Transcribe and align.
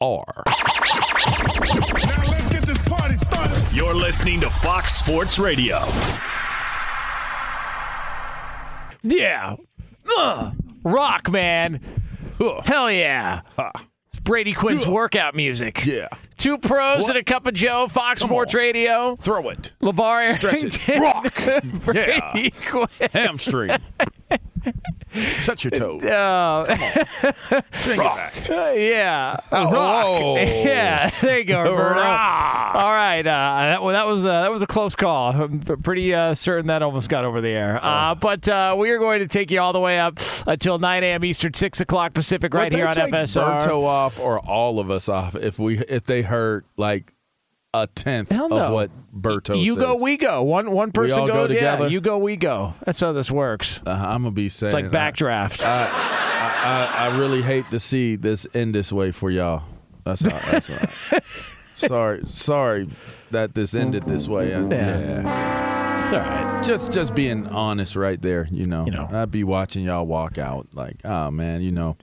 FSR. 0.00 0.44
You're 3.74 3.94
listening 3.94 4.40
to 4.40 4.50
Fox 4.50 4.94
Sports 4.94 5.38
Radio. 5.38 5.78
Yeah. 9.02 9.56
Ugh. 10.16 10.54
Rock, 10.84 11.30
man. 11.30 11.80
Hell 12.64 12.90
yeah. 12.90 13.40
It's 14.08 14.20
Brady 14.20 14.52
Quinn's 14.52 14.86
workout 14.86 15.34
music. 15.34 15.84
Yeah. 15.84 16.08
Two 16.36 16.58
pros 16.58 17.02
What? 17.02 17.10
and 17.10 17.18
a 17.18 17.24
cup 17.24 17.46
of 17.48 17.54
Joe, 17.54 17.88
Fox 17.88 18.20
Come 18.20 18.28
Sports 18.30 18.54
on. 18.54 18.58
Radio. 18.60 19.16
Throw 19.16 19.48
it. 19.48 19.72
LeVar 19.82 20.34
Stretch 20.36 20.88
it. 20.88 21.00
Rock. 21.00 21.34
Brady 21.84 22.52
Quinn. 22.68 22.86
Hamstring. 23.12 23.70
Touch 25.42 25.64
your 25.64 25.70
toes. 25.70 26.02
Back. 26.02 26.68
uh, 28.50 28.72
yeah. 28.76 29.36
Oh, 29.52 29.72
Rock. 29.72 30.38
Yeah. 30.68 31.10
There 31.20 31.38
you 31.38 31.44
go, 31.44 31.62
Roberto. 31.62 32.00
Rock. 32.00 32.74
All 32.74 32.92
right. 32.92 33.26
Uh, 33.26 33.70
that, 33.70 33.82
well, 33.82 33.92
that 33.92 34.06
was 34.06 34.24
uh, 34.24 34.42
that 34.42 34.50
was 34.50 34.62
a 34.62 34.66
close 34.66 34.94
call. 34.94 35.32
I'm 35.32 35.60
pretty 35.60 36.14
uh, 36.14 36.34
certain 36.34 36.66
that 36.66 36.82
almost 36.82 37.08
got 37.08 37.24
over 37.24 37.40
the 37.40 37.48
air. 37.48 37.80
Oh. 37.82 37.86
Uh, 37.86 38.14
but 38.14 38.48
uh, 38.48 38.76
we 38.78 38.90
are 38.90 38.98
going 38.98 39.20
to 39.20 39.28
take 39.28 39.50
you 39.50 39.60
all 39.60 39.72
the 39.72 39.80
way 39.80 39.98
up 39.98 40.20
until 40.46 40.78
9 40.78 41.04
a.m. 41.04 41.24
Eastern, 41.24 41.54
6 41.54 41.80
o'clock 41.80 42.14
Pacific, 42.14 42.52
right 42.54 42.72
here 42.72 42.86
on 42.86 42.92
take 42.92 43.12
FSR. 43.12 43.60
Berto 43.60 43.84
off 43.84 44.20
or 44.20 44.38
all 44.40 44.80
of 44.80 44.90
us 44.90 45.08
off 45.08 45.34
if 45.34 45.58
we 45.58 45.78
if 45.78 46.04
they 46.04 46.22
heard 46.22 46.64
like 46.76 47.14
a 47.74 47.86
tenth 47.86 48.30
no. 48.30 48.48
of 48.48 48.72
what 48.72 48.90
Berto 49.18 49.62
you 49.62 49.74
says. 49.74 49.84
go, 49.84 50.02
we 50.02 50.16
go. 50.16 50.42
One 50.42 50.70
one 50.70 50.92
person 50.92 51.18
all 51.18 51.26
go 51.26 51.32
goes. 51.32 51.50
yeah, 51.50 51.72
together? 51.76 51.88
you 51.88 52.00
go, 52.00 52.18
we 52.18 52.36
go. 52.36 52.74
That's 52.84 53.00
how 53.00 53.12
this 53.12 53.30
works. 53.30 53.80
Uh, 53.86 53.90
I'm 53.90 54.22
gonna 54.22 54.30
be 54.30 54.48
saying 54.48 54.74
It's 54.76 54.92
like 54.92 55.14
backdraft. 55.14 55.64
I, 55.64 55.84
I, 55.86 57.04
I, 57.04 57.06
I 57.06 57.18
really 57.18 57.42
hate 57.42 57.70
to 57.70 57.80
see 57.80 58.16
this 58.16 58.46
end 58.54 58.74
this 58.74 58.92
way 58.92 59.10
for 59.10 59.30
y'all. 59.30 59.62
That's 60.04 60.22
not. 60.22 60.40
That's 60.42 60.70
all. 60.70 60.78
sorry, 61.74 62.22
sorry 62.26 62.88
that 63.30 63.54
this 63.54 63.74
ended 63.74 64.04
this 64.04 64.28
way. 64.28 64.54
Uh, 64.54 64.68
yeah. 64.68 65.57
It's 66.08 66.14
all 66.14 66.20
right. 66.20 66.64
Just 66.64 66.90
just 66.90 67.14
being 67.14 67.46
honest 67.48 67.94
right 67.94 68.20
there, 68.20 68.48
you 68.50 68.64
know. 68.64 68.86
You 68.86 68.92
know. 68.92 69.08
I'd 69.12 69.30
be 69.30 69.44
watching 69.44 69.84
y'all 69.84 70.06
walk 70.06 70.38
out 70.38 70.68
like, 70.72 70.96
oh 71.04 71.30
man, 71.30 71.60
you 71.62 71.70
know. 71.70 71.96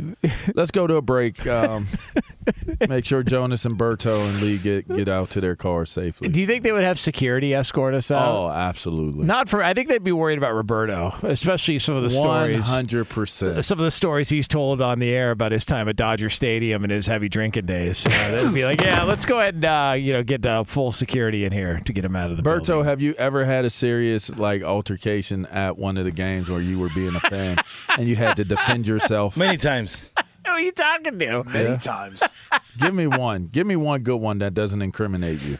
Let's 0.55 0.71
go 0.71 0.85
to 0.87 0.95
a 0.95 1.01
break. 1.01 1.45
Um, 1.45 1.87
make 2.87 3.05
sure 3.05 3.23
Jonas 3.23 3.65
and 3.65 3.77
Berto 3.77 4.17
and 4.29 4.41
Lee 4.41 4.57
get 4.57 4.87
get 4.87 5.09
out 5.09 5.31
to 5.31 5.41
their 5.41 5.55
cars 5.55 5.91
safely. 5.91 6.29
Do 6.29 6.39
you 6.39 6.47
think 6.47 6.63
they 6.63 6.71
would 6.71 6.83
have 6.83 6.99
security 6.99 7.53
escort 7.53 7.95
us 7.95 8.11
out? 8.11 8.27
Oh, 8.27 8.49
absolutely. 8.49 9.25
Not 9.25 9.49
for. 9.49 9.63
I 9.63 9.73
think 9.73 9.89
they'd 9.89 10.03
be 10.03 10.11
worried 10.11 10.37
about 10.37 10.53
Roberto, 10.53 11.13
especially 11.23 11.79
some 11.79 11.95
of 11.95 12.03
the 12.03 12.09
stories. 12.11 12.65
hundred 12.65 13.09
percent. 13.09 13.65
Some 13.65 13.79
of 13.79 13.85
the 13.85 13.91
stories 13.91 14.29
he's 14.29 14.47
told 14.47 14.81
on 14.81 14.99
the 14.99 15.09
air 15.09 15.31
about 15.31 15.51
his 15.51 15.65
time 15.65 15.89
at 15.89 15.95
Dodger 15.95 16.29
Stadium 16.29 16.83
and 16.83 16.91
his 16.91 17.07
heavy 17.07 17.27
drinking 17.27 17.65
days. 17.65 18.05
Uh, 18.05 18.31
they'd 18.31 18.53
be 18.53 18.65
like, 18.65 18.81
"Yeah, 18.81 19.03
let's 19.03 19.25
go 19.25 19.39
ahead 19.39 19.55
and 19.55 19.65
uh, 19.65 19.95
you 19.97 20.13
know 20.13 20.23
get 20.23 20.45
uh, 20.45 20.63
full 20.63 20.91
security 20.91 21.43
in 21.43 21.51
here 21.51 21.81
to 21.85 21.91
get 21.91 22.05
him 22.05 22.15
out 22.15 22.31
of 22.31 22.37
the 22.37 22.43
Berto, 22.43 22.67
building." 22.67 22.85
have 22.85 23.01
you 23.01 23.13
ever 23.15 23.43
had 23.43 23.65
a 23.65 23.69
serious 23.69 23.94
like 24.37 24.63
altercation 24.63 25.45
at 25.47 25.77
one 25.77 25.97
of 25.97 26.05
the 26.05 26.11
games 26.11 26.49
where 26.49 26.61
you 26.61 26.79
were 26.79 26.89
being 26.89 27.15
a 27.15 27.19
fan 27.19 27.57
and 27.97 28.07
you 28.07 28.15
had 28.15 28.37
to 28.37 28.45
defend 28.45 28.87
yourself? 28.87 29.37
Many 29.37 29.57
times. 29.57 30.09
Who 30.45 30.51
are 30.51 30.59
you 30.59 30.71
talking 30.71 31.17
to? 31.17 31.43
Many 31.43 31.77
times. 31.77 32.23
Give 32.79 32.93
me 32.93 33.07
one. 33.07 33.47
Give 33.47 33.65
me 33.65 33.75
one 33.75 34.03
good 34.03 34.17
one 34.17 34.39
that 34.39 34.53
doesn't 34.53 34.81
incriminate 34.81 35.41
you. 35.41 35.57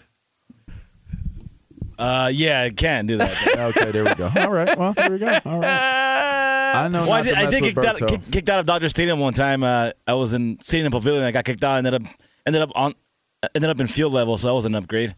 Uh, 1.97 2.29
yeah, 2.33 2.63
I 2.63 2.69
can 2.71 3.05
do 3.07 3.17
that. 3.17 3.35
Okay, 3.75 3.91
there 3.91 4.03
we 4.03 4.13
go. 4.15 4.29
All 4.35 4.51
right. 4.51 4.77
Well, 4.77 4.93
there 4.93 5.11
we 5.11 5.17
go. 5.17 5.39
All 5.45 5.59
right. 5.59 6.75
I 6.75 6.87
know 6.89 7.01
well, 7.01 7.13
I 7.13 7.17
not 7.19 7.23
did, 7.23 7.31
to 7.31 7.37
I 7.37 7.43
mess 7.43 7.51
did 7.51 7.61
with 7.63 7.75
kicked 7.75 8.01
out, 8.01 8.09
kick, 8.09 8.31
kicked 8.31 8.49
out 8.49 8.59
of 8.59 8.65
Dodger 8.65 8.89
Stadium 8.89 9.19
one 9.19 9.33
time. 9.33 9.63
Uh, 9.63 9.91
I 10.05 10.13
was 10.13 10.33
in 10.33 10.57
sitting 10.61 10.85
in 10.85 10.91
the 10.91 10.97
pavilion. 10.97 11.23
I 11.23 11.31
got 11.31 11.45
kicked 11.45 11.63
out. 11.63 11.77
And 11.77 11.87
ended 11.87 12.05
up 12.05 12.13
ended 12.45 12.61
up 12.61 12.71
on 12.75 12.95
ended 13.55 13.69
up 13.69 13.79
in 13.79 13.87
field 13.87 14.11
level, 14.11 14.37
so 14.37 14.47
that 14.47 14.53
was 14.53 14.65
an 14.65 14.75
upgrade. 14.75 15.15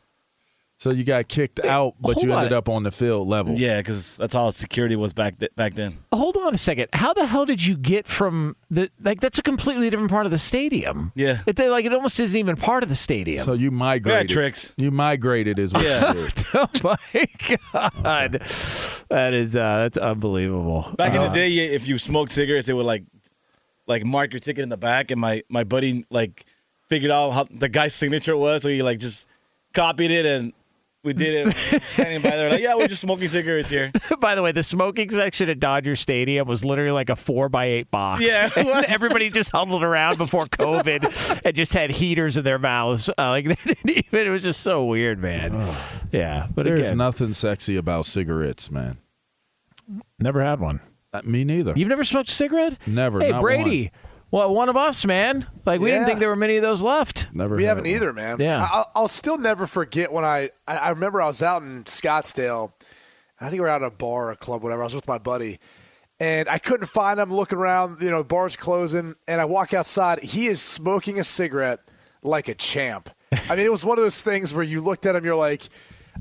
So 0.79 0.91
you 0.91 1.03
got 1.03 1.27
kicked 1.27 1.59
out, 1.65 1.95
but 2.00 2.13
hold 2.13 2.24
you 2.24 2.31
on. 2.33 2.38
ended 2.38 2.53
up 2.53 2.69
on 2.69 2.83
the 2.83 2.91
field 2.91 3.27
level. 3.27 3.57
Yeah, 3.57 3.77
because 3.77 4.15
that's 4.15 4.35
how 4.35 4.51
security 4.51 4.95
was 4.95 5.12
back 5.12 5.39
th- 5.39 5.56
back 5.56 5.74
then. 5.74 5.97
Hold 6.13 6.38
on 6.38 6.53
a 6.53 6.57
second. 6.57 6.89
How 6.94 7.15
the 7.15 7.25
hell 7.25 7.45
did 7.47 7.65
you 7.65 7.75
get 7.75 8.06
from 8.07 8.53
the 8.69 8.91
like? 9.01 9.19
That's 9.19 9.39
a 9.39 9.41
completely 9.41 9.89
different 9.89 10.12
part 10.12 10.27
of 10.27 10.31
the 10.31 10.38
stadium. 10.38 11.12
Yeah. 11.15 11.39
It's 11.47 11.59
like 11.59 11.85
it 11.85 11.94
almost 11.95 12.19
isn't 12.19 12.38
even 12.38 12.57
part 12.57 12.83
of 12.83 12.89
the 12.89 12.95
stadium. 12.95 13.39
So 13.44 13.53
you 13.53 13.71
migrated. 13.71 14.29
tricks. 14.29 14.71
You 14.77 14.91
migrated 14.91 15.57
is 15.57 15.74
what 15.74 15.83
Yeah. 15.83 16.13
you 16.13 16.27
did. 16.27 16.45
oh 16.53 16.68
my 16.83 17.27
god, 17.73 18.41
that 19.09 19.33
is 19.33 19.56
uh, 19.56 19.77
that's 19.80 19.97
unbelievable. 19.97 20.94
Back 20.95 21.15
in 21.15 21.21
Uh, 21.21 21.30
the 21.30 21.33
day, 21.33 21.50
if 21.57 21.88
you 21.88 21.97
smoked 21.97 22.31
cigarettes, 22.31 22.69
it 22.69 22.73
would 22.73 22.85
like 22.85 23.03
like 23.88 24.06
mark 24.06 24.31
your 24.31 24.41
ticket 24.41 24.62
in 24.62 24.69
the 24.69 24.77
back, 24.77 25.09
and 25.09 25.19
my 25.19 25.41
my 25.50 25.63
buddy 25.63 26.06
like 26.12 26.45
figured 26.88 27.09
out 27.12 27.31
how 27.31 27.47
the 27.50 27.68
guy's 27.68 27.95
signature 27.95 28.38
was, 28.38 28.62
so 28.62 28.69
he 28.69 28.83
like 28.83 29.00
just 29.00 29.25
copied 29.73 30.12
it 30.12 30.25
and 30.25 30.53
we 31.07 31.13
did 31.13 31.48
it 31.48 31.81
standing 31.88 32.21
by 32.21 32.36
there, 32.36 32.50
like, 32.50 32.62
yeah, 32.62 32.75
we're 32.75 32.89
just 32.89 33.01
smoking 33.01 33.30
cigarettes 33.30 33.69
here. 33.69 33.94
By 34.19 34.36
the 34.36 34.42
way, 34.42 34.51
the 34.51 34.62
smoking 34.62 35.09
section 35.09 35.48
at 35.48 35.57
Dodger 35.59 35.95
Stadium 35.95 36.48
was 36.48 36.65
literally 36.65 36.92
like 36.92 37.09
a 37.09 37.15
four 37.15 37.48
by 37.48 37.65
eight 37.65 37.89
box. 37.89 38.21
Yeah, 38.24 38.50
it 38.56 38.86
everybody 38.89 39.30
just 39.30 39.51
huddled 39.51 39.83
around 39.83 40.18
before 40.18 40.48
COVID 40.48 41.42
and 41.45 41.56
just 41.56 41.74
had 41.74 41.92
heaters 41.92 42.38
in 42.38 42.44
their 42.44 42.59
mouths. 42.59 43.09
Uh, 43.09 43.30
like 43.30 43.45
they 43.48 43.56
didn't 43.74 43.89
even. 43.89 44.27
It 44.27 44.30
was 44.30 44.44
just 44.44 44.62
so 44.62 44.83
weird, 44.83 45.19
man. 45.19 45.54
yeah, 46.12 46.48
but 46.54 46.65
There's 46.65 46.88
again, 46.88 46.98
nothing 46.98 47.31
sexy 47.31 47.77
about 47.77 48.06
cigarettes, 48.06 48.69
man. 48.69 48.98
never 50.19 50.44
had 50.44 50.59
one. 50.59 50.81
Uh, 51.13 51.21
me 51.24 51.45
neither. 51.45 51.74
You've 51.75 51.88
never 51.88 52.04
smoked 52.04 52.30
a 52.30 52.33
cigarette? 52.33 52.77
Never, 52.86 53.21
Hey, 53.21 53.31
not 53.31 53.42
Brady. 53.42 53.92
Well, 54.29 54.53
one 54.53 54.68
of 54.68 54.75
us, 54.75 55.06
man. 55.06 55.45
Like 55.65 55.79
we 55.79 55.89
didn't 55.91 56.06
think 56.06 56.19
there 56.19 56.27
were 56.29 56.35
many 56.35 56.57
of 56.57 56.62
those 56.62 56.81
left. 56.81 57.29
Never. 57.33 57.56
We 57.56 57.63
haven't 57.63 57.85
either, 57.88 58.12
man. 58.12 58.39
Yeah. 58.39 58.62
I- 58.62 58.69
I'll, 58.77 58.91
I'll 58.95 59.07
still 59.07 59.38
never 59.38 59.65
forget 59.68 60.12
when 60.12 60.25
I, 60.25 60.50
I 60.68 60.77
I 60.77 60.89
remember 60.89 61.21
I 61.21 61.27
was 61.27 61.41
out 61.41 61.62
in 61.63 61.83
Scottsdale. 61.85 62.71
I 63.39 63.45
think 63.45 63.53
we 63.53 63.59
were 63.62 63.69
out 63.69 63.83
at 63.83 63.88
a 63.88 63.91
bar, 63.95 64.27
or 64.27 64.31
a 64.31 64.35
club, 64.35 64.63
whatever. 64.63 64.81
I 64.81 64.85
was 64.85 64.95
with 64.95 65.07
my 65.07 65.18
buddy, 65.19 65.59
and 66.19 66.50
I 66.50 66.57
couldn't 66.57 66.88
find 66.88 67.19
him. 67.19 67.31
Looking 67.33 67.57
around, 67.57 68.01
you 68.01 68.09
know, 68.09 68.24
bar's 68.24 68.56
closing, 68.56 69.15
and 69.27 69.39
I 69.39 69.45
walk 69.45 69.74
outside. 69.74 70.24
He 70.24 70.47
is 70.47 70.62
smoking 70.62 71.19
a 71.19 71.23
cigarette 71.23 71.80
like 72.23 72.47
a 72.47 72.56
champ. 72.56 73.09
I 73.31 73.56
mean, 73.56 73.65
it 73.65 73.71
was 73.71 73.85
one 73.85 73.97
of 73.97 74.03
those 74.03 74.21
things 74.23 74.53
where 74.53 74.63
you 74.63 74.81
looked 74.81 75.06
at 75.06 75.15
him, 75.15 75.23
you're 75.23 75.35
like. 75.35 75.69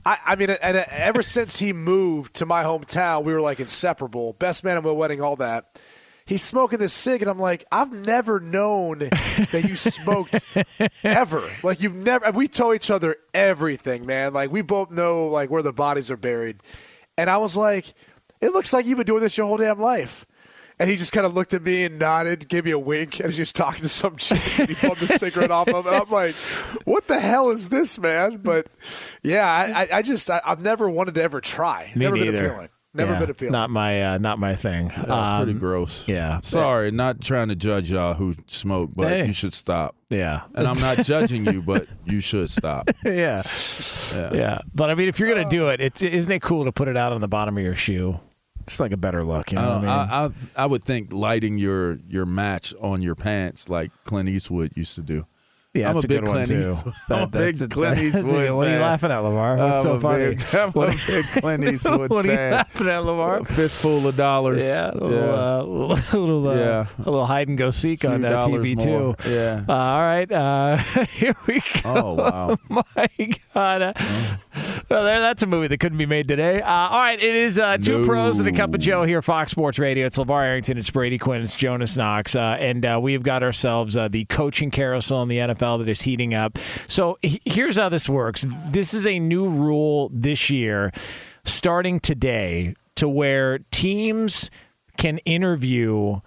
I, 0.05 0.19
I 0.26 0.37
mean, 0.37 0.50
and 0.50 0.76
ever 0.76 1.23
since 1.23 1.59
he 1.59 1.73
moved 1.73 2.35
to 2.35 2.47
my 2.47 2.62
hometown, 2.62 3.25
we 3.25 3.32
were 3.32 3.41
like 3.41 3.59
inseparable. 3.59 4.35
Best 4.35 4.62
man 4.62 4.76
at 4.76 4.85
my 4.85 4.91
wedding, 4.93 5.20
all 5.23 5.37
that. 5.37 5.81
He's 6.26 6.43
smoking 6.43 6.81
this 6.81 6.93
cig, 6.93 7.23
and 7.23 7.31
I'm 7.31 7.38
like, 7.38 7.64
I've 7.70 7.93
never 7.93 8.40
known 8.40 8.99
that 8.99 9.64
you 9.67 9.76
smoked 9.76 10.44
ever. 11.05 11.49
Like 11.62 11.81
you've 11.81 11.94
never. 11.94 12.32
We 12.32 12.49
tell 12.49 12.75
each 12.75 12.90
other 12.90 13.17
everything, 13.32 14.06
man. 14.06 14.32
Like 14.32 14.50
we 14.50 14.62
both 14.62 14.90
know 14.90 15.28
like 15.28 15.50
where 15.50 15.62
the 15.62 15.73
bodies 15.73 16.11
are 16.11 16.17
buried. 16.17 16.58
And 17.17 17.31
I 17.31 17.37
was 17.37 17.56
like, 17.56 17.94
it 18.40 18.52
looks 18.52 18.73
like 18.73 18.87
you've 18.87 18.99
been 18.99 19.06
doing 19.06 19.23
this 19.23 19.37
your 19.38 19.46
whole 19.46 19.56
damn 19.56 19.78
life. 19.78 20.26
And 20.78 20.90
he 20.90 20.96
just 20.96 21.12
kind 21.12 21.25
of 21.25 21.32
looked 21.32 21.55
at 21.55 21.62
me 21.62 21.84
and 21.84 21.99
nodded, 21.99 22.49
gave 22.49 22.67
me 22.67 22.73
a 22.73 22.78
wink, 22.78 23.19
and 23.19 23.28
he's 23.28 23.38
just 23.38 23.56
talking 23.56 23.81
to 23.82 23.88
some 23.88 24.17
chick. 24.17 24.58
And 24.58 24.69
he 24.69 24.75
pulled 24.75 24.99
the 24.99 25.08
cigarette 25.08 25.50
off 25.50 25.69
of, 25.69 25.87
him, 25.87 25.93
and 25.93 26.02
I'm 26.02 26.11
like, 26.11 26.34
"What 26.84 27.06
the 27.06 27.19
hell 27.19 27.50
is 27.50 27.70
this, 27.70 27.99
man?" 27.99 28.38
But 28.38 28.67
yeah, 29.23 29.46
I, 29.49 29.88
I, 29.99 30.02
just 30.02 30.28
I, 30.28 30.43
I've 30.44 30.61
never 30.61 30.90
wanted 30.90 31.14
to 31.14 31.23
ever 31.23 31.40
try. 31.40 31.93
Me 31.94 32.05
never 32.05 32.17
been 32.17 32.34
neither. 32.34 32.69
Appealing. 32.97 33.11
Never 33.11 33.13
Yeah, 33.13 33.19
been 33.21 33.31
appealing. 33.31 33.53
Not 33.53 33.71
my, 33.71 34.03
uh, 34.15 34.19
not 34.19 34.39
my 34.39 34.55
thing. 34.57 34.89
Yeah, 34.89 35.37
pretty 35.39 35.53
Um, 35.53 35.59
gross. 35.59 36.07
yeah. 36.09 36.41
Sorry, 36.41 36.91
not 36.91 37.21
trying 37.21 37.49
to 37.49 37.57
judge 37.57 37.91
y'all 37.91 38.15
who 38.15 38.35
smoke, 38.47 38.91
but 38.97 39.09
Hey. 39.09 39.27
you 39.27 39.33
should 39.33 39.55
stop. 39.55 39.95
Yeah, 40.11 40.43
And 40.55 40.67
I'm 40.69 40.79
not 40.81 40.99
judging 41.05 41.45
you, 41.47 41.63
but 41.63 41.87
you 42.05 42.21
should 42.21 42.49
stop. 42.51 42.89
yeah. 43.05 43.43
yeah, 44.33 44.59
But 44.75 44.91
I 44.91 44.95
mean, 44.95 45.09
if 45.09 45.19
you're 45.19 45.29
gonna 45.33 45.49
do 45.49 45.69
it, 45.69 45.81
it's 45.81 46.03
isn't 46.03 46.31
it 46.31 46.43
cool 46.43 46.65
to 46.65 46.73
put 46.73 46.89
it 46.89 46.97
out 46.97 47.13
on 47.13 47.21
the 47.21 47.29
bottom 47.29 47.57
of 47.57 47.63
your 47.65 47.75
shoe? 47.75 48.19
It's 48.67 48.81
like 48.81 48.91
a 48.93 48.97
better 48.97 49.25
look, 49.25 49.53
you 49.53 49.57
know 49.59 49.63
I, 49.63 49.67
what 49.69 49.77
I 49.77 49.81
mean? 49.81 49.89
I, 49.89 50.25
I, 50.25 50.31
I 50.65 50.67
would 50.67 50.83
think 50.83 51.13
lighting 51.13 51.57
your 51.59 51.99
your 52.09 52.27
match 52.27 52.75
on 52.81 53.01
your 53.03 53.15
pants 53.15 53.69
like 53.69 53.91
Clint 54.05 54.29
Eastwood 54.29 54.77
used 54.77 54.95
to 54.97 55.03
do. 55.03 55.25
Yeah, 55.76 55.90
I'm 55.90 55.96
a 55.96 56.02
big 56.02 56.25
Clint 56.25 56.28
one 56.28 56.46
too. 56.46 56.70
Eastwood- 56.73 56.94
I'm 57.11 57.23
a 57.23 57.26
big 57.28 57.70
Clint 57.70 57.99
Eastwood 58.00 58.50
What 58.52 58.67
are 58.69 58.73
you 58.75 58.78
laughing 58.81 59.11
at, 59.11 59.19
Lamar? 59.19 59.56
What's 59.56 59.76
I'm 59.76 59.82
so 59.82 59.93
a 59.93 60.00
funny? 60.00 60.34
big- 60.34 60.44
I'm 60.55 60.70
what, 60.73 60.88
a 60.90 61.00
big 61.06 61.26
Clint 61.32 61.64
Eastwood 61.64 62.11
what 62.11 62.26
are 62.26 62.32
you 62.32 62.37
laughing 62.55 62.88
at, 62.88 63.05
Lamar? 63.05 63.38
A 63.38 63.44
fistful 63.44 64.06
of 64.06 64.17
dollars. 64.17 64.64
Yeah, 64.64 64.90
a 64.90 64.94
little, 64.94 65.93
Uh, 65.93 65.96
little, 66.12 66.49
uh, 66.49 66.55
Yeah. 66.55 66.87
a 66.99 67.11
little 67.11 67.26
hide 67.26 67.49
and 67.49 67.58
go 67.58 67.70
seek 67.70 68.05
on 68.05 68.25
uh, 68.25 68.43
TV 68.46 68.76
more. 68.76 69.14
too. 69.17 69.31
Yeah. 69.31 69.64
Uh, 69.69 69.73
all 69.73 70.00
right, 70.00 70.31
uh, 70.32 70.76
here 71.06 71.34
we 71.46 71.61
go. 71.61 71.81
Oh 71.84 72.12
wow. 72.14 72.58
my 72.69 73.08
God. 73.55 73.82
Uh, 73.82 73.93
well, 74.88 75.05
there, 75.05 75.20
that's 75.20 75.43
a 75.43 75.46
movie 75.46 75.69
that 75.69 75.78
couldn't 75.78 75.99
be 75.99 76.06
made 76.06 76.28
today. 76.28 76.61
Uh, 76.62 76.70
all 76.70 77.00
right, 77.00 77.20
it 77.20 77.34
is 77.34 77.58
uh, 77.58 77.76
two 77.78 78.00
No. 78.00 78.06
pros 78.06 78.38
and 78.38 78.49
a 78.49 78.52
cup 78.52 78.73
of 78.75 78.81
Joe 78.81 79.02
here, 79.05 79.20
Fox 79.23 79.50
Sports 79.50 79.78
Radio. 79.78 80.06
It's 80.06 80.17
LeVar 80.17 80.44
Arrington, 80.44 80.78
it's 80.78 80.90
Brady 80.90 81.19
Quinn, 81.19 81.43
it's 81.43 81.56
Jonas 81.56 81.96
Knox, 81.96 82.37
uh, 82.37 82.56
and 82.58 82.84
uh, 82.84 82.99
we've 83.02 83.23
got 83.23 83.43
ourselves 83.43 83.96
uh, 83.96 84.08
the 84.08 84.25
coaching 84.26 84.70
carousel 84.70 85.23
in 85.23 85.28
the 85.28 85.38
NFL 85.38 85.66
that 85.79 85.89
is 85.89 86.03
heating 86.03 86.35
up. 86.35 86.59
So 86.87 87.19
here's 87.23 87.77
how 87.77 87.89
this 87.89 88.09
works. 88.09 88.45
This 88.69 88.95
is 88.95 89.07
a 89.07 89.19
new 89.19 89.49
rule 89.49 90.11
this 90.13 90.49
year, 90.49 90.93
starting 91.45 91.99
today, 92.01 92.75
to 92.95 93.09
where 93.09 93.59
teams 93.73 94.51
can 94.97 95.19
interview 95.19 96.21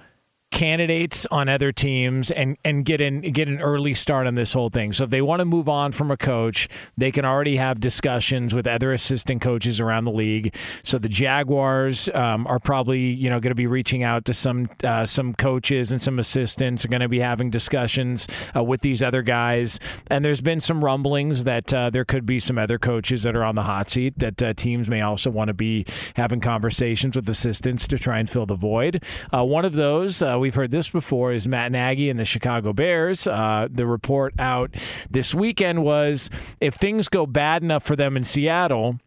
candidates 0.51 1.27
on 1.29 1.47
other 1.47 1.71
teams 1.71 2.31
and 2.31 2.57
and 2.65 2.83
get 2.83 2.99
an 2.99 3.21
get 3.21 3.47
an 3.47 3.61
early 3.61 3.93
start 3.93 4.25
on 4.25 4.35
this 4.35 4.53
whole 4.53 4.69
thing. 4.69 4.91
So 4.93 5.03
if 5.03 5.09
they 5.09 5.21
want 5.21 5.39
to 5.39 5.45
move 5.45 5.69
on 5.69 5.91
from 5.91 6.09
a 6.09 6.17
coach, 6.17 6.67
they 6.97 7.11
can 7.11 7.23
already 7.23 7.57
have 7.57 7.79
discussions 7.79 8.53
with 8.53 8.65
other 8.65 8.91
assistant 8.91 9.41
coaches 9.41 9.79
around 9.79 10.05
the 10.05 10.11
league. 10.11 10.55
So 10.83 10.97
the 10.97 11.09
Jaguars 11.09 12.09
um, 12.13 12.47
are 12.47 12.59
probably 12.59 12.99
you 12.99 13.29
know 13.29 13.39
going 13.39 13.51
to 13.51 13.55
be 13.55 13.67
reaching 13.67 14.03
out 14.03 14.25
to 14.25 14.33
some 14.33 14.69
uh, 14.83 15.05
some 15.05 15.35
coaches 15.35 15.91
and 15.91 16.01
some 16.01 16.17
assistants 16.17 16.83
are 16.83 16.89
going 16.89 17.01
to 17.01 17.07
be 17.09 17.19
having 17.19 17.51
discussions 17.51 18.27
uh, 18.55 18.63
with 18.63 18.81
these 18.81 19.03
other 19.03 19.21
guys. 19.21 19.79
And 20.07 20.25
there's 20.25 20.41
been 20.41 20.61
some 20.61 20.83
rumblings 20.83 21.43
that 21.43 21.71
uh, 21.73 21.89
there 21.91 22.05
could 22.05 22.25
be 22.25 22.39
some 22.39 22.57
other 22.57 22.79
coaches 22.79 23.23
that 23.23 23.35
are 23.35 23.43
on 23.43 23.55
the 23.55 23.63
hot 23.63 23.91
seat 23.91 24.17
that 24.17 24.41
uh, 24.41 24.53
teams 24.53 24.89
may 24.89 25.01
also 25.01 25.29
want 25.29 25.49
to 25.49 25.53
be 25.53 25.85
having 26.15 26.39
conversations 26.39 27.15
with 27.15 27.29
assistants 27.29 27.87
to 27.87 27.99
try 27.99 28.19
and 28.19 28.29
fill 28.29 28.45
the 28.45 28.55
void. 28.55 29.03
Uh, 29.31 29.43
one 29.43 29.65
of 29.65 29.73
those, 29.73 30.21
uh, 30.21 30.38
we've 30.39 30.55
heard 30.55 30.71
this 30.71 30.89
before, 30.89 31.31
is 31.31 31.47
Matt 31.47 31.71
Nagy 31.71 32.09
and 32.09 32.19
the 32.19 32.25
Chicago 32.25 32.73
Bears. 32.73 33.27
Uh, 33.27 33.67
the 33.69 33.85
report 33.85 34.33
out 34.39 34.73
this 35.09 35.33
weekend 35.33 35.83
was 35.83 36.29
if 36.59 36.75
things 36.75 37.07
go 37.07 37.25
bad 37.25 37.63
enough 37.63 37.83
for 37.83 37.95
them 37.95 38.17
in 38.17 38.23
Seattle, 38.23 38.99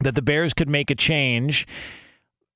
that 0.00 0.14
the 0.14 0.22
Bears 0.22 0.54
could 0.54 0.68
make 0.68 0.90
a 0.90 0.94
change. 0.94 1.66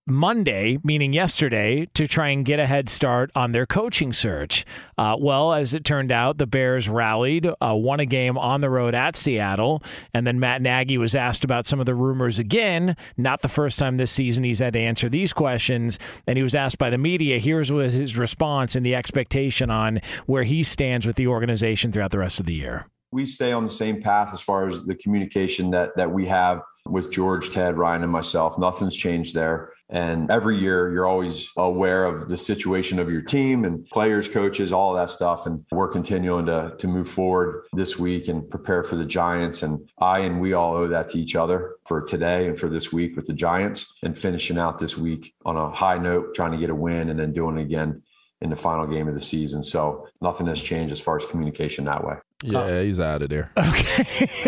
Monday, 0.07 0.79
meaning 0.83 1.13
yesterday, 1.13 1.87
to 1.95 2.09
try 2.09 2.31
and 2.31 2.45
get 2.45 2.59
a 2.59 2.67
head 2.67 2.89
start 2.89 3.31
on 3.37 3.53
their 3.53 3.67
coaching 3.67 4.13
search. 4.13 4.65
Uh, 4.99 5.17
well, 5.19 5.53
as 5.53 5.75
it 5.75 5.85
turned 5.85 6.11
out, 6.11 6.39
the 6.39 6.47
Bears 6.47 6.89
rallied, 6.89 7.47
uh, 7.47 7.75
won 7.75 8.01
a 8.01 8.05
game 8.05 8.37
on 8.37 8.61
the 8.61 8.69
road 8.69 8.97
at 8.97 9.15
Seattle, 9.15 9.81
and 10.13 10.27
then 10.27 10.41
Matt 10.41 10.61
Nagy 10.61 10.99
was 10.99 11.15
asked 11.15 11.45
about 11.45 11.67
some 11.67 11.79
of 11.79 11.87
the 11.87 11.95
rumors 11.95 12.41
again. 12.41 12.97
Not 13.17 13.43
the 13.43 13.49
first 13.49 13.79
time 13.79 13.97
this 13.97 14.11
season 14.11 14.43
he's 14.43 14.59
had 14.59 14.73
to 14.73 14.81
answer 14.81 15.09
these 15.09 15.33
questions, 15.33 16.01
and 16.27 16.37
he 16.37 16.43
was 16.43 16.57
asked 16.57 16.79
by 16.79 16.91
the 16.91 16.99
media. 16.99 17.39
Here's 17.39 17.71
was 17.71 17.93
his 17.93 18.19
response 18.19 18.75
and 18.75 18.85
the 18.85 18.97
expectation 18.97 19.71
on 19.71 20.01
where 20.27 20.43
he 20.43 20.65
stands 20.65 21.07
with 21.07 21.15
the 21.15 21.29
organization 21.29 21.93
throughout 21.93 22.11
the 22.11 22.19
rest 22.19 22.41
of 22.41 22.47
the 22.47 22.55
year. 22.55 22.87
we 23.13 23.27
stay 23.27 23.53
on 23.53 23.63
the 23.63 23.71
same 23.71 24.03
path 24.03 24.31
as 24.33 24.41
far 24.41 24.67
as 24.67 24.85
the 24.85 24.95
communication 24.97 25.71
that 25.71 25.95
that 25.97 26.11
we 26.11 26.27
have 26.27 26.63
with 26.87 27.13
George, 27.13 27.51
Ted, 27.51 27.79
Ryan, 27.79 28.03
and 28.03 28.11
myself. 28.11 28.59
Nothing's 28.59 28.97
changed 28.97 29.35
there. 29.35 29.71
And 29.93 30.31
every 30.31 30.59
year, 30.59 30.91
you're 30.91 31.07
always 31.07 31.53
aware 31.59 32.07
of 32.07 32.31
the 32.31 32.39
situation 32.39 32.99
of 32.99 33.11
your 33.11 33.21
team 33.21 33.67
and 33.67 33.87
players, 33.91 34.27
coaches, 34.27 34.73
all 34.73 34.95
that 34.95 35.11
stuff. 35.11 35.45
And 35.45 35.67
we're 35.71 35.91
continuing 35.91 36.47
to 36.47 36.75
to 36.79 36.89
move 36.89 37.11
forward 37.11 37.67
this 37.75 37.99
week 37.99 38.29
and 38.29 38.49
prepare 38.49 38.83
for 38.83 38.97
the 38.97 39.05
Giants. 39.05 39.63
And 39.63 39.91
I 39.99 40.21
and 40.21 40.41
we 40.41 40.55
all 40.55 40.75
owe 40.75 40.89
that 40.89 41.11
to 41.11 41.19
each 41.19 41.37
other 41.37 41.77
for 41.85 42.01
today 42.01 42.49
and 42.49 42.59
for 42.59 42.71
this 42.71 42.91
week 42.91 43.17
with 43.17 43.27
the 43.27 43.35
Giants 43.35 43.93
and 44.03 44.19
finishing 44.19 44.57
out 44.57 44.79
this 44.79 44.97
week 44.97 45.35
on 45.45 45.59
a 45.59 45.71
high 45.71 45.99
note, 45.99 46.35
trying 46.35 46.53
to 46.53 46.59
get 46.59 46.71
a 46.71 46.75
win 46.75 47.11
and 47.11 47.21
then 47.21 47.33
doing 47.33 47.59
it 47.59 47.63
again 47.63 48.03
in 48.41 48.49
the 48.49 48.57
final 48.57 48.87
game 48.87 49.09
of 49.09 49.15
the 49.15 49.21
season. 49.21 49.63
So 49.63 50.09
nothing 50.23 50.47
has 50.47 50.61
changed 50.61 50.93
as 50.93 51.01
far 51.01 51.17
as 51.19 51.27
communication 51.27 51.85
that 51.85 52.03
way. 52.03 52.17
Yeah, 52.43 52.83
he's 52.83 53.01
out 53.01 53.23
of 53.23 53.29
there. 53.29 53.51
Okay. 53.57 54.43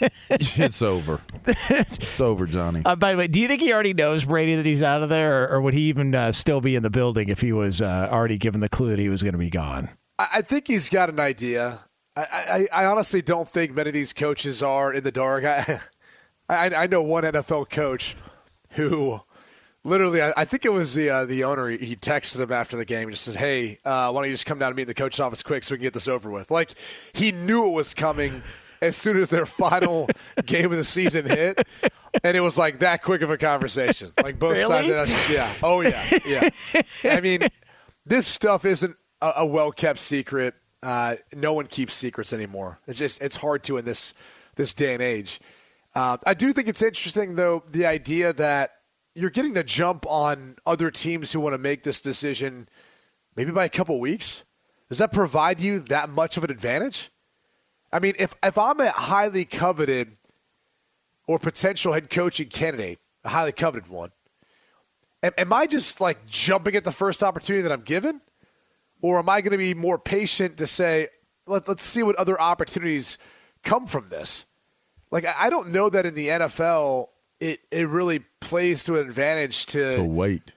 it's 0.30 0.82
over. 0.82 1.20
It's 1.46 2.20
over, 2.20 2.46
Johnny. 2.46 2.82
Uh, 2.84 2.96
by 2.96 3.12
the 3.12 3.18
way, 3.18 3.26
do 3.26 3.40
you 3.40 3.48
think 3.48 3.60
he 3.60 3.72
already 3.72 3.94
knows 3.94 4.24
Brady 4.24 4.56
that 4.56 4.66
he's 4.66 4.82
out 4.82 5.02
of 5.02 5.08
there, 5.08 5.44
or, 5.44 5.56
or 5.56 5.60
would 5.62 5.74
he 5.74 5.82
even 5.82 6.14
uh, 6.14 6.32
still 6.32 6.60
be 6.60 6.74
in 6.74 6.82
the 6.82 6.90
building 6.90 7.28
if 7.28 7.40
he 7.40 7.52
was 7.52 7.80
uh, 7.80 8.08
already 8.10 8.38
given 8.38 8.60
the 8.60 8.68
clue 8.68 8.90
that 8.90 8.98
he 8.98 9.08
was 9.08 9.22
going 9.22 9.32
to 9.32 9.38
be 9.38 9.50
gone? 9.50 9.90
I, 10.18 10.28
I 10.34 10.42
think 10.42 10.66
he's 10.66 10.88
got 10.88 11.08
an 11.08 11.20
idea. 11.20 11.80
I, 12.16 12.68
I, 12.72 12.82
I 12.82 12.86
honestly 12.86 13.22
don't 13.22 13.48
think 13.48 13.72
many 13.72 13.90
of 13.90 13.94
these 13.94 14.12
coaches 14.12 14.62
are 14.62 14.92
in 14.92 15.04
the 15.04 15.12
dark. 15.12 15.44
I, 15.44 15.80
I, 16.48 16.70
I 16.74 16.86
know 16.86 17.02
one 17.02 17.24
NFL 17.24 17.70
coach 17.70 18.16
who 18.70 19.20
literally, 19.84 20.22
I, 20.22 20.32
I 20.36 20.44
think 20.44 20.64
it 20.64 20.72
was 20.72 20.94
the 20.94 21.10
uh, 21.10 21.24
the 21.24 21.44
owner. 21.44 21.68
He, 21.68 21.78
he 21.78 21.96
texted 21.96 22.40
him 22.40 22.52
after 22.52 22.76
the 22.76 22.84
game. 22.84 23.08
He 23.08 23.12
just 23.12 23.24
said, 23.24 23.36
"Hey, 23.36 23.78
uh, 23.84 24.10
why 24.10 24.20
don't 24.20 24.28
you 24.28 24.34
just 24.34 24.46
come 24.46 24.58
down 24.58 24.68
and 24.68 24.76
meet 24.76 24.82
in 24.82 24.88
the 24.88 24.94
coach's 24.94 25.20
office 25.20 25.42
quick 25.42 25.64
so 25.64 25.74
we 25.74 25.78
can 25.78 25.84
get 25.84 25.94
this 25.94 26.08
over 26.08 26.30
with?" 26.30 26.50
Like 26.50 26.70
he 27.12 27.32
knew 27.32 27.66
it 27.66 27.72
was 27.72 27.94
coming 27.94 28.42
as 28.82 28.96
soon 28.96 29.18
as 29.18 29.28
their 29.28 29.46
final 29.46 30.08
game 30.46 30.66
of 30.66 30.78
the 30.78 30.84
season 30.84 31.26
hit, 31.26 31.66
and 32.24 32.36
it 32.36 32.40
was 32.40 32.56
like 32.58 32.80
that 32.80 33.02
quick 33.02 33.22
of 33.22 33.30
a 33.30 33.38
conversation. 33.38 34.12
Like 34.22 34.38
both 34.38 34.58
sides. 34.58 34.88
Of 34.88 35.08
that, 35.08 35.28
yeah. 35.28 35.54
Oh 35.62 35.80
yeah. 35.80 36.18
Yeah. 36.24 36.50
I 37.04 37.20
mean, 37.20 37.40
this 38.06 38.26
stuff 38.26 38.64
isn't 38.64 38.96
a, 39.20 39.32
a 39.38 39.46
well 39.46 39.72
kept 39.72 39.98
secret. 39.98 40.54
Uh, 40.82 41.16
no 41.34 41.52
one 41.52 41.66
keeps 41.66 41.94
secrets 41.94 42.32
anymore. 42.32 42.78
It's 42.86 42.98
just 42.98 43.20
it's 43.22 43.36
hard 43.36 43.62
to 43.64 43.76
in 43.76 43.84
this 43.84 44.14
this 44.56 44.74
day 44.74 44.94
and 44.94 45.02
age. 45.02 45.40
Uh, 45.94 46.16
I 46.24 46.34
do 46.34 46.52
think 46.52 46.68
it's 46.68 46.82
interesting 46.82 47.34
though 47.34 47.64
the 47.70 47.84
idea 47.86 48.32
that 48.34 48.72
you're 49.14 49.30
getting 49.30 49.54
the 49.54 49.64
jump 49.64 50.06
on 50.06 50.56
other 50.64 50.90
teams 50.90 51.32
who 51.32 51.40
want 51.40 51.54
to 51.54 51.58
make 51.58 51.82
this 51.82 52.00
decision 52.00 52.68
maybe 53.36 53.50
by 53.50 53.64
a 53.64 53.68
couple 53.68 53.98
weeks. 53.98 54.44
Does 54.88 54.98
that 54.98 55.12
provide 55.12 55.60
you 55.60 55.80
that 55.80 56.10
much 56.10 56.36
of 56.36 56.44
an 56.44 56.50
advantage? 56.50 57.10
I 57.92 57.98
mean, 57.98 58.14
if 58.18 58.34
if 58.42 58.56
I'm 58.56 58.80
a 58.80 58.90
highly 58.90 59.44
coveted 59.44 60.16
or 61.26 61.38
potential 61.38 61.92
head 61.92 62.10
coaching 62.10 62.48
candidate, 62.48 62.98
a 63.24 63.30
highly 63.30 63.52
coveted 63.52 63.88
one, 63.88 64.10
am, 65.22 65.32
am 65.38 65.52
I 65.52 65.66
just 65.66 66.00
like 66.00 66.26
jumping 66.26 66.76
at 66.76 66.84
the 66.84 66.92
first 66.92 67.22
opportunity 67.22 67.62
that 67.62 67.72
I'm 67.72 67.82
given? 67.82 68.20
Or 69.02 69.18
am 69.18 69.28
I 69.28 69.40
going 69.40 69.52
to 69.52 69.58
be 69.58 69.74
more 69.74 69.98
patient 69.98 70.58
to 70.58 70.66
say, 70.66 71.08
Let, 71.46 71.66
let's 71.66 71.82
see 71.82 72.02
what 72.02 72.16
other 72.16 72.40
opportunities 72.40 73.16
come 73.64 73.86
from 73.86 74.08
this? 74.08 74.46
Like, 75.10 75.24
I 75.24 75.34
I 75.38 75.50
don't 75.50 75.70
know 75.70 75.88
that 75.88 76.06
in 76.06 76.14
the 76.14 76.28
NFL, 76.28 77.08
it, 77.40 77.60
it 77.70 77.88
really 77.88 78.20
plays 78.40 78.84
to 78.84 78.98
an 78.98 79.06
advantage 79.06 79.66
to, 79.66 79.92
To 79.96 80.04
wait. 80.04 80.54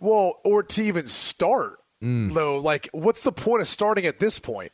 well, 0.00 0.34
or 0.44 0.62
to 0.62 0.82
even 0.84 1.06
start. 1.06 1.80
Mm. 2.02 2.34
Though, 2.34 2.58
like, 2.58 2.88
what's 2.92 3.22
the 3.22 3.32
point 3.32 3.62
of 3.62 3.68
starting 3.68 4.04
at 4.06 4.18
this 4.18 4.38
point? 4.38 4.70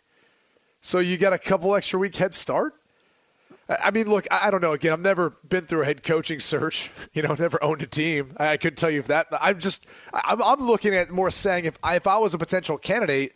So 0.81 0.99
you 0.99 1.16
got 1.16 1.33
a 1.33 1.38
couple 1.38 1.75
extra 1.76 1.99
week 1.99 2.16
head 2.16 2.35
start? 2.35 2.75
I 3.69 3.92
mean, 3.92 4.09
look, 4.11 4.26
I 4.31 4.50
don't 4.50 4.61
know. 4.61 4.73
Again, 4.73 4.92
I've 4.92 5.00
never 5.00 5.31
been 5.49 5.66
through 5.66 5.83
a 5.83 5.85
head 5.85 6.02
coaching 6.02 6.40
search. 6.52 6.90
You 7.12 7.23
know, 7.23 7.35
never 7.38 7.62
owned 7.62 7.81
a 7.83 7.87
team. 7.87 8.35
I 8.38 8.49
I 8.49 8.57
couldn't 8.57 8.76
tell 8.76 8.90
you 8.90 8.99
if 8.99 9.07
that. 9.07 9.28
I'm 9.40 9.61
just, 9.61 9.87
I'm, 10.12 10.42
I'm 10.42 10.66
looking 10.66 10.95
at 10.95 11.11
more 11.11 11.31
saying 11.31 11.64
if 11.66 11.78
I, 11.83 11.95
if 11.97 12.07
I 12.09 12.19
was 12.19 12.35
a 12.35 12.38
potential 12.38 12.76
candidate, 12.76 13.33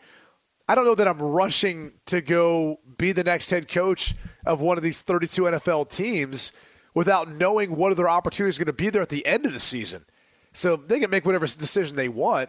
I 0.68 0.74
don't 0.74 0.84
know 0.84 0.96
that 0.96 1.06
I'm 1.06 1.22
rushing 1.22 1.92
to 2.06 2.20
go 2.20 2.80
be 2.98 3.12
the 3.12 3.22
next 3.22 3.50
head 3.50 3.68
coach 3.68 4.14
of 4.44 4.60
one 4.60 4.76
of 4.76 4.82
these 4.82 5.00
32 5.00 5.42
NFL 5.42 5.90
teams 5.90 6.52
without 6.96 7.28
knowing 7.28 7.76
what 7.76 7.92
other 7.92 8.08
opportunities 8.08 8.56
are 8.58 8.64
going 8.64 8.74
to 8.74 8.82
be 8.82 8.88
there 8.88 9.02
at 9.02 9.10
the 9.10 9.26
end 9.26 9.44
of 9.44 9.52
the 9.52 9.60
season. 9.60 10.06
So 10.54 10.76
they 10.76 10.98
can 10.98 11.10
make 11.10 11.26
whatever 11.26 11.46
decision 11.46 11.94
they 11.94 12.08
want. 12.08 12.48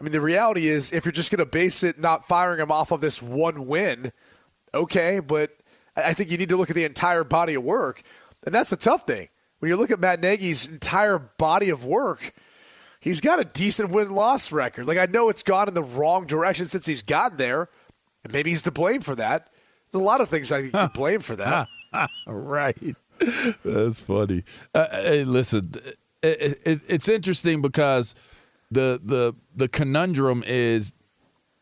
I 0.00 0.04
mean, 0.04 0.12
the 0.12 0.20
reality 0.20 0.68
is, 0.68 0.92
if 0.92 1.04
you're 1.04 1.10
just 1.12 1.32
going 1.32 1.40
to 1.40 1.44
base 1.44 1.82
it 1.82 1.98
not 1.98 2.28
firing 2.28 2.60
him 2.60 2.70
off 2.70 2.92
of 2.92 3.00
this 3.00 3.20
one 3.20 3.66
win, 3.66 4.12
okay, 4.72 5.18
but 5.18 5.56
I 5.96 6.14
think 6.14 6.30
you 6.30 6.38
need 6.38 6.50
to 6.50 6.56
look 6.56 6.70
at 6.70 6.76
the 6.76 6.84
entire 6.84 7.24
body 7.24 7.54
of 7.54 7.64
work. 7.64 8.02
And 8.44 8.54
that's 8.54 8.70
the 8.70 8.76
tough 8.76 9.08
thing. 9.08 9.28
When 9.58 9.68
you 9.68 9.76
look 9.76 9.90
at 9.90 9.98
Matt 9.98 10.20
Nagy's 10.20 10.68
entire 10.68 11.18
body 11.18 11.68
of 11.68 11.84
work, 11.84 12.32
he's 13.00 13.20
got 13.20 13.40
a 13.40 13.44
decent 13.44 13.90
win 13.90 14.12
loss 14.12 14.52
record. 14.52 14.86
Like, 14.86 14.98
I 14.98 15.06
know 15.06 15.30
it's 15.30 15.42
gone 15.42 15.66
in 15.66 15.74
the 15.74 15.82
wrong 15.82 16.26
direction 16.26 16.66
since 16.66 16.86
he's 16.86 17.02
gotten 17.02 17.38
there, 17.38 17.68
and 18.22 18.32
maybe 18.32 18.50
he's 18.50 18.62
to 18.62 18.70
blame 18.70 19.00
for 19.00 19.16
that. 19.16 19.48
There's 19.90 20.00
a 20.00 20.04
lot 20.04 20.20
of 20.20 20.28
things 20.28 20.52
I 20.52 20.60
think 20.60 20.74
you 20.74 20.78
can 20.78 20.90
blame 20.94 21.20
for 21.20 21.34
that. 21.34 21.66
right. 22.28 22.76
That's 23.64 24.00
funny. 24.00 24.44
Uh, 24.74 24.86
hey, 24.90 25.24
listen, 25.24 25.72
it, 26.22 26.58
it, 26.64 26.80
it's 26.88 27.08
interesting 27.08 27.62
because 27.62 28.14
the 28.70 29.00
the 29.02 29.34
the 29.54 29.68
conundrum 29.68 30.42
is 30.46 30.92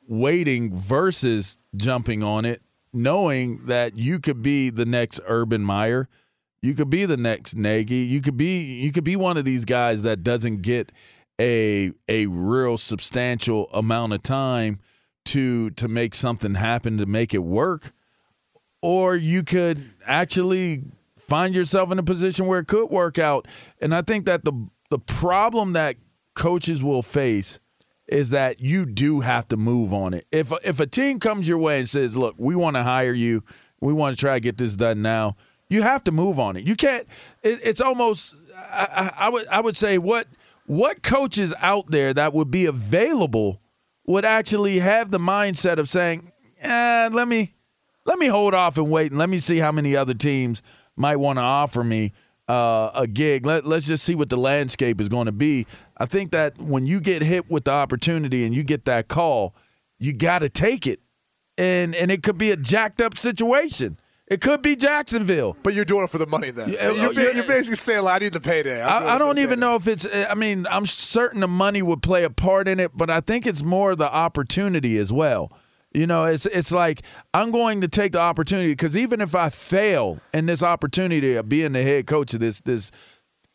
waiting 0.08 0.74
versus 0.74 1.58
jumping 1.76 2.22
on 2.22 2.44
it, 2.44 2.62
knowing 2.92 3.66
that 3.66 3.96
you 3.96 4.18
could 4.18 4.42
be 4.42 4.70
the 4.70 4.86
next 4.86 5.20
Urban 5.26 5.62
Meyer, 5.62 6.08
you 6.60 6.74
could 6.74 6.90
be 6.90 7.04
the 7.04 7.16
next 7.16 7.56
Nagy, 7.56 7.96
you 7.96 8.20
could 8.20 8.36
be 8.36 8.80
you 8.80 8.92
could 8.92 9.04
be 9.04 9.16
one 9.16 9.36
of 9.36 9.44
these 9.44 9.64
guys 9.64 10.02
that 10.02 10.22
doesn't 10.22 10.62
get 10.62 10.92
a 11.40 11.92
a 12.08 12.26
real 12.26 12.76
substantial 12.78 13.68
amount 13.72 14.12
of 14.12 14.22
time 14.22 14.80
to 15.26 15.70
to 15.70 15.88
make 15.88 16.14
something 16.14 16.54
happen 16.54 16.98
to 16.98 17.06
make 17.06 17.32
it 17.34 17.42
work 17.42 17.92
or 18.82 19.14
you 19.16 19.42
could 19.44 19.90
actually 20.06 20.82
find 21.32 21.54
yourself 21.54 21.90
in 21.90 21.98
a 21.98 22.02
position 22.02 22.46
where 22.46 22.58
it 22.58 22.66
could 22.66 22.90
work 22.90 23.18
out. 23.18 23.48
And 23.80 23.94
I 23.94 24.02
think 24.02 24.26
that 24.26 24.44
the 24.44 24.52
the 24.90 24.98
problem 24.98 25.72
that 25.72 25.96
coaches 26.34 26.84
will 26.84 27.02
face 27.02 27.58
is 28.06 28.28
that 28.30 28.60
you 28.60 28.84
do 28.84 29.20
have 29.20 29.48
to 29.48 29.56
move 29.56 29.94
on 29.94 30.12
it. 30.12 30.26
If 30.30 30.52
if 30.62 30.78
a 30.78 30.86
team 30.86 31.18
comes 31.18 31.48
your 31.48 31.56
way 31.56 31.78
and 31.78 31.88
says, 31.88 32.18
"Look, 32.18 32.34
we 32.36 32.54
want 32.54 32.76
to 32.76 32.82
hire 32.82 33.14
you. 33.14 33.44
We 33.80 33.94
want 33.94 34.14
to 34.14 34.20
try 34.20 34.34
to 34.34 34.40
get 34.40 34.58
this 34.58 34.76
done 34.76 35.00
now." 35.00 35.36
You 35.70 35.80
have 35.80 36.04
to 36.04 36.12
move 36.12 36.38
on 36.38 36.58
it. 36.58 36.66
You 36.66 36.76
can't. 36.76 37.08
It, 37.42 37.60
it's 37.64 37.80
almost. 37.80 38.36
I, 38.70 39.10
I, 39.18 39.26
I 39.26 39.28
would. 39.30 39.46
I 39.48 39.60
would 39.62 39.76
say 39.76 39.96
what 39.96 40.26
what 40.66 41.02
coaches 41.02 41.54
out 41.62 41.90
there 41.90 42.12
that 42.12 42.34
would 42.34 42.50
be 42.50 42.66
available 42.66 43.62
would 44.06 44.26
actually 44.26 44.80
have 44.80 45.10
the 45.10 45.18
mindset 45.18 45.78
of 45.78 45.88
saying, 45.88 46.30
eh, 46.60 47.08
"Let 47.10 47.26
me 47.26 47.54
let 48.04 48.18
me 48.18 48.26
hold 48.26 48.52
off 48.52 48.76
and 48.76 48.90
wait 48.90 49.12
and 49.12 49.18
let 49.18 49.30
me 49.30 49.38
see 49.38 49.56
how 49.56 49.72
many 49.72 49.96
other 49.96 50.12
teams 50.12 50.62
might 50.96 51.16
want 51.16 51.38
to 51.38 51.42
offer 51.42 51.82
me 51.82 52.12
uh, 52.48 52.90
a 52.94 53.06
gig. 53.06 53.46
Let, 53.46 53.66
let's 53.66 53.86
just 53.86 54.04
see 54.04 54.14
what 54.14 54.28
the 54.28 54.36
landscape 54.36 55.00
is 55.00 55.08
going 55.08 55.26
to 55.26 55.32
be. 55.32 55.66
I 55.96 56.06
think 56.06 56.32
that 56.32 56.58
when 56.58 56.86
you 56.86 57.00
get 57.00 57.22
hit 57.22 57.50
with 57.50 57.64
the 57.64 57.70
opportunity 57.70 58.44
and 58.44 58.54
you 58.54 58.62
get 58.62 58.84
that 58.86 59.08
call, 59.08 59.54
you 59.98 60.12
got 60.12 60.40
to 60.40 60.48
take 60.48 60.86
it. 60.86 61.00
And, 61.58 61.94
and 61.94 62.10
it 62.10 62.22
could 62.22 62.38
be 62.38 62.50
a 62.50 62.56
jacked 62.56 63.00
up 63.00 63.16
situation. 63.16 63.98
It 64.26 64.40
could 64.40 64.62
be 64.62 64.76
Jacksonville. 64.76 65.56
But 65.62 65.74
you're 65.74 65.84
doing 65.84 66.04
it 66.04 66.10
for 66.10 66.16
the 66.16 66.26
money 66.26 66.50
then. 66.50 66.70
Yeah, 66.70 66.90
you're, 66.92 67.10
uh, 67.10 67.12
yeah. 67.12 67.30
you're 67.34 67.46
basically 67.46 67.76
saying, 67.76 68.06
I 68.06 68.18
need 68.18 68.32
the 68.32 68.40
payday. 68.40 68.82
I'm 68.82 69.02
doing 69.02 69.08
it 69.08 69.12
I, 69.12 69.14
I 69.14 69.18
don't 69.18 69.38
even 69.38 69.50
payday. 69.50 69.60
know 69.60 69.74
if 69.76 69.86
it's. 69.86 70.06
I 70.26 70.34
mean, 70.34 70.66
I'm 70.70 70.86
certain 70.86 71.40
the 71.40 71.48
money 71.48 71.82
would 71.82 72.02
play 72.02 72.24
a 72.24 72.30
part 72.30 72.66
in 72.66 72.80
it, 72.80 72.92
but 72.96 73.10
I 73.10 73.20
think 73.20 73.46
it's 73.46 73.62
more 73.62 73.94
the 73.94 74.10
opportunity 74.10 74.96
as 74.96 75.12
well. 75.12 75.52
You 75.94 76.06
know, 76.06 76.24
it's 76.24 76.46
it's 76.46 76.72
like 76.72 77.02
I'm 77.34 77.50
going 77.50 77.80
to 77.82 77.88
take 77.88 78.12
the 78.12 78.20
opportunity 78.20 78.72
because 78.72 78.96
even 78.96 79.20
if 79.20 79.34
I 79.34 79.50
fail 79.50 80.18
in 80.32 80.46
this 80.46 80.62
opportunity 80.62 81.34
of 81.36 81.48
being 81.48 81.72
the 81.72 81.82
head 81.82 82.06
coach 82.06 82.34
of 82.34 82.40
this 82.40 82.60
this 82.60 82.90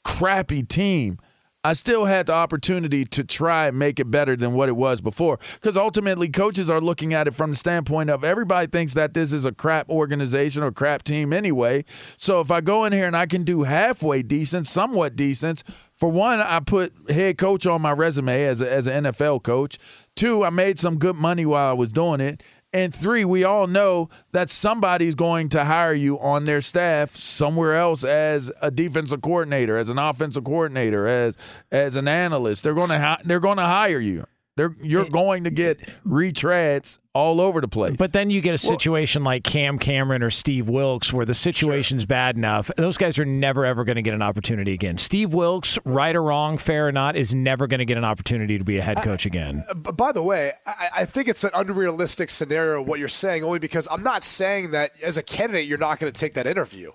crappy 0.04 0.64
team, 0.64 1.18
I 1.64 1.74
still 1.74 2.06
had 2.06 2.28
the 2.28 2.34
opportunity 2.34 3.04
to 3.06 3.24
try 3.24 3.68
and 3.68 3.78
make 3.78 4.00
it 4.00 4.10
better 4.10 4.36
than 4.36 4.54
what 4.54 4.70
it 4.70 4.76
was 4.76 5.02
before. 5.02 5.40
Because 5.56 5.76
ultimately, 5.76 6.30
coaches 6.30 6.70
are 6.70 6.80
looking 6.80 7.14
at 7.14 7.28
it 7.28 7.32
from 7.34 7.50
the 7.50 7.56
standpoint 7.56 8.10
of 8.10 8.24
everybody 8.24 8.68
thinks 8.68 8.94
that 8.94 9.14
this 9.14 9.34
is 9.34 9.46
a 9.46 9.52
crap 9.52 9.90
organization 9.90 10.64
or 10.64 10.72
crap 10.72 11.04
team 11.04 11.34
anyway. 11.34 11.84
So 12.18 12.40
if 12.42 12.52
I 12.52 12.62
go 12.62 12.86
in 12.86 12.94
here 12.94 13.08
and 13.08 13.18
I 13.18 13.26
can 13.26 13.44
do 13.44 13.64
halfway 13.64 14.22
decent, 14.22 14.68
somewhat 14.68 15.16
decent, 15.16 15.64
for 15.94 16.10
one, 16.10 16.40
I 16.40 16.60
put 16.60 16.94
head 17.10 17.40
coach 17.40 17.66
on 17.66 17.82
my 17.82 17.92
resume 17.92 18.46
as 18.46 18.62
a, 18.62 18.72
as 18.72 18.86
an 18.86 19.06
NFL 19.06 19.44
coach. 19.44 19.80
Two, 20.16 20.44
I 20.44 20.52
made 20.52 20.80
some 20.80 21.00
good 21.00 21.16
money 21.16 21.46
while 21.46 21.70
I 21.70 21.74
was 21.74 21.92
doing 21.92 22.22
it. 22.22 22.44
And 22.74 22.94
three, 22.94 23.24
we 23.24 23.44
all 23.44 23.66
know 23.66 24.10
that 24.34 24.50
somebody's 24.50 25.16
going 25.16 25.50
to 25.50 25.64
hire 25.64 25.94
you 25.94 26.20
on 26.20 26.44
their 26.44 26.62
staff 26.62 27.16
somewhere 27.16 27.76
else 27.76 28.04
as 28.04 28.52
a 28.62 28.70
defensive 28.70 29.22
coordinator, 29.22 29.78
as 29.78 29.90
an 29.90 29.98
offensive 29.98 30.44
coordinator, 30.44 31.08
as 31.08 31.38
as 31.72 31.96
an 31.96 32.08
analyst. 32.08 32.64
They're 32.64 32.74
going 32.74 32.90
to 32.90 33.00
hi- 33.00 33.22
they're 33.24 33.40
going 33.40 33.58
to 33.58 33.64
hire 33.64 34.00
you. 34.00 34.26
They're 34.58 34.76
you're 34.82 35.06
going 35.06 35.44
to 35.44 35.52
get 35.52 35.80
retreads 36.06 36.98
all 37.14 37.40
over 37.40 37.62
the 37.62 37.68
place. 37.68 37.96
But 37.96 38.12
then 38.12 38.32
you 38.32 38.42
get 38.42 38.56
a 38.56 38.58
situation 38.58 39.24
like 39.24 39.44
Cam 39.44 39.78
Cameron 39.78 40.24
or 40.24 40.32
Steve 40.32 40.68
Wilks 40.68 41.14
where 41.14 41.26
the 41.26 41.36
situation's 41.36 42.06
bad 42.06 42.36
enough. 42.36 42.72
Those 42.76 42.98
guys 42.98 43.20
are 43.20 43.26
never, 43.26 43.66
ever 43.66 43.86
going 43.86 43.98
to 43.98 44.02
get 44.02 44.16
an 44.16 44.24
opportunity 44.24 44.74
again. 44.74 44.98
Steve 44.98 45.32
Wilks, 45.32 45.78
right 45.86 46.16
or 46.16 46.24
wrong, 46.24 46.58
fair 46.58 46.88
or 46.88 46.92
not, 46.92 47.16
is 47.16 47.34
never 47.36 47.68
going 47.68 47.80
to 47.80 47.86
get 47.86 47.98
an 47.98 48.04
opportunity 48.04 48.58
to 48.58 48.64
be 48.64 48.78
a 48.78 48.82
head 48.82 48.98
coach 48.98 49.26
again. 49.26 49.64
Uh, 49.70 49.74
by 49.76 50.12
the 50.12 50.24
way, 50.24 50.52
I, 50.66 50.90
I 50.98 51.06
think 51.06 51.28
it's 51.28 51.44
an 51.44 51.52
unrealistic 51.54 52.32
scenario 52.32 52.82
what 52.82 53.00
you're 53.00 53.10
saying, 53.10 53.44
only 53.44 53.60
because 53.60 53.88
I'm 53.92 54.04
not 54.04 54.24
saying 54.24 54.72
that 54.72 54.92
as 55.04 55.18
a 55.18 55.24
candidate 55.24 55.68
you're 55.68 55.78
not 55.78 56.00
going 56.00 56.12
to 56.12 56.20
take 56.20 56.34
that 56.34 56.48
interview, 56.48 56.94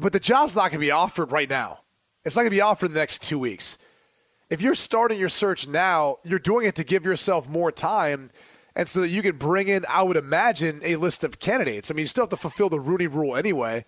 but 0.00 0.12
the 0.12 0.20
job's 0.20 0.56
not 0.56 0.72
going 0.72 0.72
to 0.72 0.78
be 0.78 0.90
offered 0.90 1.30
right 1.30 1.48
now. 1.48 1.80
It's 2.24 2.34
not 2.34 2.42
going 2.42 2.50
to 2.50 2.56
be 2.56 2.60
offered 2.60 2.86
in 2.86 2.92
the 2.92 3.00
next 3.00 3.22
two 3.22 3.38
weeks. 3.38 3.78
If 4.52 4.60
you're 4.60 4.74
starting 4.74 5.18
your 5.18 5.30
search 5.30 5.66
now, 5.66 6.18
you're 6.24 6.38
doing 6.38 6.66
it 6.66 6.74
to 6.74 6.84
give 6.84 7.06
yourself 7.06 7.48
more 7.48 7.72
time, 7.72 8.30
and 8.76 8.86
so 8.86 9.00
that 9.00 9.08
you 9.08 9.22
can 9.22 9.38
bring 9.38 9.68
in, 9.68 9.86
I 9.88 10.02
would 10.02 10.18
imagine, 10.18 10.82
a 10.84 10.96
list 10.96 11.24
of 11.24 11.38
candidates. 11.38 11.90
I 11.90 11.94
mean, 11.94 12.02
you 12.02 12.06
still 12.06 12.24
have 12.24 12.30
to 12.30 12.36
fulfill 12.36 12.68
the 12.68 12.78
Rooney 12.78 13.06
Rule 13.06 13.34
anyway, 13.34 13.86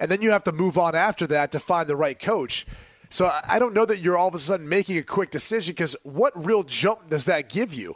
and 0.00 0.10
then 0.10 0.20
you 0.20 0.32
have 0.32 0.42
to 0.44 0.52
move 0.52 0.76
on 0.76 0.96
after 0.96 1.28
that 1.28 1.52
to 1.52 1.60
find 1.60 1.88
the 1.88 1.94
right 1.94 2.18
coach. 2.18 2.66
So 3.08 3.32
I 3.48 3.60
don't 3.60 3.72
know 3.72 3.84
that 3.84 4.00
you're 4.00 4.18
all 4.18 4.26
of 4.26 4.34
a 4.34 4.40
sudden 4.40 4.68
making 4.68 4.98
a 4.98 5.04
quick 5.04 5.30
decision 5.30 5.74
because 5.74 5.94
what 6.02 6.32
real 6.44 6.64
jump 6.64 7.08
does 7.08 7.26
that 7.26 7.48
give 7.48 7.72
you? 7.72 7.94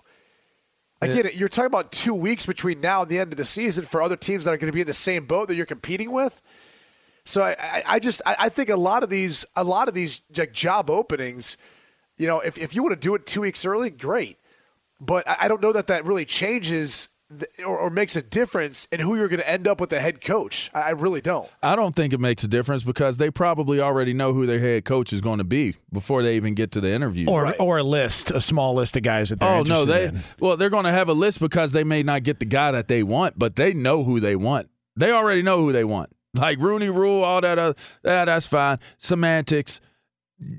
I 1.02 1.09
get 1.09 1.26
it. 1.26 1.35
You're 1.35 1.49
talking 1.49 1.66
about 1.66 1.90
two 1.90 2.14
weeks 2.14 2.47
between 2.47 2.80
now 2.80 3.02
and 3.02 3.11
the 3.11 3.18
end 3.18 3.33
of 3.33 3.38
the 3.38 3.44
season 3.44 3.87
for 3.87 4.00
other 4.00 4.16
teams 4.16 4.44
that 4.44 4.54
are 4.54 4.56
going 4.56 4.71
to 4.71 4.73
be 4.73 4.83
in 4.83 4.87
the 4.87 4.94
same 4.94 5.26
boat 5.26 5.49
that 5.49 5.56
you're 5.56 5.66
competing 5.66 6.12
with. 6.12 6.40
So 7.25 7.42
I, 7.42 7.56
I, 7.59 7.83
I 7.88 7.99
just 7.99 8.23
I, 8.25 8.37
I 8.38 8.49
think 8.50 8.68
a 8.68 8.76
lot 8.76 9.02
of 9.02 9.11
these 9.11 9.44
a 9.56 9.64
lot 9.64 9.88
of 9.88 9.94
these 9.94 10.23
like 10.37 10.52
job 10.52 10.88
openings, 10.88 11.59
you 12.16 12.26
know, 12.26 12.40
if, 12.40 12.59
if 12.59 12.75
you 12.75 12.83
want 12.83 12.92
to 12.94 13.00
do 13.00 13.14
it 13.14 13.26
two 13.26 13.40
weeks 13.42 13.64
early, 13.64 13.90
great. 13.90 14.38
But 15.00 15.28
I, 15.28 15.37
I 15.42 15.49
don't 15.49 15.61
know 15.61 15.73
that 15.73 15.88
that 15.88 16.04
really 16.04 16.25
changes 16.25 17.09
or, 17.64 17.76
or 17.78 17.90
makes 17.90 18.14
a 18.16 18.23
difference 18.23 18.87
in 18.92 19.00
who 19.00 19.16
you're 19.16 19.28
going 19.28 19.40
to 19.40 19.49
end 19.50 19.66
up 19.66 19.80
with 19.80 19.90
the 19.90 19.99
head 19.99 20.21
coach. 20.21 20.71
I, 20.73 20.83
I 20.83 20.90
really 20.90 21.21
don't. 21.21 21.50
I 21.62 21.75
don't 21.75 21.94
think 21.97 22.12
it 22.12 22.21
makes 22.21 22.44
a 22.44 22.49
difference 22.49 22.85
because 22.85 23.16
they 23.16 23.30
probably 23.30 23.80
already 23.80 24.12
know 24.12 24.33
who 24.33 24.47
their 24.47 24.61
head 24.61 24.85
coach 24.85 25.12
is 25.12 25.21
going 25.21 25.38
to 25.38 25.44
be 25.44 25.75
before 25.92 26.23
they 26.23 26.37
even 26.37 26.54
get 26.54 26.73
to 26.73 26.80
the 26.80 26.90
interview. 26.90 27.28
Or, 27.28 27.54
or 27.56 27.78
a 27.78 27.83
list, 27.83 28.30
a 28.30 28.40
small 28.40 28.75
list 28.75 28.97
of 28.97 29.02
guys 29.02 29.30
that 29.30 29.40
they're 29.40 29.49
Oh 29.49 29.62
no, 29.62 29.85
they 29.85 30.06
in. 30.06 30.21
well 30.38 30.56
they're 30.56 30.71
going 30.71 30.85
to 30.85 30.92
have 30.92 31.09
a 31.09 31.14
list 31.14 31.40
because 31.40 31.73
they 31.73 31.83
may 31.85 32.02
not 32.02 32.23
get 32.23 32.38
the 32.40 32.47
guy 32.47 32.71
that 32.71 32.88
they 32.88 33.02
want, 33.02 33.38
but 33.38 33.56
they 33.56 33.75
know 33.75 34.04
who 34.04 34.21
they 34.21 34.37
want. 34.37 34.68
They 34.97 35.11
already 35.11 35.42
know 35.42 35.59
who 35.59 35.73
they 35.73 35.85
want. 35.85 36.11
Like 36.35 36.59
Rooney 36.59 36.90
Rule, 36.90 37.23
all 37.23 37.40
that, 37.40 37.59
other, 37.59 37.75
that 38.02 38.25
that's 38.26 38.47
fine. 38.47 38.78
Semantics, 38.99 39.80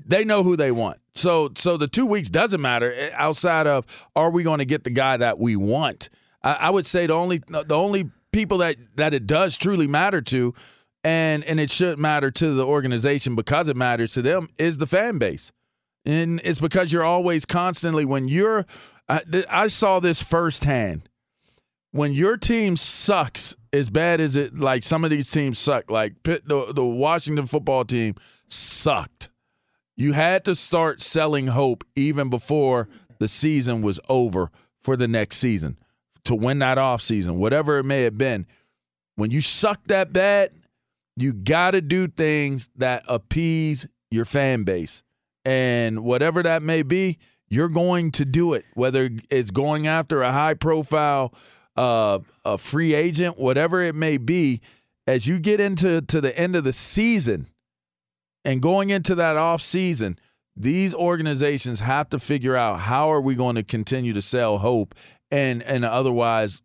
they 0.06 0.24
know 0.24 0.42
who 0.42 0.56
they 0.56 0.72
want. 0.72 0.98
So 1.14 1.50
so 1.56 1.76
the 1.76 1.88
two 1.88 2.06
weeks 2.06 2.28
doesn't 2.28 2.60
matter 2.60 2.92
eh, 2.92 3.10
outside 3.14 3.66
of 3.66 3.86
are 4.14 4.30
we 4.30 4.42
going 4.42 4.58
to 4.58 4.64
get 4.64 4.84
the 4.84 4.90
guy 4.90 5.16
that 5.16 5.38
we 5.38 5.56
want. 5.56 6.08
I, 6.42 6.52
I 6.54 6.70
would 6.70 6.86
say 6.86 7.06
the 7.06 7.14
only 7.14 7.38
the 7.48 7.76
only 7.76 8.10
people 8.32 8.58
that 8.58 8.76
that 8.96 9.14
it 9.14 9.26
does 9.26 9.56
truly 9.56 9.86
matter 9.86 10.20
to. 10.22 10.54
and 11.04 11.44
and 11.44 11.60
it 11.60 11.70
should 11.70 11.98
matter 11.98 12.30
to 12.32 12.54
the 12.54 12.66
organization 12.66 13.36
because 13.36 13.68
it 13.68 13.76
matters 13.76 14.14
to 14.14 14.22
them 14.22 14.48
is 14.58 14.78
the 14.78 14.86
fan 14.86 15.18
base, 15.18 15.52
and 16.04 16.40
it's 16.42 16.60
because 16.60 16.92
you're 16.92 17.04
always 17.04 17.46
constantly 17.46 18.04
when 18.04 18.28
you're. 18.28 18.66
I, 19.08 19.20
I 19.48 19.68
saw 19.68 20.00
this 20.00 20.20
firsthand. 20.20 21.08
When 21.92 22.12
your 22.12 22.36
team 22.36 22.76
sucks 22.76 23.54
as 23.72 23.88
bad 23.88 24.20
as 24.20 24.34
it, 24.36 24.58
like 24.58 24.82
some 24.82 25.04
of 25.04 25.10
these 25.10 25.30
teams 25.30 25.58
suck, 25.60 25.90
like 25.90 26.22
the 26.24 26.72
the 26.74 26.84
Washington 26.84 27.46
football 27.46 27.84
team 27.84 28.16
sucked. 28.48 29.30
You 29.96 30.12
had 30.12 30.44
to 30.44 30.54
start 30.54 31.02
selling 31.02 31.48
hope 31.48 31.84
even 31.94 32.28
before 32.28 32.88
the 33.18 33.28
season 33.28 33.82
was 33.82 33.98
over 34.08 34.50
for 34.82 34.96
the 34.96 35.08
next 35.08 35.38
season 35.38 35.78
to 36.24 36.34
win 36.34 36.58
that 36.58 36.78
off 36.78 37.00
season, 37.00 37.38
whatever 37.38 37.78
it 37.78 37.84
may 37.84 38.02
have 38.02 38.18
been. 38.18 38.46
When 39.14 39.30
you 39.30 39.40
suck 39.40 39.80
that 39.86 40.12
bad, 40.12 40.50
you 41.16 41.32
got 41.32 41.70
to 41.70 41.80
do 41.80 42.08
things 42.08 42.68
that 42.76 43.04
appease 43.08 43.88
your 44.10 44.26
fan 44.26 44.64
base. 44.64 45.02
And 45.44 46.00
whatever 46.00 46.42
that 46.42 46.62
may 46.62 46.82
be, 46.82 47.18
you're 47.48 47.68
going 47.68 48.10
to 48.12 48.24
do 48.24 48.54
it, 48.54 48.64
whether 48.74 49.08
it's 49.30 49.50
going 49.50 49.86
after 49.86 50.22
a 50.22 50.32
high 50.32 50.54
profile 50.54 51.32
uh, 51.76 52.18
a 52.44 52.58
free 52.58 52.94
agent, 52.94 53.38
whatever 53.38 53.82
it 53.82 53.94
may 53.94 54.16
be. 54.16 54.60
As 55.06 55.26
you 55.26 55.38
get 55.38 55.60
into 55.60 56.00
to 56.02 56.20
the 56.20 56.36
end 56.36 56.56
of 56.56 56.64
the 56.64 56.72
season 56.72 57.48
and 58.46 58.62
going 58.62 58.90
into 58.90 59.16
that 59.16 59.36
off 59.36 59.60
season, 59.60 60.18
these 60.56 60.94
organizations 60.94 61.80
have 61.80 62.08
to 62.10 62.18
figure 62.20 62.54
out 62.54 62.78
how 62.78 63.10
are 63.10 63.20
we 63.20 63.34
going 63.34 63.56
to 63.56 63.64
continue 63.64 64.12
to 64.12 64.22
sell 64.22 64.58
hope 64.58 64.94
and 65.30 65.62
and 65.64 65.84
otherwise, 65.84 66.62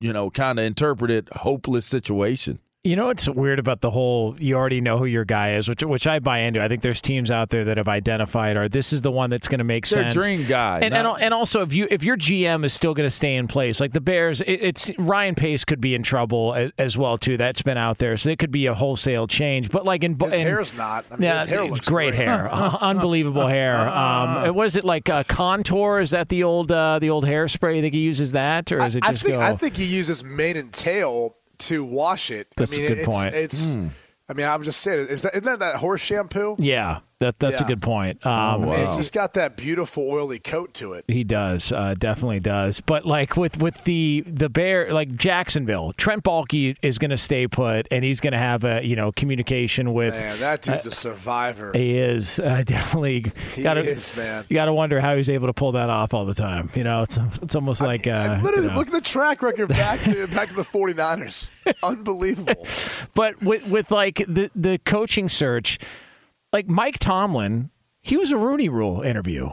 you 0.00 0.12
know, 0.12 0.30
kind 0.30 0.58
of 0.58 0.64
interpret 0.64 1.10
it 1.10 1.28
hopeless 1.28 1.84
situation. 1.86 2.58
You 2.84 2.96
know 2.96 3.06
what's 3.06 3.28
weird 3.28 3.60
about 3.60 3.80
the 3.80 3.92
whole 3.92 4.34
you 4.40 4.56
already 4.56 4.80
know 4.80 4.98
who 4.98 5.04
your 5.04 5.24
guy 5.24 5.54
is, 5.54 5.68
which 5.68 5.84
which 5.84 6.04
I 6.08 6.18
buy 6.18 6.38
into. 6.40 6.60
I 6.60 6.66
think 6.66 6.82
there's 6.82 7.00
teams 7.00 7.30
out 7.30 7.50
there 7.50 7.64
that 7.66 7.76
have 7.76 7.86
identified 7.86 8.56
or 8.56 8.68
this 8.68 8.92
is 8.92 9.02
the 9.02 9.10
one 9.12 9.30
that's 9.30 9.46
going 9.46 9.60
to 9.60 9.64
make 9.64 9.84
It's 9.84 9.92
their 9.92 10.10
sense. 10.10 10.14
dream 10.14 10.44
guy. 10.48 10.80
And, 10.82 10.92
not- 10.92 11.14
and 11.14 11.26
and 11.26 11.34
also 11.34 11.62
if 11.62 11.72
you 11.72 11.86
if 11.92 12.02
your 12.02 12.16
GM 12.16 12.64
is 12.64 12.72
still 12.72 12.92
going 12.92 13.06
to 13.06 13.10
stay 13.14 13.36
in 13.36 13.46
place, 13.46 13.78
like 13.78 13.92
the 13.92 14.00
Bears, 14.00 14.40
it, 14.40 14.54
it's 14.54 14.90
Ryan 14.98 15.36
Pace 15.36 15.64
could 15.64 15.80
be 15.80 15.94
in 15.94 16.02
trouble 16.02 16.54
as, 16.54 16.72
as 16.76 16.98
well 16.98 17.18
too. 17.18 17.36
That's 17.36 17.62
been 17.62 17.78
out 17.78 17.98
there, 17.98 18.16
so 18.16 18.30
it 18.30 18.40
could 18.40 18.50
be 18.50 18.66
a 18.66 18.74
wholesale 18.74 19.28
change. 19.28 19.70
But 19.70 19.84
like 19.84 20.02
in 20.02 20.18
His 20.18 20.34
in, 20.34 20.40
hair's 20.40 20.74
not. 20.74 21.04
I 21.08 21.14
mean, 21.14 21.22
yeah, 21.22 21.42
his 21.42 21.50
hair 21.50 21.64
looks 21.64 21.88
great, 21.88 22.16
great. 22.16 22.26
hair, 22.26 22.52
unbelievable 22.52 23.46
hair. 23.46 23.78
Um, 23.90 24.56
what 24.56 24.66
is 24.66 24.74
it 24.74 24.84
like? 24.84 25.08
Uh, 25.08 25.22
contour? 25.28 26.00
Is 26.00 26.10
that 26.10 26.30
the 26.30 26.42
old 26.42 26.72
uh, 26.72 26.98
the 26.98 27.10
old 27.10 27.26
hairspray? 27.26 27.76
You 27.76 27.82
think 27.82 27.94
he 27.94 28.00
uses 28.00 28.32
that, 28.32 28.72
or 28.72 28.82
is 28.82 28.96
it 28.96 29.04
I 29.04 29.12
just 29.12 29.22
think, 29.22 29.36
go? 29.36 29.40
I 29.40 29.54
think 29.54 29.76
he 29.76 29.84
uses 29.84 30.24
mane 30.24 30.56
and 30.56 30.72
tail 30.72 31.36
to 31.68 31.84
wash 31.84 32.30
it. 32.30 32.48
That's 32.56 32.74
I 32.74 32.76
a 32.76 32.80
mean, 32.80 32.88
good 32.88 32.98
it's, 32.98 33.08
point. 33.08 33.34
It's. 33.34 33.74
Hmm. 33.74 33.88
I 34.28 34.34
mean, 34.34 34.46
I'm 34.46 34.62
just 34.62 34.80
saying, 34.80 35.08
is 35.08 35.22
that 35.22 35.34
isn't 35.34 35.44
that 35.44 35.58
that 35.58 35.76
horse 35.76 36.00
shampoo? 36.00 36.56
yeah, 36.58 37.00
that 37.22 37.38
that's 37.38 37.60
a 37.60 37.64
good 37.64 37.80
point. 37.80 38.24
Um, 38.26 38.42
Oh, 38.64 38.66
wow. 38.68 38.74
It's 38.74 38.96
just 38.96 39.12
got 39.14 39.34
that 39.34 39.56
beautiful 39.56 40.08
oily 40.08 40.38
coat 40.38 40.74
to 40.74 40.92
it. 40.94 41.04
He 41.08 41.24
does, 41.24 41.72
uh, 41.72 41.94
definitely 41.98 42.40
does. 42.40 42.80
But 42.80 43.06
like 43.06 43.36
with 43.36 43.60
with 43.62 43.84
the 43.84 44.24
the 44.26 44.48
bear, 44.48 44.92
like 44.92 45.14
Jacksonville, 45.14 45.92
Trent 45.94 46.22
Baalke 46.24 46.76
is 46.82 46.98
going 46.98 47.10
to 47.10 47.16
stay 47.16 47.46
put, 47.46 47.86
and 47.90 48.04
he's 48.04 48.20
going 48.20 48.32
to 48.32 48.38
have 48.38 48.64
a 48.64 48.84
you 48.84 48.96
know 48.96 49.12
communication 49.12 49.92
with. 49.94 50.14
Man, 50.14 50.38
that 50.40 50.62
dude's 50.62 50.86
a 50.86 50.90
survivor. 50.90 51.72
He 51.74 51.98
is 51.98 52.38
uh, 52.40 52.62
definitely. 52.66 53.32
He 53.54 53.62
gotta, 53.62 53.80
is, 53.80 54.14
man. 54.16 54.44
You 54.48 54.54
got 54.54 54.66
to 54.66 54.74
wonder 54.74 55.00
how 55.00 55.16
he's 55.16 55.28
able 55.28 55.46
to 55.46 55.52
pull 55.54 55.72
that 55.72 55.88
off 55.88 56.12
all 56.14 56.24
the 56.24 56.34
time. 56.34 56.70
You 56.74 56.84
know, 56.84 57.02
it's 57.02 57.18
it's 57.40 57.54
almost 57.54 57.80
like 57.80 58.06
uh, 58.06 58.10
I 58.10 58.40
literally 58.40 58.66
you 58.66 58.72
know. 58.72 58.78
look 58.78 58.88
at 58.88 58.92
the 58.92 59.00
track 59.00 59.42
record 59.42 59.68
back 59.68 60.02
to 60.04 60.26
back 60.28 60.48
to 60.48 60.54
the 60.54 60.62
49ers. 60.62 61.48
It's 61.64 61.78
unbelievable. 61.82 62.66
But 63.14 63.42
with 63.42 63.66
with 63.68 63.90
like 63.90 64.24
the 64.28 64.50
the 64.54 64.78
coaching 64.84 65.28
search, 65.28 65.78
like 66.52 66.68
Mike 66.68 66.98
Tomlin, 66.98 67.70
he 68.00 68.16
was 68.16 68.30
a 68.30 68.36
Rooney 68.36 68.68
Rule 68.68 69.02
interview. 69.02 69.50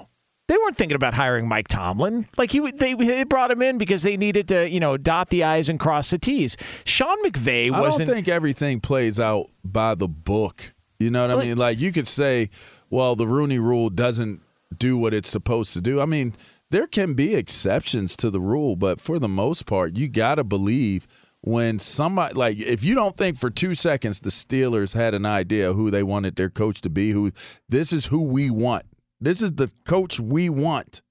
They 0.47 0.57
weren't 0.57 0.77
thinking 0.77 0.95
about 0.95 1.13
hiring 1.13 1.47
Mike 1.47 1.67
Tomlin. 1.67 2.27
Like 2.35 2.51
he, 2.51 2.71
they, 2.71 2.95
they 2.95 3.23
brought 3.23 3.51
him 3.51 3.61
in 3.61 3.77
because 3.77 4.01
they 4.01 4.17
needed 4.17 4.47
to, 4.47 4.67
you 4.67 4.79
know, 4.79 4.97
dot 4.97 5.29
the 5.29 5.43
i's 5.43 5.69
and 5.69 5.79
cross 5.79 6.09
the 6.09 6.17
t's. 6.17 6.57
Sean 6.85 7.21
McVay 7.23 7.71
I 7.71 7.81
don't 7.81 8.05
think 8.05 8.27
everything 8.27 8.79
plays 8.81 9.19
out 9.19 9.51
by 9.63 9.93
the 9.93 10.07
book. 10.07 10.73
You 10.97 11.11
know 11.11 11.27
what 11.27 11.37
I 11.37 11.45
mean? 11.45 11.57
Like 11.57 11.79
you 11.79 11.91
could 11.91 12.07
say, 12.07 12.49
well, 12.89 13.15
the 13.15 13.27
Rooney 13.27 13.59
Rule 13.59 13.89
doesn't 13.89 14.41
do 14.75 14.97
what 14.97 15.13
it's 15.13 15.29
supposed 15.29 15.73
to 15.73 15.81
do. 15.81 16.01
I 16.01 16.05
mean, 16.05 16.33
there 16.71 16.87
can 16.87 17.13
be 17.13 17.35
exceptions 17.35 18.15
to 18.17 18.29
the 18.29 18.41
rule, 18.41 18.75
but 18.75 18.99
for 18.99 19.19
the 19.19 19.27
most 19.27 19.65
part, 19.65 19.95
you 19.95 20.07
got 20.07 20.35
to 20.35 20.43
believe 20.43 21.07
when 21.49 21.79
somebody 21.79 22.33
like 22.33 22.57
if 22.57 22.83
you 22.83 22.95
don't 22.95 23.17
think 23.17 23.37
for 23.37 23.49
2 23.49 23.73
seconds 23.75 24.19
the 24.19 24.29
Steelers 24.29 24.93
had 24.93 25.13
an 25.13 25.25
idea 25.25 25.73
who 25.73 25.89
they 25.91 26.03
wanted 26.03 26.35
their 26.35 26.49
coach 26.49 26.81
to 26.81 26.89
be, 26.89 27.11
who 27.11 27.31
this 27.67 27.91
is 27.91 28.07
who 28.07 28.21
we 28.21 28.49
want. 28.49 28.85
This 29.19 29.41
is 29.41 29.53
the 29.53 29.71
coach 29.85 30.19
we 30.19 30.49
want. 30.49 31.01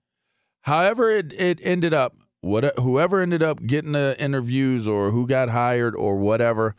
However, 0.63 1.11
it, 1.11 1.33
it 1.39 1.61
ended 1.63 1.95
up, 1.95 2.15
what 2.41 2.79
whoever 2.79 3.21
ended 3.21 3.43
up 3.43 3.65
getting 3.67 3.93
the 3.93 4.17
interviews 4.19 4.89
or 4.89 5.11
who 5.11 5.27
got 5.27 5.51
hired 5.51 5.95
or 5.95 6.17
whatever, 6.17 6.75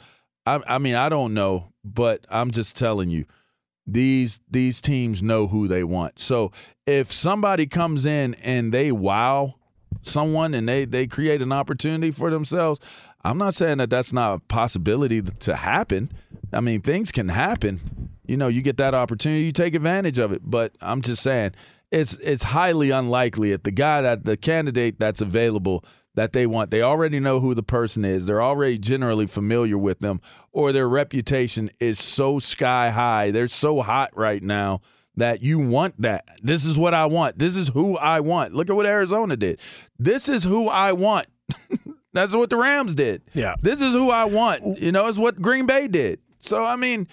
I, 0.46 0.62
I 0.68 0.78
mean, 0.78 0.96
I 0.96 1.10
don't 1.10 1.34
know, 1.34 1.72
but 1.84 2.26
I'm 2.30 2.52
just 2.52 2.78
telling 2.78 3.10
you, 3.10 3.26
these 3.86 4.40
these 4.50 4.82
teams 4.82 5.24
know 5.24 5.48
who 5.48 5.68
they 5.68 5.84
want. 5.84 6.20
So 6.20 6.52
if 6.86 7.12
somebody 7.12 7.66
comes 7.66 8.06
in 8.06 8.36
and 8.36 8.72
they 8.72 8.92
wow 8.92 9.56
someone 10.02 10.54
and 10.54 10.68
they 10.68 10.86
they 10.86 11.08
create 11.08 11.42
an 11.42 11.52
opportunity 11.52 12.12
for 12.12 12.30
themselves, 12.30 12.80
I'm 13.24 13.38
not 13.38 13.54
saying 13.54 13.80
that 13.80 13.90
that's 13.90 14.14
not 14.14 14.34
a 14.36 14.40
possibility 14.40 15.22
to 15.22 15.56
happen. 15.56 16.12
I 16.54 16.62
mean, 16.62 16.82
things 16.82 17.12
can 17.12 17.30
happen. 17.30 18.10
You 18.26 18.38
know, 18.38 18.48
you 18.48 18.62
get 18.62 18.78
that 18.78 18.94
opportunity, 18.94 19.44
you 19.44 19.52
take 19.52 19.76
advantage 19.76 20.20
of 20.20 20.32
it. 20.32 20.42
But 20.44 20.76
I'm 20.82 21.02
just 21.02 21.24
saying, 21.24 21.54
it's 21.92 22.18
it's 22.20 22.44
highly 22.44 22.92
unlikely 22.92 23.52
if 23.52 23.64
the 23.64 23.72
guy 23.72 24.02
that 24.02 24.26
the 24.26 24.38
candidate 24.38 25.00
that's 25.00 25.22
available 25.22 25.84
that 26.16 26.34
they 26.34 26.46
want, 26.46 26.70
they 26.70 26.82
already 26.82 27.20
know 27.20 27.40
who 27.40 27.56
the 27.56 27.64
person 27.64 28.04
is. 28.04 28.26
They're 28.26 28.42
already 28.42 28.78
generally 28.78 29.26
familiar 29.26 29.78
with 29.78 30.00
them, 30.00 30.22
or 30.52 30.72
their 30.72 30.90
reputation 30.90 31.70
is 31.80 32.00
so 32.00 32.40
sky 32.40 32.90
high. 32.90 33.32
They're 33.32 33.48
so 33.48 33.82
hot 33.82 34.12
right 34.16 34.44
now 34.44 34.82
that 35.20 35.42
you 35.42 35.60
want 35.60 36.02
that. 36.02 36.26
This 36.42 36.66
is 36.66 36.78
what 36.78 36.94
I 36.94 37.06
want. 37.06 37.38
This 37.38 37.56
is 37.56 37.70
who 37.70 37.98
I 37.98 38.20
want. 38.20 38.54
Look 38.54 38.70
at 38.70 38.76
what 38.76 38.86
Arizona 38.86 39.38
did. 39.38 39.60
This 39.98 40.28
is 40.28 40.44
who 40.44 40.68
I 40.68 40.92
want. 40.94 41.28
That's 42.14 42.34
what 42.34 42.50
the 42.50 42.58
Rams 42.58 42.96
did. 42.96 43.22
Yeah. 43.34 43.56
This 43.62 43.82
is 43.82 43.94
who 43.94 44.10
I 44.10 44.26
want. 44.26 44.80
You 44.80 44.92
know, 44.92 45.08
it's 45.08 45.18
what 45.18 45.42
Green 45.42 45.66
Bay 45.66 45.88
did. 45.88 46.20
So 46.40 46.64
I 46.64 46.76
mean, 46.76 47.08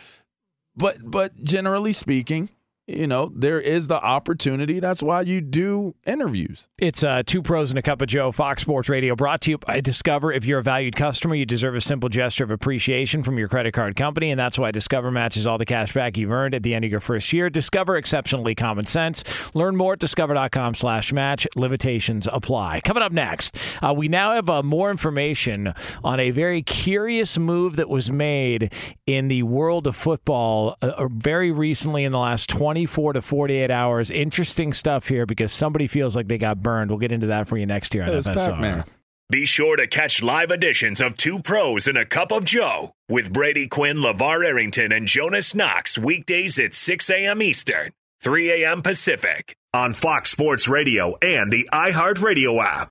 but 0.77 0.99
but 1.03 1.33
generally 1.43 1.93
speaking, 1.93 2.49
you 2.87 3.07
know, 3.07 3.33
there 3.35 3.61
is 3.61 3.89
the 3.89 4.01
opportunity. 4.01 4.79
That's 4.79 5.03
why 5.03 5.23
you 5.23 5.41
do 5.41 5.97
interviews. 6.07 6.69
It's 6.79 7.03
uh, 7.03 7.25
two 7.27 7.43
pros 7.43 7.71
and 7.71 7.79
a 7.79 7.83
cup 7.83 8.01
of 8.01 8.09
Joe, 8.09 8.31
Fox 8.31 8.63
Sports 8.63 8.89
Radio, 8.89 9.17
brought 9.17 9.41
to 9.43 9.51
you 9.51 9.59
by 9.59 9.81
Discover. 9.81 10.33
If 10.33 10.45
you're 10.45 10.61
a 10.61 10.63
valued 10.63 10.95
customer, 10.95 11.35
you 11.35 11.45
deserve 11.45 11.75
a 11.75 11.81
simple 11.81 12.09
gesture 12.09 12.45
of 12.45 12.53
appreciation 12.53 13.25
from 13.25 13.39
your 13.39 13.49
credit 13.49 13.73
card 13.73 13.97
company, 13.97 14.31
and 14.31 14.39
that's 14.39 14.57
why 14.57 14.71
Discover 14.71 15.11
matches 15.11 15.47
all 15.47 15.59
the 15.59 15.67
cash 15.67 15.93
back 15.95 16.17
you've 16.17 16.31
earned 16.31 16.55
at 16.55 16.63
the 16.63 16.75
end 16.75 16.85
of 16.85 16.91
your 16.91 17.01
first 17.01 17.33
year. 17.33 17.51
Discover 17.51 17.97
exceptionally 17.97 18.55
common 18.55 18.87
sense. 18.87 19.25
Learn 19.53 19.77
more 19.77 19.95
at 19.95 19.99
discover.com 19.99 20.75
slash 20.75 21.13
match. 21.13 21.47
Limitations 21.57 22.29
apply. 22.33 22.83
Coming 22.83 23.03
up 23.03 23.13
next, 23.13 23.57
uh, 23.83 23.93
we 23.93 24.07
now 24.07 24.33
have 24.33 24.49
uh, 24.49 24.63
more 24.63 24.93
information 24.93 25.75
on 26.05 26.21
a 26.21 26.31
very 26.31 26.63
curious 26.63 27.37
move 27.37 27.77
that 27.77 27.89
was 27.89 28.13
made 28.13 28.73
in 29.07 29.27
the 29.27 29.43
world 29.43 29.89
of 29.89 29.97
football 29.97 30.77
uh, 30.83 31.09
very 31.11 31.51
recently 31.51 32.05
in 32.05 32.13
the 32.13 32.19
last 32.19 32.49
24 32.77 33.15
to 33.15 33.23
48 33.23 33.71
hours. 33.71 34.11
Interesting 34.11 34.75
stuff 34.75 35.09
here 35.09 35.25
because 35.25 35.51
somebody 35.51 35.87
feels 35.87 36.15
like 36.15 36.29
they 36.29 36.37
got 36.37 36.63
burned. 36.63 36.91
We'll 36.91 37.01
get 37.01 37.11
into 37.11 37.29
that 37.29 37.49
for 37.49 37.57
you 37.57 37.65
next 37.65 37.95
year 37.95 38.03
on 38.03 38.11
It 38.11 38.17
was 38.17 38.27
FSR. 38.27 38.51
Pac-Man. 38.51 38.85
Be 39.31 39.47
sure 39.47 39.77
to 39.77 39.87
catch 39.87 40.23
live 40.23 40.51
editions 40.51 41.01
of 41.01 41.17
Two 41.17 41.41
Pros 41.41 41.87
and 41.87 41.97
a 41.97 42.05
Cup 42.05 42.31
of 42.31 42.45
Joe 42.45 42.93
with 43.09 43.33
Brady 43.33 43.67
Quinn, 43.67 43.97
LeVar 43.97 44.45
Arrington, 44.45 44.93
and 44.93 45.07
Jonas 45.07 45.55
Knox 45.55 45.97
weekdays 45.97 46.59
at 46.59 46.75
6 46.75 47.09
a.m. 47.09 47.41
Eastern, 47.41 47.93
3 48.21 48.63
a.m. 48.63 48.83
Pacific 48.83 49.57
on 49.73 49.95
Fox 49.95 50.31
Sports 50.31 50.69
Radio 50.69 51.17
and 51.23 51.51
the 51.51 51.69
iHeartRadio 51.73 52.63
app. 52.63 52.91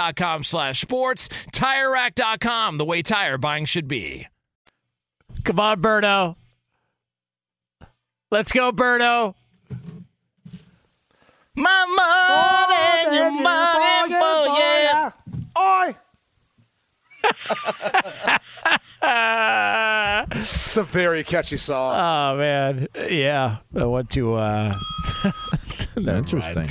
TireRack.com 0.00 0.44
slash 0.44 0.80
sports. 0.80 1.28
TireRack.com, 1.52 2.78
the 2.78 2.84
way 2.84 3.02
tire 3.02 3.38
buying 3.38 3.64
should 3.64 3.88
be. 3.88 4.26
Come 5.44 5.60
on, 5.60 5.80
Berto. 5.80 6.34
Let's 8.30 8.52
go, 8.52 8.72
Berto. 8.72 9.34
My 11.56 13.04
money, 13.04 13.16
your 13.16 13.30
money 13.30 14.14
for 14.14 14.58
yeah. 14.58 15.10
Oi! 15.58 15.94
it's 20.40 20.76
a 20.76 20.84
very 20.84 21.24
catchy 21.24 21.56
song. 21.56 21.96
Oh 21.96 22.36
man, 22.38 22.86
yeah. 23.10 23.56
I 23.74 23.84
want 23.84 24.10
to. 24.10 24.34
Uh... 24.34 24.72
Interesting. 26.08 26.68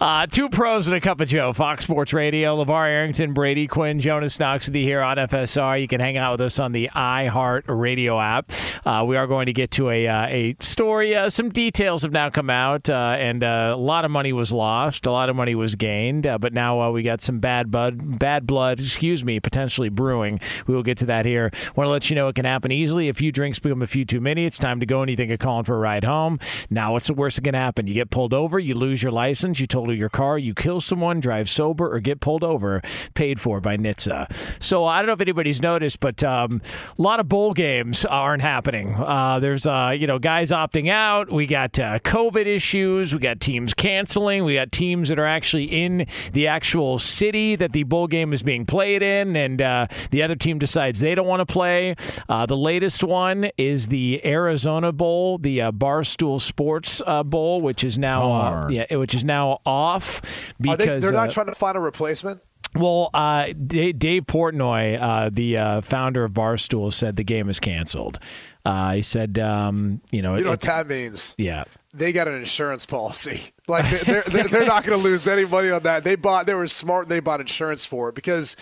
Uh, 0.00 0.26
two 0.26 0.48
pros 0.48 0.88
and 0.88 0.96
a 0.96 1.00
cup 1.00 1.20
of 1.20 1.28
Joe. 1.28 1.52
Fox 1.52 1.84
Sports 1.84 2.12
Radio. 2.12 2.62
LeVar 2.62 2.88
Arrington, 2.88 3.32
Brady 3.32 3.66
Quinn, 3.66 3.98
Jonas 3.98 4.38
Knox 4.38 4.66
with 4.66 4.76
you 4.76 4.82
here 4.82 5.00
on 5.00 5.16
FSR. 5.16 5.80
You 5.80 5.88
can 5.88 6.00
hang 6.00 6.16
out 6.16 6.32
with 6.32 6.42
us 6.42 6.58
on 6.58 6.72
the 6.72 6.90
iHeart 6.94 7.62
Radio 7.68 8.20
app. 8.20 8.52
Uh, 8.84 9.04
we 9.06 9.16
are 9.16 9.26
going 9.26 9.46
to 9.46 9.52
get 9.52 9.70
to 9.72 9.90
a 9.90 10.06
uh, 10.06 10.26
a 10.26 10.56
story. 10.60 11.14
Uh, 11.14 11.30
some 11.30 11.48
details 11.48 12.02
have 12.02 12.12
now 12.12 12.28
come 12.28 12.50
out, 12.50 12.90
uh, 12.90 13.16
and 13.18 13.42
uh, 13.42 13.72
a 13.74 13.76
lot 13.76 14.04
of 14.04 14.10
money 14.10 14.32
was 14.32 14.52
lost. 14.52 15.06
A 15.06 15.10
lot 15.10 15.28
of 15.30 15.36
money 15.36 15.54
was 15.54 15.74
gained, 15.74 16.22
but 16.40 16.52
now 16.52 16.90
we 16.90 17.02
got 17.02 17.22
some 17.22 17.38
bad 17.38 17.70
bud, 17.70 18.18
bad 18.18 18.46
blood. 18.46 18.80
Excuse 18.80 19.24
me, 19.24 19.40
potentially 19.40 19.88
brewing. 19.88 20.40
We 20.66 20.74
will 20.74 20.82
get 20.82 20.98
to 20.98 21.06
that 21.06 21.24
here. 21.24 21.50
Want 21.74 21.86
to 21.86 21.90
let 21.90 22.10
you 22.10 22.16
know 22.16 22.28
it 22.28 22.34
can 22.34 22.44
happen 22.44 22.70
easily. 22.70 23.08
A 23.08 23.14
few 23.14 23.32
drinks 23.32 23.58
become 23.58 23.82
a 23.82 23.86
few 23.86 24.04
too 24.04 24.20
many. 24.20 24.44
It's 24.44 24.58
time 24.58 24.80
to 24.80 24.86
go, 24.86 25.00
and 25.00 25.10
you 25.10 25.16
think 25.16 25.32
of 25.32 25.38
calling 25.38 25.64
for 25.64 25.74
a 25.74 25.78
ride 25.78 26.04
home. 26.04 26.38
Now, 26.68 26.92
what's 26.92 27.06
the 27.06 27.14
worst 27.14 27.36
that 27.36 27.42
can 27.42 27.54
happen? 27.54 27.86
You 27.86 27.94
get 27.94 28.10
pulled 28.10 28.34
over. 28.34 28.55
You 28.58 28.74
lose 28.74 29.02
your 29.02 29.12
license. 29.12 29.60
You 29.60 29.66
total 29.66 29.94
your 29.94 30.08
car, 30.08 30.38
you 30.38 30.54
kill 30.54 30.80
someone, 30.80 31.20
drive 31.20 31.48
sober, 31.48 31.92
or 31.92 32.00
get 32.00 32.20
pulled 32.20 32.44
over, 32.44 32.82
paid 33.14 33.40
for 33.40 33.60
by 33.60 33.76
NHTSA. 33.76 34.30
So 34.62 34.84
I 34.84 34.98
don't 34.98 35.06
know 35.06 35.12
if 35.12 35.20
anybody's 35.20 35.60
noticed, 35.60 36.00
but 36.00 36.22
um, 36.22 36.60
a 36.98 37.02
lot 37.02 37.20
of 37.20 37.28
bowl 37.28 37.52
games 37.52 38.04
aren't 38.04 38.42
happening. 38.42 38.94
Uh, 38.94 39.38
there's 39.40 39.66
uh, 39.66 39.92
you 39.96 40.06
know 40.06 40.18
guys 40.18 40.50
opting 40.50 40.90
out. 40.90 41.30
We 41.30 41.46
got 41.46 41.78
uh, 41.78 41.98
COVID 42.00 42.46
issues. 42.46 43.12
We 43.12 43.20
got 43.20 43.40
teams 43.40 43.74
canceling. 43.74 44.44
We 44.44 44.54
got 44.54 44.72
teams 44.72 45.08
that 45.08 45.18
are 45.18 45.26
actually 45.26 45.64
in 45.64 46.06
the 46.32 46.46
actual 46.46 46.98
city 46.98 47.56
that 47.56 47.72
the 47.72 47.82
bowl 47.84 48.06
game 48.06 48.32
is 48.32 48.42
being 48.42 48.66
played 48.66 49.02
in, 49.02 49.36
and 49.36 49.60
uh, 49.60 49.86
the 50.10 50.22
other 50.22 50.36
team 50.36 50.58
decides 50.58 51.00
they 51.00 51.14
don't 51.14 51.26
want 51.26 51.46
to 51.46 51.52
play. 51.52 51.94
Uh, 52.28 52.46
the 52.46 52.56
latest 52.56 53.02
one 53.02 53.50
is 53.56 53.86
the 53.86 54.24
Arizona 54.24 54.92
Bowl, 54.92 55.38
the 55.38 55.62
uh, 55.62 55.72
Barstool 55.72 56.40
Sports 56.40 57.02
Bowl, 57.24 57.60
which 57.60 57.84
is 57.84 57.98
now 57.98 58.22
uh, 58.32 58.35
Darn. 58.42 58.72
yeah, 58.72 58.94
which 58.96 59.14
is 59.14 59.24
now 59.24 59.60
off 59.66 60.20
Are 60.20 60.22
because 60.58 60.78
they, 60.86 60.98
they're 61.00 61.12
not 61.12 61.28
uh, 61.28 61.32
trying 61.32 61.46
to 61.46 61.54
find 61.54 61.76
a 61.76 61.80
replacement. 61.80 62.40
well, 62.74 63.10
uh, 63.14 63.46
Dave, 63.66 63.98
Dave 63.98 64.22
Portnoy, 64.26 65.00
uh, 65.00 65.30
the 65.32 65.56
uh, 65.56 65.80
founder 65.80 66.24
of 66.24 66.32
Barstool, 66.32 66.92
said 66.92 67.16
the 67.16 67.24
game 67.24 67.48
is 67.48 67.58
canceled. 67.60 68.18
Uh, 68.64 68.94
he 68.94 69.02
said, 69.02 69.38
um, 69.38 70.00
you 70.10 70.22
know, 70.22 70.36
You 70.36 70.44
know 70.44 70.50
what 70.50 70.62
it's- 70.64 70.66
that 70.66 70.86
means? 70.88 71.34
yeah. 71.38 71.64
They 71.94 72.12
got 72.12 72.28
an 72.28 72.34
insurance 72.34 72.84
policy. 72.86 73.52
Like 73.68 73.90
they- 73.90 74.04
they're 74.12 74.22
they're, 74.28 74.44
they're 74.48 74.66
not 74.66 74.84
going 74.84 74.96
to 74.96 75.02
lose 75.02 75.26
any 75.26 75.44
money 75.44 75.70
on 75.70 75.82
that. 75.82 76.04
They 76.04 76.14
bought. 76.14 76.46
They 76.46 76.54
were 76.54 76.68
smart. 76.68 77.08
They 77.08 77.18
bought 77.18 77.40
insurance 77.40 77.84
for 77.84 78.10
it 78.10 78.14
because 78.14 78.54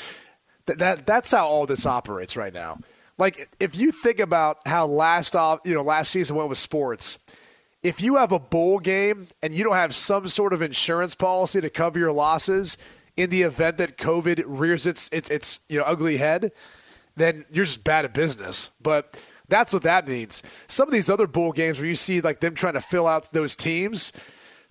th- 0.67 0.79
that 0.79 1.05
that's 1.05 1.31
how 1.33 1.47
all 1.47 1.67
this 1.67 1.85
operates 1.85 2.39
right 2.39 2.55
now. 2.55 2.79
Like 3.19 3.51
if 3.61 3.77
you 3.77 3.93
think 3.93 4.19
about 4.19 4.59
how 4.67 4.87
last 4.87 5.37
off, 5.37 5.59
you 5.67 5.75
know, 5.75 5.83
last 5.83 6.11
season 6.11 6.37
went 6.37 6.49
with 6.49 6.57
sports. 6.57 7.19
If 7.85 8.01
you 8.01 8.17
have 8.17 8.33
a 8.33 8.39
bowl 8.39 8.79
game 8.79 9.29
and 9.43 9.55
you 9.55 9.63
don't 9.63 9.77
have 9.77 9.95
some 9.95 10.27
sort 10.29 10.55
of 10.55 10.63
insurance 10.63 11.15
policy 11.15 11.61
to 11.61 11.69
cover 11.69 11.99
your 11.99 12.13
losses 12.13 12.79
in 13.15 13.29
the 13.29 13.43
event 13.43 13.77
that 13.77 13.99
COVID 13.99 14.43
rears 14.47 14.87
its 14.87 15.11
its, 15.13 15.29
its 15.29 15.61
you 15.69 15.79
know 15.79 15.85
ugly 15.85 16.17
head, 16.17 16.51
then 17.15 17.45
you're 17.51 17.67
just 17.67 17.85
bad 17.85 18.07
at 18.07 18.15
business. 18.15 18.71
But 18.81 19.23
that's 19.49 19.71
what 19.71 19.83
that 19.83 20.09
means. 20.09 20.43
Some 20.67 20.89
of 20.89 20.95
these 20.95 21.11
other 21.11 21.27
bowl 21.27 21.53
games 21.53 21.79
where 21.79 21.87
you 21.87 21.95
see 21.95 22.23
like 22.23 22.41
them 22.41 22.55
trying 22.55 22.73
to 22.73 22.81
fill 22.81 23.07
out 23.07 23.31
those 23.35 23.55
teams, 23.55 24.15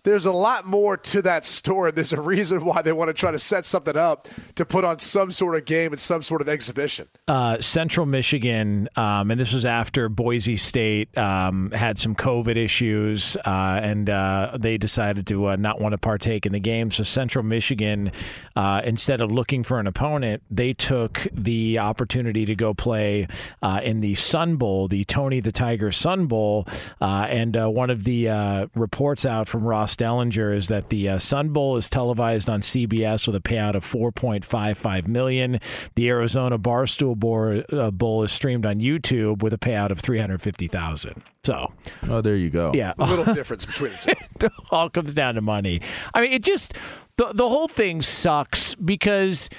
there's 0.03 0.25
a 0.25 0.31
lot 0.31 0.65
more 0.65 0.97
to 0.97 1.21
that 1.21 1.45
story. 1.45 1.91
There's 1.91 2.13
a 2.13 2.21
reason 2.21 2.65
why 2.65 2.81
they 2.81 2.91
want 2.91 3.07
to 3.07 3.13
try 3.13 3.31
to 3.31 3.39
set 3.39 3.65
something 3.65 3.95
up 3.95 4.27
to 4.55 4.65
put 4.65 4.83
on 4.83 4.99
some 4.99 5.31
sort 5.31 5.55
of 5.55 5.65
game 5.65 5.91
and 5.93 5.99
some 5.99 6.21
sort 6.21 6.41
of 6.41 6.49
exhibition. 6.49 7.07
uh, 7.27 7.59
Central 7.61 8.05
Michigan, 8.05 8.89
um, 8.95 9.31
and 9.31 9.39
this 9.39 9.53
was 9.53 9.63
after 9.65 10.09
Boise 10.09 10.57
State 10.57 11.17
um, 11.17 11.71
had 11.71 11.97
some 11.97 12.15
COVID 12.15 12.57
issues, 12.57 13.37
uh, 13.45 13.79
and 13.81 14.09
uh, 14.09 14.57
they 14.59 14.77
decided 14.77 15.25
to 15.27 15.49
uh, 15.49 15.55
not 15.55 15.79
want 15.79 15.93
to 15.93 15.97
partake 15.97 16.45
in 16.45 16.51
the 16.51 16.59
game. 16.59 16.91
So 16.91 17.03
Central 17.03 17.43
Michigan, 17.43 18.11
uh, 18.55 18.81
instead 18.83 19.21
of 19.21 19.31
looking 19.31 19.63
for 19.63 19.79
an 19.79 19.87
opponent, 19.87 20.43
they 20.51 20.73
took 20.73 21.27
the 21.31 21.79
opportunity 21.79 22.45
to 22.45 22.55
go 22.55 22.73
play 22.73 23.27
uh, 23.61 23.79
in 23.83 24.01
the 24.01 24.15
Sun 24.15 24.57
Bowl, 24.57 24.87
the 24.89 25.05
Tony 25.05 25.39
the 25.39 25.51
Tiger 25.51 25.91
Sun 25.91 26.27
Bowl, 26.27 26.67
and 26.99 27.55
one 27.55 27.89
of 27.89 28.03
the 28.03 28.69
reports 28.75 29.25
out 29.25 29.47
from 29.47 29.63
Ross 29.63 29.92
Dellenger 29.95 30.55
is 30.55 30.67
that 30.67 30.89
the 30.89 31.09
uh, 31.09 31.19
Sun 31.19 31.49
Bowl 31.49 31.77
is 31.77 31.89
televised 31.89 32.49
on 32.49 32.61
CBS 32.61 33.25
with 33.27 33.35
a 33.35 33.39
payout 33.39 33.75
of 33.75 33.85
4.55 33.85 35.07
million. 35.07 35.59
The 35.95 36.09
Arizona 36.09 36.57
Barstool 36.57 37.15
Bowl, 37.15 37.63
uh, 37.71 37.91
Bowl 37.91 38.23
is 38.23 38.31
streamed 38.31 38.65
on 38.65 38.79
YouTube 38.79 39.41
with 39.43 39.53
a 39.53 39.57
payout 39.57 39.91
of 39.91 39.99
350,000. 39.99 41.21
So, 41.43 41.71
Oh, 42.09 42.21
there 42.21 42.35
you 42.37 42.49
go. 42.49 42.71
yeah, 42.73 42.93
A 42.97 43.05
little 43.05 43.25
difference 43.33 43.65
between 43.65 43.91
the 43.93 43.97
two. 44.39 44.45
it 44.45 44.51
all 44.71 44.89
comes 44.89 45.13
down 45.13 45.35
to 45.35 45.41
money. 45.41 45.81
I 46.13 46.21
mean, 46.21 46.31
it 46.33 46.43
just 46.43 46.73
the 47.17 47.31
the 47.33 47.47
whole 47.47 47.67
thing 47.67 48.01
sucks 48.01 48.75
because 48.75 49.49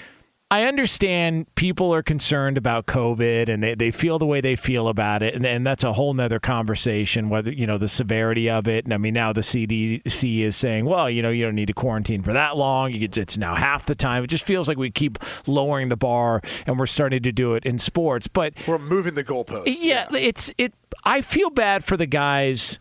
I 0.51 0.65
understand 0.65 1.53
people 1.55 1.93
are 1.93 2.03
concerned 2.03 2.59
about 2.59 2.87
COVID 2.87 3.49
and 3.49 3.63
they, 3.63 3.75
they 3.75 3.91
feel 3.91 4.19
the 4.19 4.27
way 4.27 4.41
they 4.41 4.57
feel 4.57 4.89
about 4.89 5.23
it, 5.23 5.35
and, 5.35 5.45
and 5.45 5.67
that's 5.67 5.83
a 5.83 5.93
whole 5.93 6.13
nother 6.15 6.39
conversation. 6.39 7.29
Whether 7.29 7.51
you 7.51 7.67
know 7.67 7.79
the 7.79 7.89
severity 7.89 8.49
of 8.51 8.69
it, 8.69 8.85
and 8.85 8.93
I 8.93 8.99
mean 8.99 9.15
now 9.15 9.33
the 9.33 9.41
CDC 9.41 10.41
is 10.41 10.55
saying, 10.55 10.85
well, 10.85 11.09
you 11.09 11.23
know, 11.23 11.31
you 11.31 11.45
don't 11.45 11.55
need 11.55 11.67
to 11.67 11.73
quarantine 11.73 12.23
for 12.23 12.33
that 12.35 12.57
long. 12.57 12.93
It's 12.93 13.39
now 13.39 13.55
half 13.55 13.87
the 13.87 13.95
time. 13.95 14.23
It 14.23 14.29
just 14.29 14.47
feels 14.47 14.69
like 14.69 14.77
we 14.77 14.91
keep 14.91 15.19
lowering 15.47 15.89
the 15.89 15.97
bar, 15.97 16.41
and 16.67 16.79
we're 16.79 16.87
starting 16.87 17.23
to 17.23 17.33
do 17.33 17.55
it 17.55 17.65
in 17.65 17.79
sports, 17.79 18.29
but. 18.29 18.55
We're 18.69 18.79
moving 18.79 19.15
the 19.15 19.25
goalposts. 19.25 19.77
Yeah, 19.81 20.09
it's 20.15 20.51
it. 20.59 20.75
I 21.05 21.23
feel 21.23 21.51
bad 21.51 21.85
for 21.85 21.97
the 21.97 22.07
guys 22.07 22.79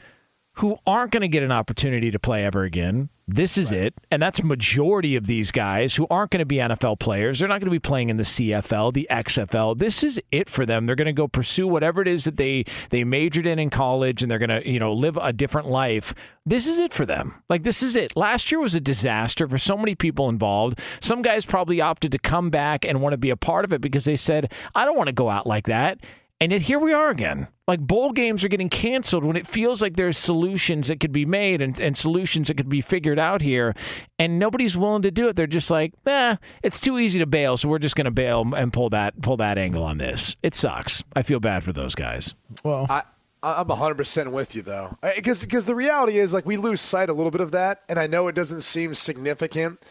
who 0.58 0.78
aren't 0.86 1.12
going 1.12 1.21
to 1.21 1.28
get 1.28 1.43
an 1.43 1.52
opportunity 1.52 2.12
to 2.12 2.19
play 2.19 2.45
ever 2.45 2.63
again. 2.63 3.10
This 3.28 3.58
is 3.58 3.72
it, 3.72 3.94
and 4.12 4.22
that's 4.22 4.44
majority 4.44 5.16
of 5.16 5.28
these 5.28 5.50
guys 5.50 5.96
who 5.96 6.06
aren't 6.10 6.32
going 6.32 6.40
to 6.40 6.46
be 6.46 6.58
NFL 6.58 7.00
players. 7.00 7.40
They're 7.40 7.48
not 7.48 7.62
going 7.62 7.70
to 7.70 7.72
be 7.72 7.80
playing 7.80 8.10
in 8.10 8.18
the 8.18 8.24
CFL, 8.24 8.94
the 8.94 9.08
XFL. 9.10 9.78
This 9.78 10.04
is 10.04 10.22
it 10.32 10.50
for 10.50 10.66
them. 10.66 10.86
They're 10.86 10.98
going 10.98 11.06
to 11.06 11.14
go 11.14 11.30
pursue 11.30 11.66
whatever 11.66 12.02
it 12.02 12.08
is 12.10 12.26
that 12.26 12.36
they 12.36 12.66
they 12.90 13.06
majored 13.06 13.48
in 13.48 13.60
in 13.60 13.70
college, 13.70 14.22
and 14.22 14.30
they're 14.30 14.40
going 14.40 14.50
to 14.50 14.70
you 14.70 14.78
know 14.78 14.92
live 14.92 15.16
a 15.16 15.32
different 15.32 15.70
life. 15.70 16.14
This 16.46 16.68
is 16.68 16.80
it 16.80 16.92
for 16.92 17.06
them. 17.06 17.42
Like 17.48 17.64
this 17.64 17.82
is 17.82 17.96
it. 17.96 18.18
Last 18.18 18.52
year 18.52 18.60
was 18.60 18.76
a 18.76 18.82
disaster 18.82 19.48
for 19.48 19.58
so 19.58 19.78
many 19.78 19.96
people 19.96 20.28
involved. 20.28 20.80
Some 21.00 21.22
guys 21.22 21.46
probably 21.46 21.80
opted 21.80 22.12
to 22.12 22.20
come 22.20 22.50
back 22.50 22.84
and 22.84 23.02
want 23.02 23.14
to 23.14 23.18
be 23.18 23.30
a 23.30 23.38
part 23.38 23.64
of 23.64 23.72
it 23.72 23.80
because 23.80 24.04
they 24.04 24.18
said, 24.18 24.52
"I 24.76 24.84
don't 24.84 24.98
want 24.98 25.08
to 25.08 25.14
go 25.14 25.30
out 25.30 25.48
like 25.48 25.68
that." 25.68 26.00
And 26.39 26.52
yet 26.52 26.63
here 26.63 26.80
we 26.80 26.91
are 26.91 27.10
again. 27.10 27.48
Like 27.67 27.80
bowl 27.80 28.12
games 28.12 28.43
are 28.43 28.50
getting 28.50 28.69
canceled 28.69 29.24
when 29.24 29.38
it 29.38 29.48
feels 29.48 29.82
like 29.82 29.96
there's 29.96 30.17
solutions 30.17 30.89
that 30.89 31.00
could 31.00 31.13
be 31.13 31.26
made 31.26 31.62
and, 31.62 31.80
and 31.80 31.96
solutions 31.96 32.50
that 32.50 32.58
could 32.58 32.67
be 32.67 32.82
figured 32.82 33.17
out 33.17 33.41
here. 33.41 33.74
And 34.19 34.39
nobody's 34.39 34.76
willing 34.76 35.04
to 35.04 35.12
do 35.12 35.30
it. 35.30 35.38
They're 35.38 35.48
just 35.48 35.72
like, 35.72 35.93
eh, 36.06 36.36
it's 36.62 36.82
too 36.82 37.00
easy 37.00 37.19
to 37.19 37.26
bail, 37.26 37.56
so 37.56 37.69
we're 37.69 37.80
just 37.80 37.96
gonna 37.96 38.12
bail 38.12 38.46
and 38.56 38.74
pull 38.74 38.89
that 38.89 39.22
pull 39.22 39.38
that 39.38 39.58
angle 39.58 39.84
on 39.84 40.00
this. 40.00 40.36
It 40.43 40.54
sucks. 40.54 41.04
I 41.15 41.24
feel 41.24 41.39
bad 41.39 41.63
for 41.63 41.72
those 41.72 41.96
guys. 41.96 42.36
Well, 42.65 42.88
I, 42.89 43.04
I'm 43.43 43.67
100% 43.67 44.32
with 44.32 44.56
you, 44.56 44.62
though. 44.62 44.98
Because 45.15 45.43
because 45.43 45.65
the 45.65 45.76
reality 45.76 46.17
is, 46.17 46.34
like, 46.34 46.46
we 46.46 46.56
lose 46.56 46.80
sight 46.80 47.10
a 47.10 47.13
little 47.13 47.32
bit 47.32 47.41
of 47.41 47.52
that. 47.52 47.84
And 47.89 48.00
I 48.00 48.08
know 48.08 48.28
it 48.30 48.36
doesn't 48.36 48.62
seem 48.62 48.96
significant 48.96 49.82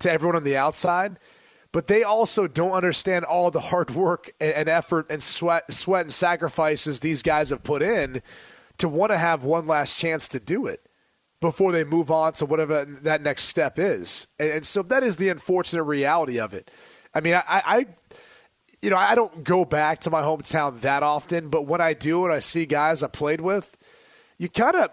to 0.00 0.10
everyone 0.10 0.36
on 0.36 0.44
the 0.44 0.56
outside, 0.56 1.18
but 1.74 1.88
they 1.88 2.04
also 2.04 2.46
don't 2.46 2.70
understand 2.70 3.24
all 3.24 3.50
the 3.50 3.58
hard 3.58 3.90
work 3.90 4.32
and, 4.40 4.52
and 4.52 4.68
effort 4.68 5.10
and 5.10 5.20
sweat, 5.20 5.74
sweat 5.74 6.02
and 6.02 6.12
sacrifices 6.12 7.00
these 7.00 7.20
guys 7.20 7.50
have 7.50 7.64
put 7.64 7.82
in 7.82 8.22
to 8.78 8.88
want 8.88 9.10
to 9.10 9.18
have 9.18 9.42
one 9.42 9.66
last 9.66 9.98
chance 9.98 10.28
to 10.28 10.38
do 10.38 10.66
it 10.66 10.88
before 11.40 11.72
they 11.72 11.82
move 11.82 12.12
on 12.12 12.32
to 12.34 12.46
whatever 12.46 12.84
that 12.84 13.22
next 13.22 13.46
step 13.46 13.76
is. 13.76 14.28
And, 14.38 14.50
and 14.50 14.64
so 14.64 14.84
that 14.84 15.02
is 15.02 15.16
the 15.16 15.30
unfortunate 15.30 15.82
reality 15.82 16.38
of 16.38 16.54
it. 16.54 16.70
I 17.12 17.20
mean, 17.20 17.34
I, 17.34 17.42
I 17.48 17.86
you 18.80 18.90
know, 18.90 18.96
I 18.96 19.16
don't 19.16 19.42
go 19.42 19.64
back 19.64 19.98
to 20.02 20.10
my 20.10 20.22
hometown 20.22 20.80
that 20.82 21.02
often, 21.02 21.48
but 21.48 21.62
when 21.66 21.80
I 21.80 21.92
do 21.92 22.24
and 22.24 22.32
I 22.32 22.38
see 22.38 22.66
guys 22.66 23.02
I 23.02 23.08
played 23.08 23.40
with, 23.40 23.76
you 24.38 24.48
kind 24.48 24.76
of 24.76 24.90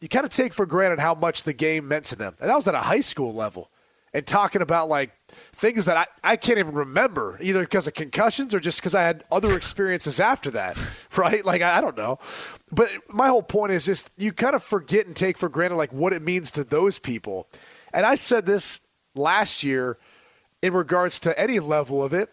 you 0.00 0.08
kind 0.08 0.24
of 0.24 0.30
take 0.30 0.54
for 0.54 0.64
granted 0.64 0.98
how 0.98 1.14
much 1.14 1.42
the 1.42 1.52
game 1.52 1.88
meant 1.88 2.06
to 2.06 2.16
them. 2.16 2.36
And 2.40 2.48
that 2.48 2.56
was 2.56 2.66
at 2.66 2.74
a 2.74 2.78
high 2.78 3.02
school 3.02 3.34
level. 3.34 3.70
And 4.12 4.26
talking 4.26 4.60
about 4.60 4.88
like 4.88 5.12
things 5.60 5.84
that 5.84 5.96
I, 5.96 6.06
I 6.32 6.36
can't 6.36 6.58
even 6.58 6.74
remember, 6.74 7.38
either 7.40 7.60
because 7.60 7.86
of 7.86 7.94
concussions 7.94 8.54
or 8.54 8.60
just 8.60 8.80
because 8.80 8.94
I 8.94 9.02
had 9.02 9.24
other 9.30 9.56
experiences 9.56 10.18
after 10.18 10.50
that, 10.52 10.76
right? 11.16 11.44
Like, 11.44 11.62
I, 11.62 11.78
I 11.78 11.80
don't 11.80 11.96
know. 11.96 12.18
But 12.72 12.90
my 13.08 13.28
whole 13.28 13.42
point 13.42 13.72
is 13.72 13.84
just 13.84 14.10
you 14.16 14.32
kind 14.32 14.54
of 14.54 14.62
forget 14.62 15.06
and 15.06 15.14
take 15.14 15.36
for 15.38 15.48
granted 15.48 15.76
like 15.76 15.92
what 15.92 16.12
it 16.12 16.22
means 16.22 16.50
to 16.52 16.64
those 16.64 16.98
people. 16.98 17.48
And 17.92 18.06
I 18.06 18.14
said 18.14 18.46
this 18.46 18.80
last 19.14 19.62
year 19.62 19.98
in 20.62 20.72
regards 20.72 21.20
to 21.20 21.38
any 21.38 21.60
level 21.60 22.02
of 22.02 22.12
it 22.12 22.30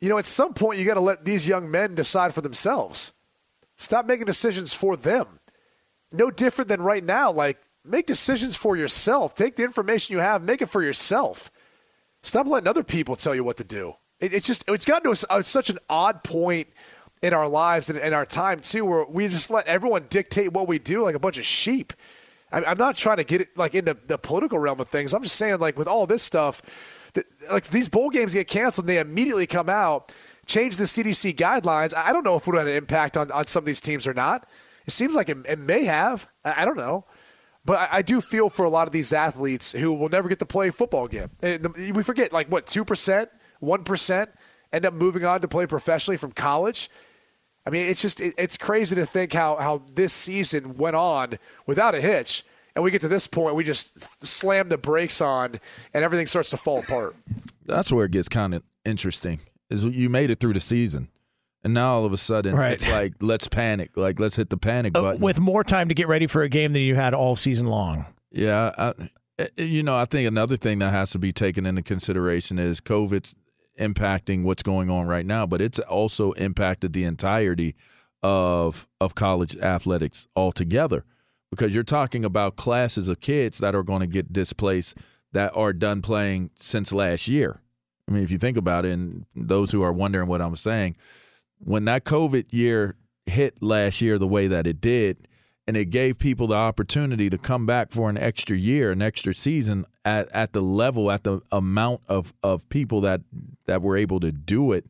you 0.00 0.08
know, 0.08 0.18
at 0.18 0.26
some 0.26 0.54
point 0.54 0.78
you 0.78 0.84
got 0.84 0.94
to 0.94 1.00
let 1.00 1.24
these 1.24 1.46
young 1.46 1.70
men 1.70 1.94
decide 1.94 2.32
for 2.34 2.40
themselves. 2.40 3.12
Stop 3.76 4.06
making 4.06 4.26
decisions 4.26 4.72
for 4.72 4.96
them. 4.96 5.40
No 6.10 6.30
different 6.30 6.68
than 6.68 6.82
right 6.82 7.04
now. 7.04 7.30
Like, 7.30 7.58
make 7.84 8.06
decisions 8.06 8.56
for 8.56 8.76
yourself. 8.76 9.34
Take 9.34 9.56
the 9.56 9.64
information 9.64 10.14
you 10.14 10.20
have, 10.20 10.42
make 10.42 10.62
it 10.62 10.70
for 10.70 10.82
yourself. 10.82 11.50
Stop 12.22 12.46
letting 12.46 12.68
other 12.68 12.82
people 12.82 13.16
tell 13.16 13.34
you 13.34 13.44
what 13.44 13.56
to 13.56 13.64
do. 13.64 13.94
It, 14.18 14.32
it's 14.32 14.46
just, 14.46 14.64
it's 14.68 14.84
gotten 14.84 15.14
to 15.14 15.26
a, 15.30 15.38
a, 15.38 15.42
such 15.42 15.70
an 15.70 15.78
odd 15.88 16.22
point 16.22 16.68
in 17.22 17.32
our 17.32 17.48
lives 17.48 17.88
and 17.90 17.98
in 17.98 18.14
our 18.14 18.26
time, 18.26 18.60
too, 18.60 18.84
where 18.84 19.04
we 19.04 19.28
just 19.28 19.50
let 19.50 19.66
everyone 19.66 20.06
dictate 20.08 20.52
what 20.52 20.68
we 20.68 20.78
do 20.78 21.02
like 21.02 21.14
a 21.14 21.18
bunch 21.18 21.38
of 21.38 21.44
sheep. 21.44 21.92
I, 22.52 22.64
I'm 22.64 22.78
not 22.78 22.96
trying 22.96 23.18
to 23.18 23.24
get 23.24 23.40
it 23.40 23.56
like 23.56 23.74
into 23.74 23.96
the 24.06 24.18
political 24.18 24.58
realm 24.58 24.80
of 24.80 24.88
things. 24.88 25.12
I'm 25.12 25.22
just 25.22 25.36
saying, 25.36 25.58
like, 25.58 25.78
with 25.78 25.88
all 25.88 26.06
this 26.06 26.22
stuff, 26.22 26.62
that, 27.14 27.26
like 27.50 27.68
these 27.68 27.88
bowl 27.88 28.10
games 28.10 28.34
get 28.34 28.48
canceled 28.48 28.84
and 28.84 28.88
they 28.88 29.00
immediately 29.00 29.46
come 29.46 29.68
out, 29.68 30.12
change 30.46 30.76
the 30.76 30.84
CDC 30.84 31.36
guidelines. 31.36 31.94
I 31.94 32.12
don't 32.12 32.24
know 32.24 32.36
if 32.36 32.46
it 32.46 32.50
would 32.50 32.58
have 32.58 32.66
an 32.66 32.74
impact 32.74 33.16
on, 33.16 33.30
on 33.30 33.46
some 33.46 33.62
of 33.62 33.66
these 33.66 33.80
teams 33.80 34.06
or 34.06 34.14
not. 34.14 34.46
It 34.86 34.92
seems 34.92 35.14
like 35.14 35.28
it, 35.28 35.38
it 35.48 35.58
may 35.58 35.84
have. 35.84 36.26
I, 36.44 36.62
I, 36.62 36.64
don't 36.64 36.76
know. 36.76 37.04
But 37.64 37.78
I, 37.78 37.98
I, 37.98 38.02
do 38.02 38.20
feel 38.20 38.48
for 38.48 38.64
a 38.64 38.70
lot 38.70 38.88
of 38.88 38.92
these 38.92 39.12
athletes 39.12 39.72
who 39.72 39.92
will 39.92 40.08
never 40.08 40.28
get 40.28 40.38
to 40.38 40.46
play 40.46 40.70
football 40.70 41.04
again. 41.04 41.30
And 41.42 41.62
the, 41.64 41.92
we 41.92 42.02
forget, 42.02 42.32
like, 42.32 42.48
what, 42.48 42.66
2%, 42.66 43.28
1% 43.62 44.28
end 44.72 44.86
up 44.86 44.94
moving 44.94 45.24
on 45.24 45.40
to 45.42 45.48
play 45.48 45.66
professionally 45.66 46.16
from 46.16 46.32
college? 46.32 46.90
I 47.66 47.70
mean, 47.70 47.86
it's 47.86 48.00
just, 48.00 48.20
it, 48.20 48.34
it's 48.38 48.56
crazy 48.56 48.96
to 48.96 49.04
think 49.04 49.34
how, 49.34 49.56
how 49.56 49.82
this 49.92 50.12
season 50.12 50.78
went 50.78 50.96
on 50.96 51.38
without 51.66 51.94
a 51.94 52.00
hitch 52.00 52.44
and 52.74 52.84
we 52.84 52.90
get 52.90 53.00
to 53.02 53.08
this 53.08 53.26
point, 53.26 53.54
we 53.54 53.64
just 53.64 54.24
slam 54.24 54.68
the 54.68 54.78
brakes 54.78 55.20
on, 55.20 55.60
and 55.92 56.04
everything 56.04 56.26
starts 56.26 56.50
to 56.50 56.56
fall 56.56 56.78
apart. 56.78 57.16
That's 57.66 57.92
where 57.92 58.06
it 58.06 58.12
gets 58.12 58.28
kind 58.28 58.54
of 58.54 58.62
interesting. 58.84 59.40
Is 59.70 59.84
you 59.84 60.08
made 60.08 60.30
it 60.30 60.40
through 60.40 60.54
the 60.54 60.60
season, 60.60 61.08
and 61.64 61.74
now 61.74 61.92
all 61.92 62.04
of 62.04 62.12
a 62.12 62.16
sudden 62.16 62.54
Right. 62.56 62.72
it's 62.72 62.88
like 62.88 63.14
let's 63.20 63.48
panic, 63.48 63.96
like 63.96 64.18
let's 64.20 64.36
hit 64.36 64.50
the 64.50 64.56
panic 64.56 64.92
Uh, 64.96 65.00
button. 65.02 65.20
with 65.20 65.38
more 65.38 65.62
time 65.64 65.88
to 65.88 65.94
get 65.94 66.08
ready 66.08 66.26
for 66.26 66.42
a 66.42 66.48
game 66.48 66.72
than 66.72 66.82
you 66.82 66.94
had 66.94 67.14
all 67.14 67.36
season 67.36 67.66
long. 67.66 68.06
Yeah, 68.32 68.72
I, 68.78 68.88
I- 68.88 69.48
you 69.56 69.82
know, 69.82 69.96
I 69.96 70.04
think 70.04 70.28
another 70.28 70.56
thing 70.58 70.80
that 70.80 70.90
has 70.90 71.10
to 71.12 71.18
be 71.18 71.32
taken 71.32 71.64
into 71.64 71.80
consideration 71.82 72.58
is 72.58 72.78
COVID's 72.80 73.34
impacting 73.78 74.42
what's 74.44 74.62
going 74.62 74.90
on 74.90 75.06
right 75.06 75.24
now, 75.24 75.46
but 75.46 75.62
it's 75.62 75.78
also 75.78 76.32
impacted 76.32 76.92
the 76.92 77.04
entirety 77.04 77.74
of 78.22 78.86
of 79.00 79.14
college 79.14 79.56
athletics 79.56 80.28
altogether 80.36 81.04
because 81.50 81.74
you're 81.74 81.82
talking 81.82 82.24
about 82.24 82.56
classes 82.56 83.08
of 83.08 83.20
kids 83.20 83.58
that 83.58 83.74
are 83.74 83.82
going 83.82 84.00
to 84.00 84.06
get 84.06 84.30
displaced 84.32 84.98
that 85.32 85.50
are 85.56 85.72
done 85.72 86.02
playing 86.02 86.50
since 86.56 86.92
last 86.92 87.26
year. 87.28 87.60
I 88.08 88.12
mean, 88.12 88.22
if 88.22 88.30
you 88.30 88.38
think 88.38 88.56
about 88.58 88.84
it, 88.84 88.90
and 88.92 89.24
those 89.34 89.70
who 89.70 89.82
are 89.82 89.92
wondering 89.92 90.28
what 90.28 90.42
I'm 90.42 90.56
saying, 90.56 90.96
when 91.60 91.84
that 91.84 92.04
COVID 92.04 92.46
year 92.50 92.96
hit 93.26 93.62
last 93.62 94.00
year 94.00 94.18
the 94.18 94.26
way 94.26 94.48
that 94.48 94.66
it 94.66 94.80
did, 94.80 95.28
and 95.66 95.76
it 95.76 95.90
gave 95.90 96.18
people 96.18 96.48
the 96.48 96.54
opportunity 96.54 97.30
to 97.30 97.38
come 97.38 97.64
back 97.64 97.92
for 97.92 98.10
an 98.10 98.18
extra 98.18 98.56
year, 98.56 98.90
an 98.90 99.00
extra 99.00 99.32
season 99.32 99.84
at, 100.04 100.28
at 100.32 100.52
the 100.52 100.60
level, 100.60 101.10
at 101.10 101.22
the 101.22 101.40
amount 101.52 102.00
of, 102.08 102.34
of 102.42 102.68
people 102.68 103.02
that 103.02 103.20
that 103.66 103.82
were 103.82 103.96
able 103.96 104.18
to 104.20 104.32
do 104.32 104.72
it, 104.72 104.86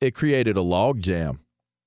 it 0.00 0.14
created 0.14 0.56
a 0.56 0.60
logjam. 0.60 1.38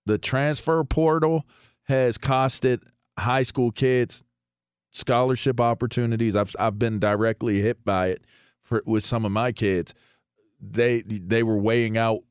The 0.06 0.17
transfer 0.17 0.84
portal 0.86 1.45
has 1.84 2.17
costed 2.17 2.84
high 3.19 3.43
school 3.43 3.71
kids 3.71 4.23
scholarship 4.91 5.60
opportunities. 5.60 6.36
I've 6.36 6.56
I've 6.58 6.80
been 6.80 6.99
directly 6.99 7.60
hit 7.60 7.84
by 7.84 8.08
it 8.08 8.23
for, 8.62 8.82
with 8.86 9.04
some 9.04 9.26
of 9.26 9.32
my 9.32 9.52
kids. 9.52 9.93
They 10.62 11.02
they 11.02 11.43
were 11.43 11.58
weighing 11.58 11.97
out 11.97 12.23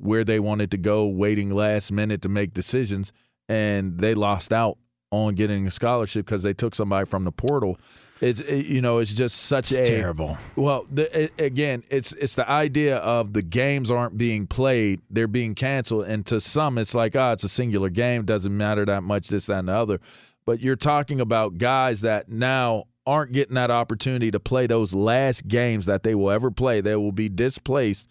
where 0.00 0.24
they 0.24 0.40
wanted 0.40 0.70
to 0.72 0.78
go, 0.78 1.06
waiting 1.06 1.50
last 1.50 1.92
minute 1.92 2.22
to 2.22 2.28
make 2.28 2.52
decisions, 2.52 3.12
and 3.48 3.98
they 3.98 4.14
lost 4.14 4.52
out 4.52 4.78
on 5.10 5.34
getting 5.34 5.66
a 5.66 5.70
scholarship 5.70 6.26
because 6.26 6.42
they 6.42 6.52
took 6.52 6.74
somebody 6.74 7.06
from 7.06 7.24
the 7.24 7.32
portal. 7.32 7.78
It's 8.20 8.40
it, 8.40 8.66
you 8.66 8.80
know 8.80 8.98
it's 8.98 9.12
just 9.12 9.36
such 9.42 9.72
It's 9.72 9.88
a 9.88 9.92
terrible. 9.92 10.38
Well, 10.56 10.86
the, 10.90 11.24
it, 11.24 11.40
again, 11.40 11.84
it's 11.90 12.14
it's 12.14 12.34
the 12.34 12.48
idea 12.50 12.96
of 12.98 13.34
the 13.34 13.42
games 13.42 13.90
aren't 13.90 14.16
being 14.16 14.46
played; 14.46 15.00
they're 15.10 15.28
being 15.28 15.54
canceled, 15.54 16.06
and 16.06 16.24
to 16.26 16.40
some, 16.40 16.78
it's 16.78 16.94
like, 16.94 17.14
oh, 17.14 17.32
it's 17.32 17.44
a 17.44 17.48
singular 17.48 17.90
game, 17.90 18.24
doesn't 18.24 18.56
matter 18.56 18.86
that 18.86 19.02
much, 19.02 19.28
this, 19.28 19.46
that, 19.46 19.58
and 19.58 19.68
the 19.68 19.72
other. 19.72 20.00
But 20.46 20.60
you're 20.60 20.76
talking 20.76 21.20
about 21.20 21.58
guys 21.58 22.02
that 22.02 22.30
now 22.30 22.84
aren't 23.06 23.32
getting 23.32 23.54
that 23.54 23.70
opportunity 23.70 24.30
to 24.30 24.40
play 24.40 24.66
those 24.66 24.94
last 24.94 25.46
games 25.46 25.86
that 25.86 26.02
they 26.02 26.14
will 26.14 26.30
ever 26.30 26.50
play. 26.50 26.80
They 26.80 26.96
will 26.96 27.12
be 27.12 27.28
displaced 27.28 28.08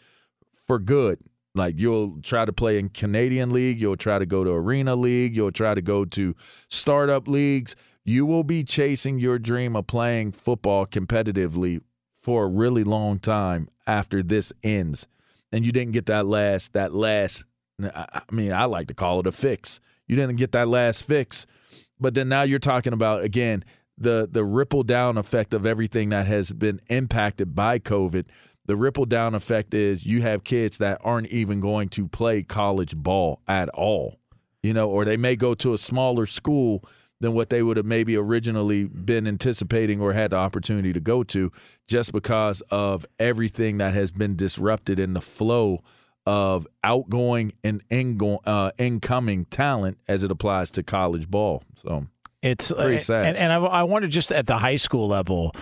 for 0.67 0.79
good. 0.79 1.19
Like 1.55 1.79
you'll 1.79 2.19
try 2.21 2.45
to 2.45 2.53
play 2.53 2.77
in 2.77 2.89
Canadian 2.89 3.51
League, 3.51 3.79
you'll 3.79 3.95
try 3.95 4.19
to 4.19 4.25
go 4.25 4.43
to 4.43 4.51
Arena 4.51 4.95
League, 4.95 5.35
you'll 5.35 5.51
try 5.51 5.73
to 5.73 5.81
go 5.81 6.05
to 6.05 6.35
startup 6.69 7.27
leagues. 7.27 7.75
You 8.03 8.25
will 8.25 8.43
be 8.43 8.63
chasing 8.63 9.17
your 9.19 9.39
dream 9.39 9.75
of 9.75 9.87
playing 9.87 10.33
football 10.33 10.85
competitively 10.85 11.81
for 12.13 12.43
a 12.43 12.47
really 12.47 12.83
long 12.83 13.19
time 13.19 13.69
after 13.87 14.21
this 14.21 14.51
ends. 14.63 15.07
And 15.51 15.65
you 15.65 15.71
didn't 15.71 15.93
get 15.93 16.07
that 16.07 16.25
last 16.25 16.73
that 16.73 16.93
last 16.93 17.45
I 17.81 18.21
mean, 18.31 18.51
I 18.51 18.65
like 18.65 18.87
to 18.87 18.93
call 18.93 19.19
it 19.21 19.27
a 19.27 19.31
fix. 19.31 19.79
You 20.07 20.15
didn't 20.15 20.35
get 20.35 20.51
that 20.53 20.67
last 20.67 21.03
fix. 21.03 21.45
But 21.99 22.13
then 22.13 22.29
now 22.29 22.43
you're 22.43 22.59
talking 22.59 22.93
about 22.93 23.23
again 23.23 23.63
the 23.97 24.27
the 24.29 24.43
ripple 24.43 24.83
down 24.83 25.17
effect 25.17 25.53
of 25.53 25.65
everything 25.65 26.09
that 26.09 26.27
has 26.27 26.51
been 26.51 26.81
impacted 26.87 27.55
by 27.55 27.79
COVID. 27.79 28.25
The 28.65 28.75
ripple 28.75 29.05
down 29.05 29.35
effect 29.35 29.73
is 29.73 30.05
you 30.05 30.21
have 30.21 30.43
kids 30.43 30.79
that 30.79 30.99
aren't 31.03 31.27
even 31.27 31.59
going 31.59 31.89
to 31.89 32.07
play 32.07 32.43
college 32.43 32.95
ball 32.95 33.41
at 33.47 33.69
all. 33.69 34.19
You 34.63 34.73
know, 34.73 34.89
or 34.89 35.05
they 35.05 35.17
may 35.17 35.35
go 35.35 35.53
to 35.55 35.73
a 35.73 35.77
smaller 35.77 36.25
school 36.25 36.83
than 37.21 37.33
what 37.33 37.49
they 37.49 37.63
would 37.63 37.77
have 37.77 37.85
maybe 37.85 38.17
originally 38.17 38.85
been 38.85 39.27
anticipating 39.27 40.01
or 40.01 40.11
had 40.11 40.31
the 40.31 40.37
opportunity 40.37 40.91
to 40.93 40.99
go 40.99 41.23
to 41.23 41.51
just 41.87 42.11
because 42.11 42.61
of 42.71 43.05
everything 43.19 43.77
that 43.77 43.93
has 43.93 44.11
been 44.11 44.35
disrupted 44.35 44.99
in 44.99 45.13
the 45.13 45.21
flow 45.21 45.81
of 46.25 46.67
outgoing 46.83 47.53
and 47.63 47.87
ingo- 47.89 48.39
uh, 48.45 48.71
incoming 48.77 49.45
talent 49.45 49.97
as 50.07 50.23
it 50.23 50.31
applies 50.31 50.71
to 50.71 50.83
college 50.83 51.29
ball. 51.29 51.63
So 51.75 52.07
It's 52.41 52.71
Pretty 52.71 52.95
uh, 52.95 52.99
sad. 52.99 53.25
And, 53.27 53.37
and 53.37 53.53
I, 53.53 53.57
I 53.57 53.83
wonder 53.83 54.07
just 54.07 54.31
at 54.31 54.47
the 54.47 54.57
high 54.57 54.75
school 54.75 55.07
level, 55.07 55.55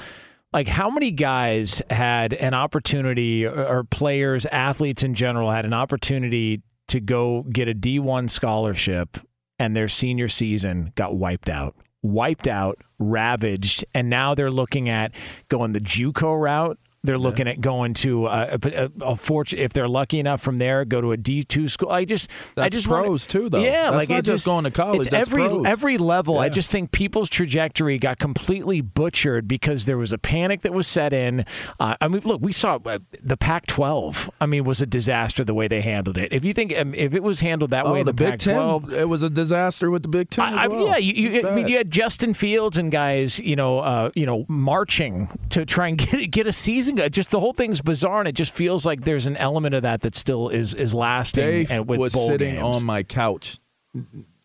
like 0.54 0.68
how 0.68 0.90
many 0.90 1.12
guys 1.12 1.82
had 1.90 2.34
an 2.34 2.54
opportunity, 2.54 3.46
or, 3.46 3.84
players, 3.84 4.46
athletes 4.46 5.04
in 5.04 5.16
general, 5.16 5.52
had 5.52 5.66
an 5.66 5.74
opportunity 5.74 6.62
to 6.88 7.00
go 7.00 7.44
get 7.44 7.68
a 7.68 7.74
D1 7.74 8.30
scholarship 8.30 9.18
and 9.58 9.76
their 9.76 9.88
senior 9.88 10.28
season 10.28 10.92
got 10.96 11.16
wiped 11.16 11.50
out. 11.50 11.76
Wiped 12.04 12.48
out, 12.48 12.82
ravaged, 13.00 13.86
and 13.94 14.10
now 14.10 14.36
they're 14.36 14.52
looking 14.52 14.90
at 14.90 15.12
going 15.48 15.72
the 15.72 15.80
JUCO 15.80 16.40
route. 16.40 16.78
They're 17.06 17.18
looking 17.18 17.50
at 17.50 17.60
going 17.60 17.94
to 17.96 18.28
a, 18.28 18.58
a, 18.64 18.90
a 19.02 19.16
fortune 19.18 19.60
if 19.60 19.74
they're 19.74 19.90
lucky 19.90 20.20
enough 20.20 20.42
from 20.42 20.56
there, 20.56 20.86
go 20.86 21.02
to 21.02 21.12
a 21.12 21.18
D 21.18 21.44
two 21.44 21.68
school. 21.68 21.90
I 21.90 22.06
just, 22.06 22.30
I 22.56 22.62
That's 22.62 22.76
just 22.76 22.88
pros, 22.88 23.06
wonder- 23.06 23.26
too, 23.26 23.50
though. 23.50 23.62
Yeah, 23.62 23.92
That's 23.92 23.96
like 24.04 24.10
not 24.10 24.24
just 24.24 24.46
going 24.46 24.64
to 24.64 24.72
college, 24.72 25.02
It's 25.02 25.10
that's 25.10 25.28
every 25.28 25.44
pros. 25.50 25.66
every 25.66 25.98
level. 25.98 26.40
I 26.40 26.48
just 26.48 26.72
think 26.72 26.94
people's 26.94 27.30
trajectory 27.30 27.98
got 27.98 28.20
completely 28.20 28.80
butchered 28.80 29.50
because 29.50 29.84
there 29.84 29.98
was 29.98 30.14
a 30.14 30.18
panic 30.18 30.62
that 30.62 30.74
was 30.74 30.88
set 30.88 31.12
in. 31.12 31.46
Uh, 31.78 31.96
I 32.00 32.08
mean, 32.08 32.22
look, 32.24 32.40
we 32.42 32.54
saw 32.54 32.80
uh, 32.86 33.00
the 33.22 33.36
Pac-12. 33.36 34.30
I 34.40 34.46
mean, 34.46 34.64
was 34.64 34.82
a 34.82 34.86
disaster 34.86 35.44
the 35.44 35.54
way 35.54 35.68
they 35.68 35.82
handled 35.82 36.18
it. 36.18 36.32
If 36.32 36.46
you 36.46 36.54
think 36.54 36.74
um, 36.78 36.94
if 36.96 37.14
it 37.14 37.22
was 37.22 37.42
handled 37.42 37.72
that 37.72 37.84
way 37.84 37.92
oh, 37.92 37.96
in 37.96 38.06
the 38.06 38.14
the, 38.14 38.32
Big 38.32 38.40
Ten, 38.40 38.56
Pac-12, 38.56 38.94
it 38.94 39.06
was 39.10 39.24
a 39.24 39.30
disaster 39.30 39.92
with 39.92 40.04
the 40.04 40.08
Big 40.10 40.30
Ten 40.30 40.54
as 40.54 40.60
I, 40.60 40.64
I- 40.64 40.68
well. 40.68 40.88
yeah, 40.88 40.98
you, 40.98 41.30
you, 41.30 41.46
I 41.46 41.54
mean, 41.54 41.68
you 41.68 41.76
had 41.76 41.92
Justin 41.92 42.34
Fields 42.34 42.78
and 42.78 42.94
guys, 42.94 43.40
you 43.40 43.58
know, 43.58 43.80
uh, 43.80 44.12
you 44.16 44.26
know, 44.26 44.46
marching 44.48 45.28
to 45.50 45.66
try 45.66 45.90
and 45.90 45.98
get 46.12 46.32
get 46.32 46.48
a 46.48 46.54
season. 46.54 46.93
Just 47.12 47.32
the 47.32 47.40
whole 47.40 47.54
thing's 47.54 47.82
bizarre, 47.82 48.20
and 48.20 48.28
it 48.28 48.36
just 48.36 48.54
feels 48.54 48.86
like 48.86 49.04
there's 49.04 49.28
an 49.28 49.38
element 49.38 49.76
of 49.76 49.84
that 49.84 50.02
that 50.02 50.16
still 50.16 50.50
is 50.50 50.74
is 50.74 50.94
lasting. 50.94 51.46
Dave 51.46 51.72
and 51.72 51.88
with 51.88 52.00
was 52.00 52.14
sitting 52.14 52.56
games. 52.56 52.64
on 52.64 52.84
my 52.84 53.04
couch. 53.04 53.60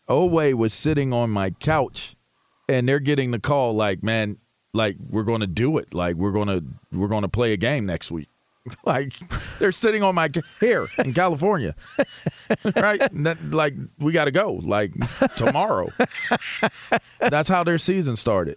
Oweh 0.09 0.55
was 0.55 0.73
sitting 0.73 1.13
on 1.13 1.31
my 1.31 1.51
couch, 1.51 2.17
and 2.69 2.89
they're 2.89 3.01
getting 3.01 3.31
the 3.31 3.39
call 3.39 3.75
like, 3.75 4.03
man, 4.03 4.39
like 4.75 4.97
we're 5.09 5.25
going 5.25 5.41
to 5.41 5.47
do 5.47 5.79
it. 5.79 5.95
Like 5.95 6.17
we're 6.17 6.33
going 6.33 6.49
to 6.49 6.65
we're 6.93 7.09
going 7.09 7.23
to 7.23 7.29
play 7.29 7.53
a 7.53 7.57
game 7.57 7.87
next 7.87 8.11
week. 8.11 8.29
like 8.85 9.15
they're 9.59 9.73
sitting 9.73 10.03
on 10.03 10.15
my 10.15 10.31
here 10.61 10.89
in 10.99 11.13
California, 11.15 11.75
right? 12.77 13.01
That, 13.25 13.39
like 13.51 13.75
we 13.99 14.13
got 14.13 14.27
to 14.27 14.31
go 14.31 14.55
like 14.63 14.93
tomorrow. 15.37 15.91
That's 17.21 17.49
how 17.49 17.65
their 17.65 17.79
season 17.79 18.17
started. 18.17 18.57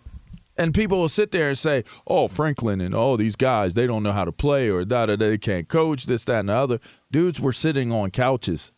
And 0.57 0.73
people 0.73 0.99
will 0.99 1.09
sit 1.09 1.31
there 1.31 1.49
and 1.49 1.57
say, 1.57 1.83
"Oh, 2.05 2.27
Franklin 2.27 2.81
and 2.81 2.93
all 2.93 3.17
these 3.17 3.35
guys, 3.35 3.73
they 3.73 3.87
don't 3.87 4.03
know 4.03 4.11
how 4.11 4.25
to 4.25 4.31
play, 4.31 4.69
or 4.69 4.83
da, 4.83 5.05
da, 5.05 5.15
they 5.15 5.37
can't 5.37 5.67
coach 5.67 6.05
this, 6.05 6.23
that, 6.25 6.41
and 6.41 6.49
the 6.49 6.53
other." 6.53 6.79
Dudes 7.11 7.39
were 7.39 7.53
sitting 7.53 7.91
on 7.91 8.11
couches. 8.11 8.71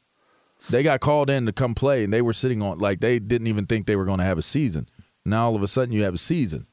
They 0.69 0.83
got 0.83 1.01
called 1.01 1.29
in 1.29 1.45
to 1.45 1.51
come 1.51 1.75
play, 1.75 2.03
and 2.03 2.13
they 2.13 2.21
were 2.21 2.33
sitting 2.33 2.61
on 2.61 2.77
like 2.77 2.99
they 2.99 3.19
didn't 3.19 3.47
even 3.47 3.65
think 3.65 3.85
they 3.85 3.95
were 3.95 4.05
going 4.05 4.19
to 4.19 4.25
have 4.25 4.37
a 4.37 4.43
season. 4.43 4.87
Now 5.25 5.47
all 5.47 5.55
of 5.55 5.63
a 5.63 5.67
sudden, 5.67 5.93
you 5.93 6.03
have 6.03 6.13
a 6.13 6.19
season. 6.19 6.67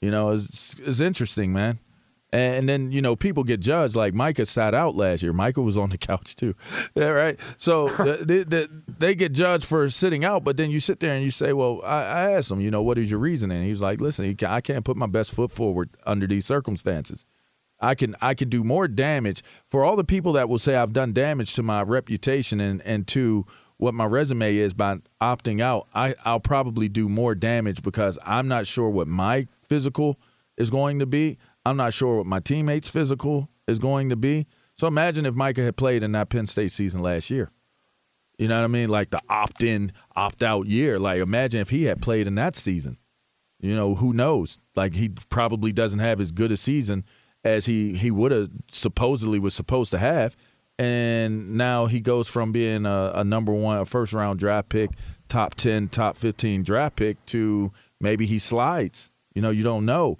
You 0.00 0.10
know, 0.10 0.30
it's, 0.30 0.78
it's 0.78 1.00
interesting, 1.00 1.52
man. 1.52 1.80
And 2.30 2.68
then 2.68 2.92
you 2.92 3.00
know 3.00 3.16
people 3.16 3.42
get 3.42 3.60
judged. 3.60 3.96
Like 3.96 4.12
Micah 4.12 4.44
sat 4.44 4.74
out 4.74 4.94
last 4.94 5.22
year. 5.22 5.32
Micah 5.32 5.62
was 5.62 5.78
on 5.78 5.88
the 5.90 5.98
couch 5.98 6.36
too. 6.36 6.54
Yeah, 6.94 7.06
right. 7.06 7.40
So 7.56 7.88
the, 7.88 8.24
the, 8.24 8.44
the, 8.44 8.82
they 8.98 9.14
get 9.14 9.32
judged 9.32 9.64
for 9.64 9.88
sitting 9.88 10.24
out. 10.24 10.44
But 10.44 10.56
then 10.58 10.70
you 10.70 10.80
sit 10.80 11.00
there 11.00 11.14
and 11.14 11.24
you 11.24 11.30
say, 11.30 11.52
"Well, 11.52 11.80
I, 11.84 12.02
I 12.02 12.30
asked 12.32 12.50
him, 12.50 12.60
you 12.60 12.70
know, 12.70 12.82
what 12.82 12.98
is 12.98 13.10
your 13.10 13.20
reasoning?" 13.20 13.56
And 13.56 13.64
he 13.64 13.70
was 13.70 13.80
like, 13.80 14.00
"Listen, 14.00 14.36
I 14.46 14.60
can't 14.60 14.84
put 14.84 14.96
my 14.96 15.06
best 15.06 15.32
foot 15.32 15.50
forward 15.50 15.90
under 16.04 16.26
these 16.26 16.44
circumstances. 16.44 17.24
I 17.80 17.94
can 17.94 18.16
I 18.20 18.34
can 18.34 18.48
do 18.48 18.64
more 18.64 18.88
damage 18.88 19.42
for 19.66 19.84
all 19.84 19.96
the 19.96 20.04
people 20.04 20.32
that 20.34 20.48
will 20.48 20.58
say 20.58 20.74
I've 20.74 20.92
done 20.92 21.12
damage 21.12 21.54
to 21.54 21.62
my 21.62 21.82
reputation 21.82 22.60
and 22.60 22.82
and 22.82 23.06
to 23.08 23.46
what 23.76 23.94
my 23.94 24.04
resume 24.04 24.56
is 24.56 24.74
by 24.74 24.98
opting 25.20 25.62
out. 25.62 25.86
I 25.94 26.14
I'll 26.24 26.40
probably 26.40 26.88
do 26.88 27.08
more 27.08 27.34
damage 27.34 27.82
because 27.82 28.18
I'm 28.24 28.48
not 28.48 28.66
sure 28.66 28.90
what 28.90 29.06
my 29.08 29.46
physical 29.56 30.18
is 30.56 30.70
going 30.70 30.98
to 30.98 31.06
be. 31.06 31.38
I'm 31.64 31.76
not 31.76 31.92
sure 31.92 32.16
what 32.16 32.26
my 32.26 32.40
teammates' 32.40 32.88
physical 32.88 33.48
is 33.66 33.78
going 33.78 34.08
to 34.10 34.16
be. 34.16 34.46
So 34.76 34.86
imagine 34.86 35.26
if 35.26 35.34
Micah 35.34 35.62
had 35.62 35.76
played 35.76 36.02
in 36.02 36.12
that 36.12 36.28
Penn 36.28 36.46
State 36.46 36.72
season 36.72 37.02
last 37.02 37.30
year. 37.30 37.50
You 38.38 38.46
know 38.46 38.56
what 38.58 38.64
I 38.64 38.68
mean? 38.68 38.88
Like 38.88 39.10
the 39.10 39.20
opt 39.28 39.62
in, 39.62 39.92
opt 40.14 40.42
out 40.42 40.66
year. 40.66 40.98
Like 40.98 41.20
imagine 41.20 41.60
if 41.60 41.70
he 41.70 41.84
had 41.84 42.00
played 42.00 42.26
in 42.26 42.36
that 42.36 42.54
season. 42.54 42.96
You 43.60 43.74
know, 43.74 43.96
who 43.96 44.12
knows? 44.12 44.58
Like 44.76 44.94
he 44.94 45.08
probably 45.28 45.72
doesn't 45.72 45.98
have 45.98 46.20
as 46.20 46.30
good 46.30 46.52
a 46.52 46.56
season 46.56 47.04
as 47.44 47.66
he 47.66 47.94
he 47.94 48.10
would 48.10 48.30
have 48.30 48.50
supposedly 48.70 49.40
was 49.40 49.54
supposed 49.54 49.90
to 49.90 49.98
have. 49.98 50.36
And 50.78 51.56
now 51.56 51.86
he 51.86 51.98
goes 51.98 52.28
from 52.28 52.52
being 52.52 52.86
a, 52.86 53.10
a 53.16 53.24
number 53.24 53.52
one, 53.52 53.78
a 53.78 53.84
first 53.84 54.12
round 54.12 54.38
draft 54.38 54.68
pick, 54.68 54.90
top 55.28 55.56
ten, 55.56 55.88
top 55.88 56.16
fifteen 56.16 56.62
draft 56.62 56.94
pick 56.94 57.24
to 57.26 57.72
maybe 58.00 58.26
he 58.26 58.38
slides. 58.38 59.10
You 59.34 59.42
know, 59.42 59.50
you 59.50 59.64
don't 59.64 59.84
know. 59.84 60.18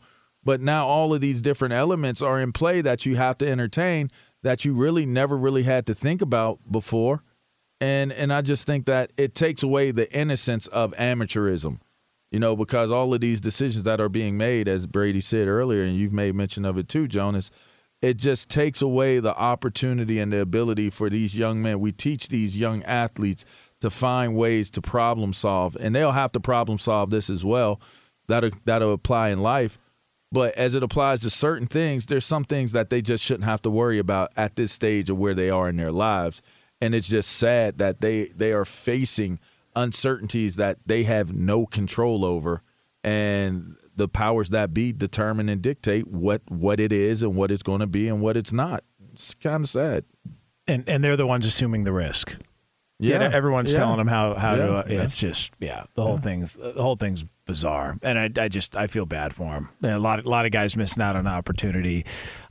But 0.49 0.63
now 0.63 0.87
all 0.87 1.13
of 1.13 1.21
these 1.21 1.43
different 1.43 1.75
elements 1.75 2.23
are 2.23 2.41
in 2.41 2.53
play 2.53 2.81
that 2.81 3.05
you 3.05 3.17
have 3.17 3.37
to 3.37 3.47
entertain 3.47 4.09
that 4.43 4.65
you 4.65 4.73
really 4.73 5.05
never 5.05 5.37
really 5.37 5.65
had 5.65 5.85
to 5.89 5.95
think 5.95 6.23
about 6.23 6.59
before. 6.73 7.23
And 7.83 8.11
and 8.15 8.33
I 8.33 8.41
just 8.41 8.67
think 8.67 8.87
that 8.87 9.13
it 9.19 9.35
takes 9.35 9.63
away 9.63 9.91
the 9.91 10.11
innocence 10.11 10.67
of 10.69 10.95
amateurism. 10.95 11.81
You 12.31 12.41
know, 12.41 12.57
because 12.57 12.91
all 12.91 13.13
of 13.13 13.21
these 13.21 13.43
decisions 13.43 13.85
that 13.85 14.01
are 14.01 14.09
being 14.09 14.39
made, 14.39 14.69
as 14.69 14.87
Brady 14.87 15.21
said 15.21 15.49
earlier, 15.49 15.83
and 15.83 15.95
you've 15.95 16.15
made 16.15 16.35
mention 16.35 16.65
of 16.65 16.79
it 16.79 16.89
too, 16.89 17.07
Jonas, 17.09 17.51
it 18.01 18.17
just 18.17 18.49
takes 18.49 18.81
away 18.81 19.19
the 19.19 19.37
opportunity 19.37 20.19
and 20.19 20.33
the 20.33 20.41
ability 20.41 20.89
for 20.89 21.11
these 21.11 21.37
young 21.37 21.61
men. 21.61 21.79
We 21.79 21.93
teach 21.93 22.29
these 22.29 22.57
young 22.57 22.83
athletes 22.85 23.45
to 23.83 23.91
find 23.91 24.35
ways 24.35 24.71
to 24.71 24.81
problem 24.81 25.35
solve, 25.35 25.77
and 25.79 25.95
they'll 25.95 26.13
have 26.13 26.33
to 26.33 26.41
problem 26.41 26.79
solve 26.79 27.11
this 27.11 27.29
as 27.29 27.45
well. 27.45 27.83
That'll 28.29 28.53
that'll 28.65 28.95
apply 28.95 29.29
in 29.29 29.43
life. 29.43 29.79
But 30.31 30.55
as 30.57 30.75
it 30.75 30.83
applies 30.83 31.21
to 31.21 31.31
certain 31.31 31.67
things, 31.67 32.07
there's 32.07 32.27
some 32.27 32.45
things 32.45 32.73
that 32.73 32.91
they 32.91 33.01
just 33.01 33.25
shouldn't 33.25 33.45
have 33.45 33.63
to 33.63 33.71
worry 33.71 33.99
about 33.99 34.31
at 34.37 34.57
this 34.57 34.73
stage 34.73 35.09
of 35.09 35.19
where 35.19 35.35
they 35.35 35.49
are 35.49 35.69
in 35.69 35.77
their 35.77 35.93
lives. 35.93 36.43
And 36.81 36.95
it's 36.95 37.09
just 37.09 37.31
sad 37.31 37.79
that 37.79 38.01
they 38.01 38.27
they 38.27 38.53
are 38.53 38.65
facing 38.65 39.41
uncertainties 39.75 40.57
that 40.57 40.79
they 40.87 41.05
have 41.05 41.33
no 41.33 41.67
control 41.67 42.25
over 42.25 42.63
and 43.05 43.77
the 43.97 44.09
powers 44.09 44.51
that 44.51 44.75
be 44.75 44.93
determine 44.93 45.49
and 45.49 45.63
dictate 45.63 46.07
what 46.09 46.43
what 46.49 46.79
it 46.79 46.93
is 46.93 47.23
and 47.23 47.35
what 47.35 47.51
it's 47.51 47.63
going 47.63 47.81
to 47.81 47.87
be 47.87 48.09
and 48.09 48.21
what 48.21 48.37
it's 48.37 48.53
not. 48.53 48.85
It's 49.13 49.35
kind 49.35 49.65
of 49.65 49.69
sad. 49.69 50.05
And 50.67 50.85
and 50.89 51.03
they're 51.03 51.17
the 51.17 51.27
ones 51.27 51.47
assuming 51.47 51.85
the 51.85 51.93
risk. 51.93 52.37
Yeah, 53.01 53.31
everyone's 53.33 53.73
yeah. 53.73 53.79
telling 53.79 53.99
them 53.99 54.09
how 54.09 54.35
how 54.35 54.55
Yeah, 54.55 54.67
to. 54.67 54.77
Uh, 54.77 54.85
yeah. 54.89 55.03
It's 55.03 55.17
just 55.17 55.53
yeah, 55.61 55.85
the 55.95 56.03
whole 56.03 56.19
thing's 56.19 56.55
the 56.55 56.83
whole 56.83 56.97
thing's 56.97 57.25
bizarre, 57.49 57.99
and 58.03 58.17
I, 58.19 58.45
I 58.45 58.47
just 58.49 58.77
I 58.77 58.87
feel 58.87 59.07
bad 59.07 59.35
for 59.35 59.53
them. 59.53 59.69
A 59.83 59.99
lot 59.99 60.25
a 60.25 60.29
lot 60.29 60.47
of 60.47 60.53
guys 60.53 60.77
missing 60.77 61.03
out 61.03 61.17
on 61.17 61.27
an 61.27 61.33
opportunity. 61.33 62.05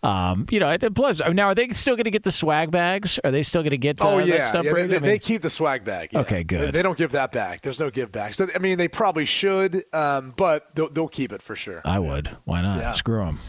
Um, 0.04 0.45
you 0.52 0.60
know, 0.60 0.76
plus 0.93 1.22
now 1.32 1.48
are 1.48 1.56
they 1.56 1.70
still 1.70 1.95
going 1.95 2.06
to 2.06 2.12
get 2.12 2.24
the 2.24 2.32
swag 2.32 2.72
bags? 2.72 3.20
Are 3.24 3.32
they 3.32 3.43
still 3.43 3.62
going 3.62 3.72
to 3.72 3.78
get 3.78 4.02
uh, 4.02 4.10
Oh 4.10 4.18
that 4.18 4.28
yeah, 4.28 4.43
stuff? 4.43 4.66
yeah 4.66 4.74
they, 4.74 4.86
they, 4.88 4.95
I 4.98 5.00
mean- 5.00 5.10
they 5.10 5.20
keep 5.20 5.41
the 5.41 5.50
swag 5.50 5.86
bag. 5.86 6.10
yeah. 6.12 6.20
Okay, 6.20 6.43
good. 6.43 6.60
They, 6.60 6.72
they 6.72 6.82
don't 6.82 6.98
give 6.98 7.12
that 7.14 7.32
back. 7.32 7.62
There's 7.62 7.80
no 7.80 7.89
give 7.89 8.12
backs. 8.12 8.41
I 8.41 8.58
mean, 8.60 8.78
they 8.78 8.88
probably 8.89 9.26
should, 9.26 9.86
um, 9.93 10.34
but 10.36 10.76
they'll, 10.76 10.89
they'll 10.89 11.08
keep 11.08 11.32
it 11.32 11.41
for 11.41 11.56
sure. 11.56 11.82
I 11.86 12.00
would. 12.00 12.36
Why 12.43 12.62
not? 12.62 12.80
Yeah. 12.80 12.89
Screw 12.89 13.24
them. 13.24 13.39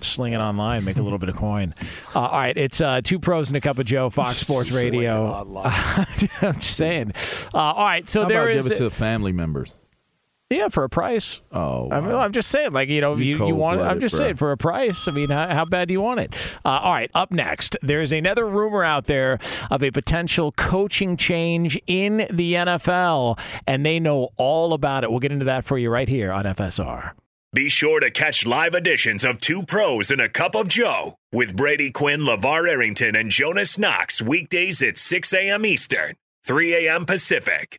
Sling 0.00 0.32
it 0.32 0.38
online, 0.38 0.84
make 0.84 0.96
a 0.96 1.02
little 1.02 1.18
bit 1.18 1.28
of 1.28 1.36
coin. 1.36 1.74
Uh, 2.14 2.20
all 2.20 2.38
right, 2.38 2.56
it's 2.56 2.80
uh, 2.80 3.00
two 3.04 3.18
pros 3.20 3.48
and 3.48 3.56
a 3.56 3.60
cup 3.60 3.78
of 3.78 3.86
Joe, 3.86 4.10
Fox 4.10 4.36
Sports 4.46 4.72
Radio. 4.72 5.26
I'm 5.64 6.54
just 6.60 6.76
saying. 6.76 7.12
Uh, 7.54 7.58
all 7.58 7.84
right, 7.86 8.08
so 8.08 8.22
How 8.22 8.28
there 8.28 8.42
about 8.42 8.56
is 8.56 8.64
give 8.64 8.72
it 8.72 8.76
to 8.78 8.84
the 8.84 8.90
family 8.90 9.30
members? 9.32 9.78
Yeah 10.56 10.68
for 10.68 10.84
a 10.84 10.88
price. 10.88 11.40
Oh, 11.52 11.88
I 11.90 12.00
mean, 12.00 12.14
I'm 12.14 12.32
just 12.32 12.50
saying, 12.50 12.72
like 12.72 12.88
you 12.88 13.00
know, 13.00 13.16
You 13.16 13.36
you, 13.36 13.46
you 13.48 13.54
want. 13.54 13.80
I'm 13.80 14.00
just 14.00 14.14
bro. 14.14 14.26
saying 14.26 14.36
for 14.36 14.52
a 14.52 14.56
price. 14.56 15.08
I 15.08 15.12
mean, 15.12 15.30
how, 15.30 15.48
how 15.48 15.64
bad 15.64 15.88
do 15.88 15.92
you 15.92 16.00
want 16.00 16.20
it? 16.20 16.34
Uh, 16.64 16.68
all 16.68 16.92
right, 16.92 17.10
up 17.14 17.30
next, 17.30 17.76
there's 17.82 18.12
another 18.12 18.46
rumor 18.46 18.84
out 18.84 19.06
there 19.06 19.38
of 19.70 19.82
a 19.82 19.90
potential 19.90 20.52
coaching 20.52 21.16
change 21.16 21.80
in 21.86 22.26
the 22.30 22.54
NFL, 22.54 23.38
and 23.66 23.84
they 23.84 23.98
know 24.00 24.30
all 24.36 24.72
about 24.72 25.04
it. 25.04 25.10
We'll 25.10 25.20
get 25.20 25.32
into 25.32 25.46
that 25.46 25.64
for 25.64 25.78
you 25.78 25.90
right 25.90 26.08
here 26.08 26.32
on 26.32 26.44
FSR. 26.44 27.12
Be 27.54 27.68
sure 27.68 28.00
to 28.00 28.10
catch 28.10 28.46
live 28.46 28.72
editions 28.74 29.26
of 29.26 29.38
Two 29.38 29.62
Pros 29.62 30.10
and 30.10 30.22
a 30.22 30.28
Cup 30.30 30.54
of 30.54 30.68
Joe 30.68 31.16
with 31.32 31.54
Brady 31.54 31.90
Quinn, 31.90 32.20
LaVar 32.20 32.66
Arrington, 32.66 33.14
and 33.14 33.30
Jonas 33.30 33.76
Knox 33.76 34.22
weekdays 34.22 34.82
at 34.82 34.96
6 34.96 35.34
a.m. 35.34 35.66
Eastern, 35.66 36.14
3 36.46 36.86
a.m. 36.86 37.04
Pacific. 37.04 37.78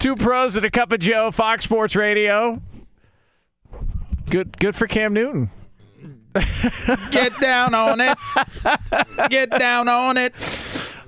Two 0.00 0.16
pros 0.16 0.56
and 0.56 0.64
a 0.64 0.70
cup 0.70 0.92
of 0.92 0.98
Joe, 1.00 1.30
Fox 1.30 1.64
Sports 1.64 1.94
Radio. 1.94 2.62
Good, 4.30 4.58
good 4.58 4.74
for 4.74 4.86
Cam 4.86 5.12
Newton. 5.12 5.50
Get 7.10 7.38
down 7.38 7.74
on 7.74 8.00
it. 8.00 8.16
Get 9.28 9.50
down 9.50 9.88
on 9.88 10.16
it. 10.16 10.32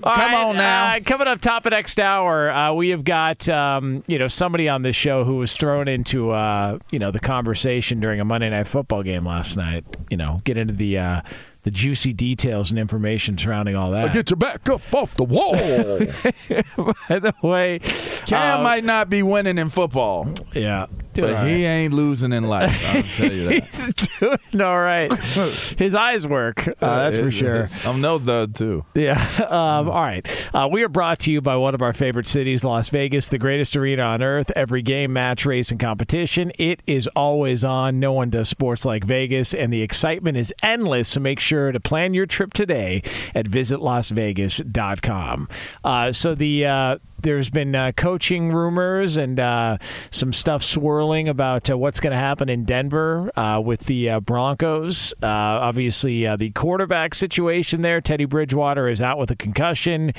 All 0.03 0.13
Come 0.13 0.33
right, 0.33 0.45
on 0.45 0.57
now. 0.57 0.95
Uh, 0.97 1.01
coming 1.01 1.27
up 1.27 1.41
top 1.41 1.65
of 1.65 1.71
next 1.71 1.99
hour, 2.01 2.51
uh, 2.51 2.75
we 2.75 2.91
have 2.91 3.03
got 3.03 3.49
um, 3.49 4.05
you 4.09 4.19
know 4.19 4.29
somebody 4.29 4.69
on 4.69 4.83
this 4.83 4.97
show 4.97 5.25
who 5.25 5.37
was 5.37 5.57
thrown 5.57 5.89
into 5.89 6.33
uh, 6.33 6.79
you 6.91 6.99
know 6.99 7.11
the 7.13 7.21
conversation 7.21 7.99
during 7.99 8.21
a 8.21 8.25
Monday 8.27 8.51
Night 8.51 8.67
Football 8.67 9.05
game 9.05 9.25
last 9.25 9.57
night. 9.57 9.85
You 10.11 10.19
know, 10.19 10.43
get 10.45 10.59
into 10.59 10.75
the 10.75 10.99
uh, 10.99 11.21
the 11.65 11.71
juicy 11.71 12.13
details 12.13 12.71
and 12.71 12.79
information 12.79 13.39
surrounding 13.39 13.77
all 13.77 13.91
that. 13.93 14.13
Get 14.13 14.31
your 14.31 14.37
back 14.37 14.69
up 14.69 14.83
off 14.93 15.15
the 15.15 15.25
wall. 15.25 15.53
By 17.09 17.19
the 17.19 17.35
way, 17.43 17.79
Cam 18.27 18.61
uh, 18.61 18.63
might 18.63 18.85
not 18.85 19.09
be 19.09 19.23
winning 19.23 19.59
in 19.59 19.69
football, 19.69 20.33
yeah, 20.55 20.87
but 21.15 21.47
he 21.47 21.65
ain't 21.65 21.93
losing 21.93 22.33
in 22.33 22.45
life. 22.45 22.71
I'll 22.87 23.03
tell 23.15 23.33
you 23.33 23.49
that. 23.49 23.65
He's 23.69 24.09
doing 24.19 24.61
all 24.61 24.81
right. 24.81 25.13
His 25.79 25.95
eyes 25.95 26.27
work. 26.27 26.67
Uh, 26.81 27.11
that's 27.11 27.19
for 27.19 27.31
sure. 27.31 27.67
I'm 27.85 28.01
no 28.01 28.19
dud 28.19 28.55
too. 28.55 28.85
Yeah. 28.95 29.41
Um, 29.53 29.91
all 29.91 30.03
right. 30.03 30.27
Uh, 30.55 30.67
we 30.71 30.83
are 30.83 30.89
brought 30.89 31.19
to 31.21 31.31
you 31.31 31.43
by 31.43 31.57
one 31.57 31.75
of 31.75 31.83
our 31.83 31.93
favorite 31.93 32.27
cities, 32.27 32.65
Las 32.65 32.89
Vegas, 32.89 33.29
the 33.29 33.39
greatest 33.39 33.77
arena 33.77 34.03
on 34.03 34.23
earth. 34.23 34.51
Every 34.57 34.81
game, 34.83 35.13
match, 35.13 35.45
race, 35.45 35.71
and 35.71 35.79
competition. 35.79 36.53
It 36.59 36.81
is 36.87 37.07
always 37.09 37.65
on. 37.65 38.01
No 38.01 38.13
one 38.13 38.31
does 38.31 38.49
sports 38.49 38.85
like 38.87 39.05
Vegas, 39.05 39.53
and 39.53 39.73
the 39.73 39.83
excitement 39.83 40.39
is 40.39 40.55
endless. 40.63 41.09
So 41.09 41.21
make 41.21 41.39
sure 41.39 41.71
to 41.71 41.81
plan 41.81 42.15
your 42.15 42.25
trip 42.27 42.55
today 42.55 43.03
at 43.35 43.47
visitlasvegas.com. 43.47 45.49
Uh, 45.85 46.13
so 46.13 46.35
the. 46.35 46.99
There's 47.23 47.51
been 47.51 47.75
uh, 47.75 47.93
coaching 47.97 48.53
rumors 48.53 49.17
and 49.17 49.39
uh, 49.39 49.79
some 50.11 50.33
stuff 50.33 50.63
swirling 50.65 51.29
about 51.29 51.71
uh, 51.71 51.79
what's 51.79 52.01
going 52.01 52.11
to 52.11 52.19
happen 52.19 52.49
in 52.49 52.65
Denver 52.65 53.31
uh, 53.39 53.61
with 53.61 53.87
the 53.87 54.11
uh, 54.11 54.21
Broncos. 54.21 55.15
Uh, 55.23 55.27
obviously, 55.27 56.35
the 56.37 56.51
quarterback 56.51 57.15
situation 57.15 57.83
there. 57.83 58.01
Teddy 58.01 58.25
Bridgewater 58.25 58.89
is 58.89 59.01
out 59.01 59.19
with 59.19 59.31
a 59.31 59.37
concussion. 59.37 60.13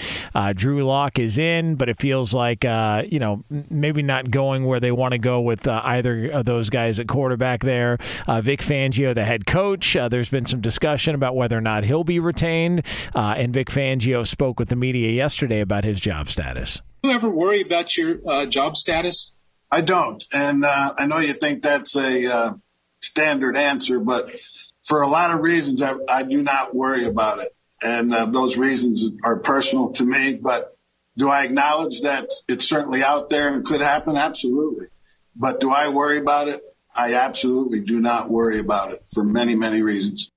Drew 0.54 0.86
Lock 0.86 1.20
is 1.20 1.38
in, 1.38 1.76
but 1.76 1.89
it 1.89 1.99
feels 1.99 2.34
like 2.34 2.64
you 2.64 3.20
know 3.20 3.43
maybe 3.70 4.01
not 4.01 4.32
going 4.32 4.66
where 4.66 4.80
they 4.80 4.91
want 4.91 5.12
to 5.12 5.18
go 5.18 5.41
with 5.41 5.68
either 5.68 6.30
of 6.30 6.45
those 6.45 6.70
guys 6.70 6.99
at 6.99 7.08
quarterback 7.08 7.62
there. 7.62 7.97
Vic 8.41 8.62
Fangio, 8.62 9.14
the 9.14 9.26
head 9.26 9.45
coach. 9.45 9.97
There's 10.10 10.30
been 10.30 10.45
some 10.45 10.62
discussion 10.62 11.16
about 11.16 11.36
whether 11.36 11.58
or 11.58 11.62
not 11.62 11.84
he'll 11.84 12.06
be 12.06 12.20
retained, 12.20 12.86
and 13.14 13.54
Vic 13.54 13.68
Fangio 13.68 14.26
spoke 14.26 14.58
with 14.58 14.70
the 14.70 14.76
media 14.78 15.12
yesterday 15.12 15.60
about 15.60 15.84
his 15.84 15.99
job 15.99 16.30
status. 16.30 16.82
You 17.04 17.12
ever 17.12 17.30
worry 17.30 17.62
about 17.62 17.97
your 17.97 18.18
uh, 18.26 18.45
job 18.45 18.78
status? 18.78 19.36
I 19.70 19.82
don't. 19.82 20.24
And 20.32 20.64
uh, 20.64 20.93
I 20.97 21.06
know 21.06 21.20
you 21.20 21.34
think 21.34 21.62
that's 21.62 21.97
a 21.97 22.34
uh, 22.34 22.54
standard 23.01 23.58
answer, 23.58 23.99
but 23.99 24.34
for 24.82 25.01
a 25.01 25.08
lot 25.08 25.32
of 25.32 25.41
reasons, 25.41 25.82
I, 25.82 25.95
I 26.08 26.24
do 26.24 26.41
not 26.41 26.74
worry 26.74 27.06
about 27.06 27.39
it. 27.39 27.49
And 27.82 28.14
uh, 28.14 28.26
those 28.26 28.58
reasons 28.58 29.04
are 29.26 29.38
personal 29.38 29.91
to 29.93 30.06
me. 30.06 30.36
But 30.36 30.78
do 31.18 31.30
I 31.30 31.43
acknowledge 31.43 32.01
that 32.01 32.30
it's 32.47 32.70
certainly 32.70 33.04
out 33.04 33.30
there 33.30 33.54
and 33.54 33.66
could 33.66 33.82
happen? 33.82 34.16
Absolutely. 34.16 34.88
But 35.36 35.60
do 35.60 35.72
I 35.72 35.89
worry 35.89 36.20
about 36.20 36.47
it? 36.47 36.64
I 36.95 37.16
absolutely 37.16 37.82
do 37.82 37.99
not 37.99 38.30
worry 38.30 38.60
about 38.60 38.93
it 38.93 39.04
for 39.14 39.26
many, 39.26 39.56
many 39.56 39.82
reasons. 39.82 40.32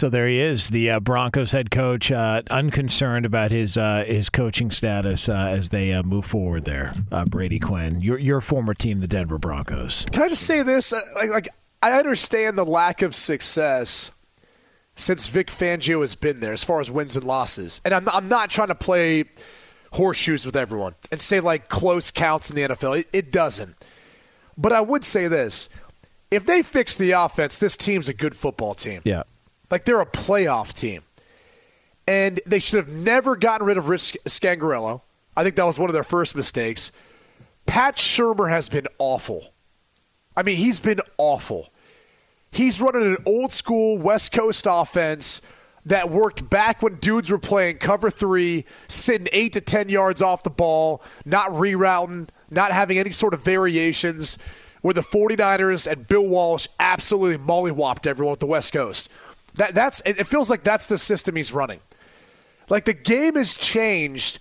So 0.00 0.10
there 0.10 0.26
he 0.26 0.40
is, 0.40 0.70
the 0.70 0.90
uh, 0.90 1.00
Broncos 1.00 1.52
head 1.52 1.70
coach, 1.70 2.10
uh, 2.10 2.42
unconcerned 2.50 3.24
about 3.24 3.52
his 3.52 3.76
uh, 3.76 4.02
his 4.04 4.28
coaching 4.28 4.72
status 4.72 5.28
uh, 5.28 5.32
as 5.32 5.68
they 5.68 5.92
uh, 5.92 6.02
move 6.02 6.24
forward. 6.26 6.64
There, 6.64 6.92
uh, 7.12 7.24
Brady 7.26 7.60
Quinn, 7.60 8.00
your 8.00 8.18
your 8.18 8.40
former 8.40 8.74
team, 8.74 8.98
the 8.98 9.06
Denver 9.06 9.38
Broncos. 9.38 10.04
Can 10.10 10.22
I 10.22 10.28
just 10.28 10.42
say 10.42 10.62
this? 10.62 10.92
Uh, 10.92 11.00
Like, 11.14 11.30
like 11.30 11.48
I 11.80 11.92
understand 11.92 12.58
the 12.58 12.64
lack 12.64 13.02
of 13.02 13.14
success 13.14 14.10
since 14.96 15.28
Vic 15.28 15.46
Fangio 15.46 16.00
has 16.00 16.16
been 16.16 16.40
there, 16.40 16.52
as 16.52 16.64
far 16.64 16.80
as 16.80 16.90
wins 16.90 17.14
and 17.14 17.24
losses. 17.24 17.80
And 17.84 17.94
I'm 17.94 18.08
I'm 18.08 18.28
not 18.28 18.50
trying 18.50 18.68
to 18.68 18.74
play 18.74 19.26
horseshoes 19.92 20.44
with 20.44 20.56
everyone 20.56 20.96
and 21.12 21.22
say 21.22 21.38
like 21.38 21.68
close 21.68 22.10
counts 22.10 22.50
in 22.50 22.56
the 22.56 22.62
NFL. 22.62 22.98
It, 22.98 23.08
it 23.12 23.30
doesn't. 23.30 23.76
But 24.58 24.72
I 24.72 24.80
would 24.80 25.04
say 25.04 25.28
this: 25.28 25.68
if 26.32 26.44
they 26.44 26.62
fix 26.62 26.96
the 26.96 27.12
offense, 27.12 27.58
this 27.58 27.76
team's 27.76 28.08
a 28.08 28.14
good 28.14 28.34
football 28.34 28.74
team. 28.74 29.00
Yeah. 29.04 29.22
Like 29.74 29.86
they're 29.86 30.00
a 30.00 30.06
playoff 30.06 30.72
team. 30.72 31.02
And 32.06 32.40
they 32.46 32.60
should 32.60 32.76
have 32.76 32.94
never 32.94 33.34
gotten 33.34 33.66
rid 33.66 33.76
of 33.76 33.88
Rich 33.88 34.16
Scangarello. 34.24 35.00
I 35.36 35.42
think 35.42 35.56
that 35.56 35.66
was 35.66 35.80
one 35.80 35.90
of 35.90 35.94
their 35.94 36.04
first 36.04 36.36
mistakes. 36.36 36.92
Pat 37.66 37.96
Shurmur 37.96 38.48
has 38.48 38.68
been 38.68 38.86
awful. 39.00 39.52
I 40.36 40.44
mean, 40.44 40.58
he's 40.58 40.78
been 40.78 41.00
awful. 41.18 41.70
He's 42.52 42.80
running 42.80 43.02
an 43.02 43.16
old 43.26 43.50
school 43.50 43.98
West 43.98 44.30
Coast 44.30 44.64
offense 44.70 45.42
that 45.84 46.08
worked 46.08 46.48
back 46.48 46.80
when 46.80 46.94
dudes 47.00 47.32
were 47.32 47.38
playing 47.40 47.78
cover 47.78 48.10
three, 48.10 48.66
sitting 48.86 49.26
eight 49.32 49.54
to 49.54 49.60
10 49.60 49.88
yards 49.88 50.22
off 50.22 50.44
the 50.44 50.50
ball, 50.50 51.02
not 51.24 51.50
rerouting, 51.50 52.28
not 52.48 52.70
having 52.70 52.96
any 52.96 53.10
sort 53.10 53.34
of 53.34 53.40
variations, 53.40 54.38
where 54.82 54.94
the 54.94 55.00
49ers 55.00 55.90
and 55.90 56.06
Bill 56.06 56.28
Walsh 56.28 56.68
absolutely 56.78 57.44
mollywopped 57.44 58.06
everyone 58.06 58.30
with 58.30 58.38
the 58.38 58.46
West 58.46 58.72
Coast. 58.72 59.08
That, 59.56 59.74
that's 59.74 60.00
it 60.04 60.26
feels 60.26 60.50
like 60.50 60.64
that's 60.64 60.86
the 60.86 60.98
system 60.98 61.36
he's 61.36 61.52
running. 61.52 61.80
Like 62.68 62.84
the 62.84 62.94
game 62.94 63.34
has 63.34 63.54
changed, 63.54 64.38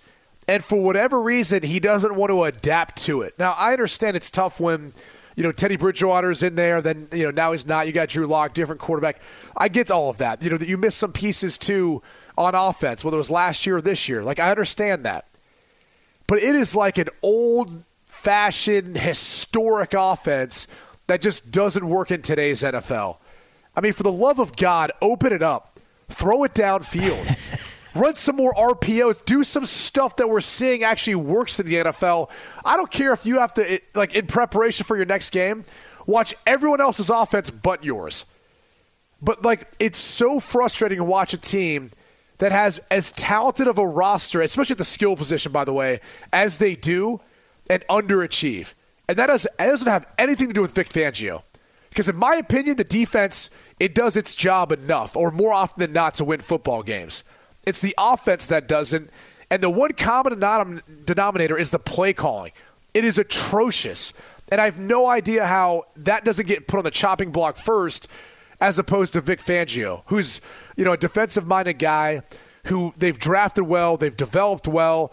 and 0.48 0.64
for 0.64 0.82
whatever 0.82 1.22
reason, 1.22 1.64
he 1.64 1.80
doesn't 1.80 2.16
want 2.16 2.32
to 2.32 2.44
adapt 2.44 3.04
to 3.04 3.22
it. 3.22 3.38
Now, 3.38 3.54
I 3.54 3.74
understand 3.74 4.18
it's 4.18 4.32
tough 4.32 4.60
when 4.60 4.94
you 5.36 5.44
know, 5.44 5.52
Teddy 5.52 5.76
Bridgewater's 5.76 6.44
in 6.44 6.56
there, 6.56 6.82
then, 6.82 7.08
you 7.12 7.24
know, 7.24 7.32
now 7.32 7.52
he's 7.52 7.66
not. 7.66 7.88
You 7.88 7.94
got 7.94 8.10
Drew 8.10 8.28
Lock, 8.28 8.54
different 8.54 8.80
quarterback. 8.80 9.22
I 9.58 9.68
get 9.68 9.90
all 9.90 10.10
of 10.10 10.18
that. 10.18 10.44
You 10.44 10.50
know, 10.50 10.58
that 10.58 10.68
you 10.68 10.78
missed 10.78 10.98
some 10.98 11.12
pieces 11.12 11.58
too 11.58 12.02
on 12.38 12.56
offense, 12.56 13.04
whether 13.04 13.16
it 13.16 13.20
was 13.20 13.32
last 13.32 13.66
year 13.66 13.78
or 13.78 13.82
this 13.82 14.08
year. 14.08 14.24
Like, 14.24 14.40
I 14.40 14.52
understand 14.52 15.06
that. 15.06 15.28
But 16.28 16.40
it 16.40 16.56
is 16.56 16.76
like 16.76 16.98
an 16.98 17.10
old 17.22 17.84
fashioned, 18.06 18.98
historic 18.98 19.94
offense 19.94 20.68
that 21.08 21.22
just 21.22 21.52
doesn't 21.52 21.88
work 21.88 22.12
in 22.12 22.22
today's 22.22 22.62
NFL. 22.62 23.18
I 23.76 23.82
mean, 23.82 23.94
for 23.94 24.04
the 24.04 24.12
love 24.12 24.40
of 24.40 24.56
God, 24.56 24.92
open 25.02 25.34
it 25.34 25.42
up, 25.42 25.80
throw 26.10 26.44
it 26.44 26.54
downfield. 26.54 27.38
Run 27.96 28.16
some 28.16 28.36
more 28.36 28.54
RPOs. 28.54 29.24
Do 29.24 29.44
some 29.44 29.66
stuff 29.66 30.16
that 30.16 30.28
we're 30.28 30.42
seeing 30.42 30.84
actually 30.84 31.16
works 31.16 31.60
in 31.60 31.68
the 31.68 31.76
NFL. 31.76 32.30
I 32.66 32.76
don't 32.76 32.90
care 32.90 33.14
if 33.14 33.26
you 33.26 33.40
have 33.40 33.54
to, 33.56 33.80
like, 33.94 34.16
in 34.16 34.26
preparation 34.26 34.84
for 34.84 34.96
your 34.96 35.06
next 35.06 35.30
game, 35.30 35.64
watch 36.08 36.34
everyone 36.48 36.82
else's 36.82 37.12
offense 37.12 37.52
but 37.52 37.84
yours. 37.84 38.26
But, 39.22 39.46
like, 39.46 39.72
it's 39.80 40.00
so 40.00 40.40
frustrating 40.40 40.98
to 40.98 41.04
watch 41.04 41.34
a 41.34 41.38
team 41.38 41.92
that 42.40 42.52
has 42.52 42.80
as 42.90 43.12
talented 43.12 43.68
of 43.68 43.78
a 43.78 43.86
roster, 43.86 44.42
especially 44.42 44.74
at 44.74 44.80
the 44.80 44.84
skill 44.84 45.16
position, 45.16 45.52
by 45.52 45.64
the 45.64 45.74
way, 45.74 46.02
as 46.32 46.58
they 46.58 46.76
do, 46.76 47.22
and 47.70 47.86
underachieve. 47.90 48.74
And 49.08 49.18
that, 49.18 49.28
does, 49.28 49.44
that 49.60 49.68
doesn't 49.68 49.88
have 49.88 50.08
anything 50.18 50.48
to 50.48 50.54
do 50.54 50.62
with 50.62 50.74
Vic 50.74 50.90
Fangio. 50.90 51.44
Because, 51.90 52.10
in 52.10 52.16
my 52.16 52.36
opinion, 52.36 52.78
the 52.78 52.84
defense, 52.84 53.52
it 53.80 53.96
does 53.96 54.16
its 54.16 54.36
job 54.36 54.72
enough, 54.72 55.16
or 55.16 55.32
more 55.32 55.54
often 55.54 55.80
than 55.80 55.94
not, 55.94 56.14
to 56.16 56.24
win 56.24 56.40
football 56.42 56.84
games. 56.84 57.24
It's 57.66 57.80
the 57.80 57.96
offense 57.98 58.46
that 58.48 58.68
doesn't. 58.68 59.10
And 59.50 59.62
the 59.62 59.70
one 59.70 59.94
common 59.94 60.82
denominator 61.06 61.58
is 61.58 61.72
the 61.72 61.80
play 61.80 62.14
calling. 62.14 62.52
It 62.94 63.06
is 63.06 63.18
atrocious. 63.18 64.14
And 64.52 64.60
I 64.60 64.66
have 64.66 64.80
no 64.80 65.08
idea 65.08 65.46
how 65.46 65.84
that 65.96 66.26
doesn't 66.26 66.48
get 66.48 66.68
put 66.68 66.78
on 66.78 66.84
the 66.84 66.92
chopping 66.92 67.32
block 67.32 67.58
first 67.58 68.08
as 68.60 68.80
opposed 68.80 69.14
to 69.14 69.22
Vic 69.22 69.40
Fangio, 69.40 70.04
who's, 70.08 70.40
you 70.76 70.86
know, 70.86 70.94
a 70.94 70.98
defensive 70.98 71.46
minded 71.46 71.80
guy 71.80 72.22
who 72.66 72.94
they've 72.98 73.20
drafted 73.20 73.66
well, 73.66 73.98
they've 73.98 74.16
developed 74.16 74.68
well, 74.68 75.12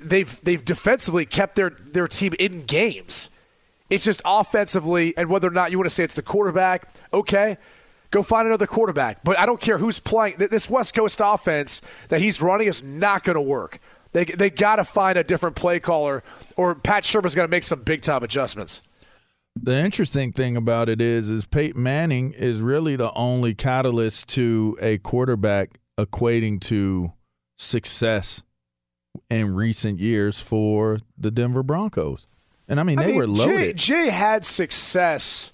they've 0.00 0.40
they've 0.42 0.64
defensively 0.64 1.26
kept 1.26 1.56
their, 1.56 1.70
their 1.70 2.06
team 2.06 2.34
in 2.38 2.62
games. 2.64 3.30
It's 3.90 4.04
just 4.04 4.22
offensively, 4.24 5.16
and 5.16 5.28
whether 5.28 5.48
or 5.48 5.52
not 5.52 5.70
you 5.70 5.78
want 5.78 5.86
to 5.86 5.94
say 5.94 6.04
it's 6.04 6.14
the 6.14 6.22
quarterback, 6.22 6.92
okay. 7.12 7.58
Go 8.14 8.22
find 8.22 8.46
another 8.46 8.68
quarterback. 8.68 9.24
But 9.24 9.40
I 9.40 9.44
don't 9.44 9.60
care 9.60 9.76
who's 9.76 9.98
playing. 9.98 10.36
This 10.38 10.70
West 10.70 10.94
Coast 10.94 11.20
offense 11.20 11.82
that 12.10 12.20
he's 12.20 12.40
running 12.40 12.68
is 12.68 12.80
not 12.80 13.24
going 13.24 13.34
to 13.34 13.40
work. 13.40 13.80
They, 14.12 14.24
they 14.24 14.50
got 14.50 14.76
to 14.76 14.84
find 14.84 15.18
a 15.18 15.24
different 15.24 15.56
play 15.56 15.80
caller, 15.80 16.22
or 16.56 16.76
Pat 16.76 17.02
Shurmur's 17.02 17.34
got 17.34 17.42
to 17.42 17.48
make 17.48 17.64
some 17.64 17.82
big 17.82 18.02
time 18.02 18.22
adjustments. 18.22 18.82
The 19.60 19.76
interesting 19.76 20.30
thing 20.30 20.56
about 20.56 20.88
it 20.88 21.00
is, 21.00 21.28
is 21.28 21.44
Peyton 21.44 21.82
Manning 21.82 22.30
is 22.34 22.60
really 22.60 22.94
the 22.94 23.12
only 23.14 23.52
catalyst 23.52 24.28
to 24.28 24.78
a 24.80 24.98
quarterback 24.98 25.80
equating 25.98 26.60
to 26.60 27.14
success 27.58 28.44
in 29.28 29.56
recent 29.56 29.98
years 29.98 30.38
for 30.38 30.98
the 31.18 31.32
Denver 31.32 31.64
Broncos. 31.64 32.28
And 32.68 32.78
I 32.78 32.84
mean, 32.84 32.96
they 32.96 33.06
I 33.06 33.08
mean, 33.08 33.16
were 33.16 33.26
loaded. 33.26 33.76
Jay, 33.76 34.04
Jay 34.04 34.10
had 34.10 34.46
success 34.46 35.52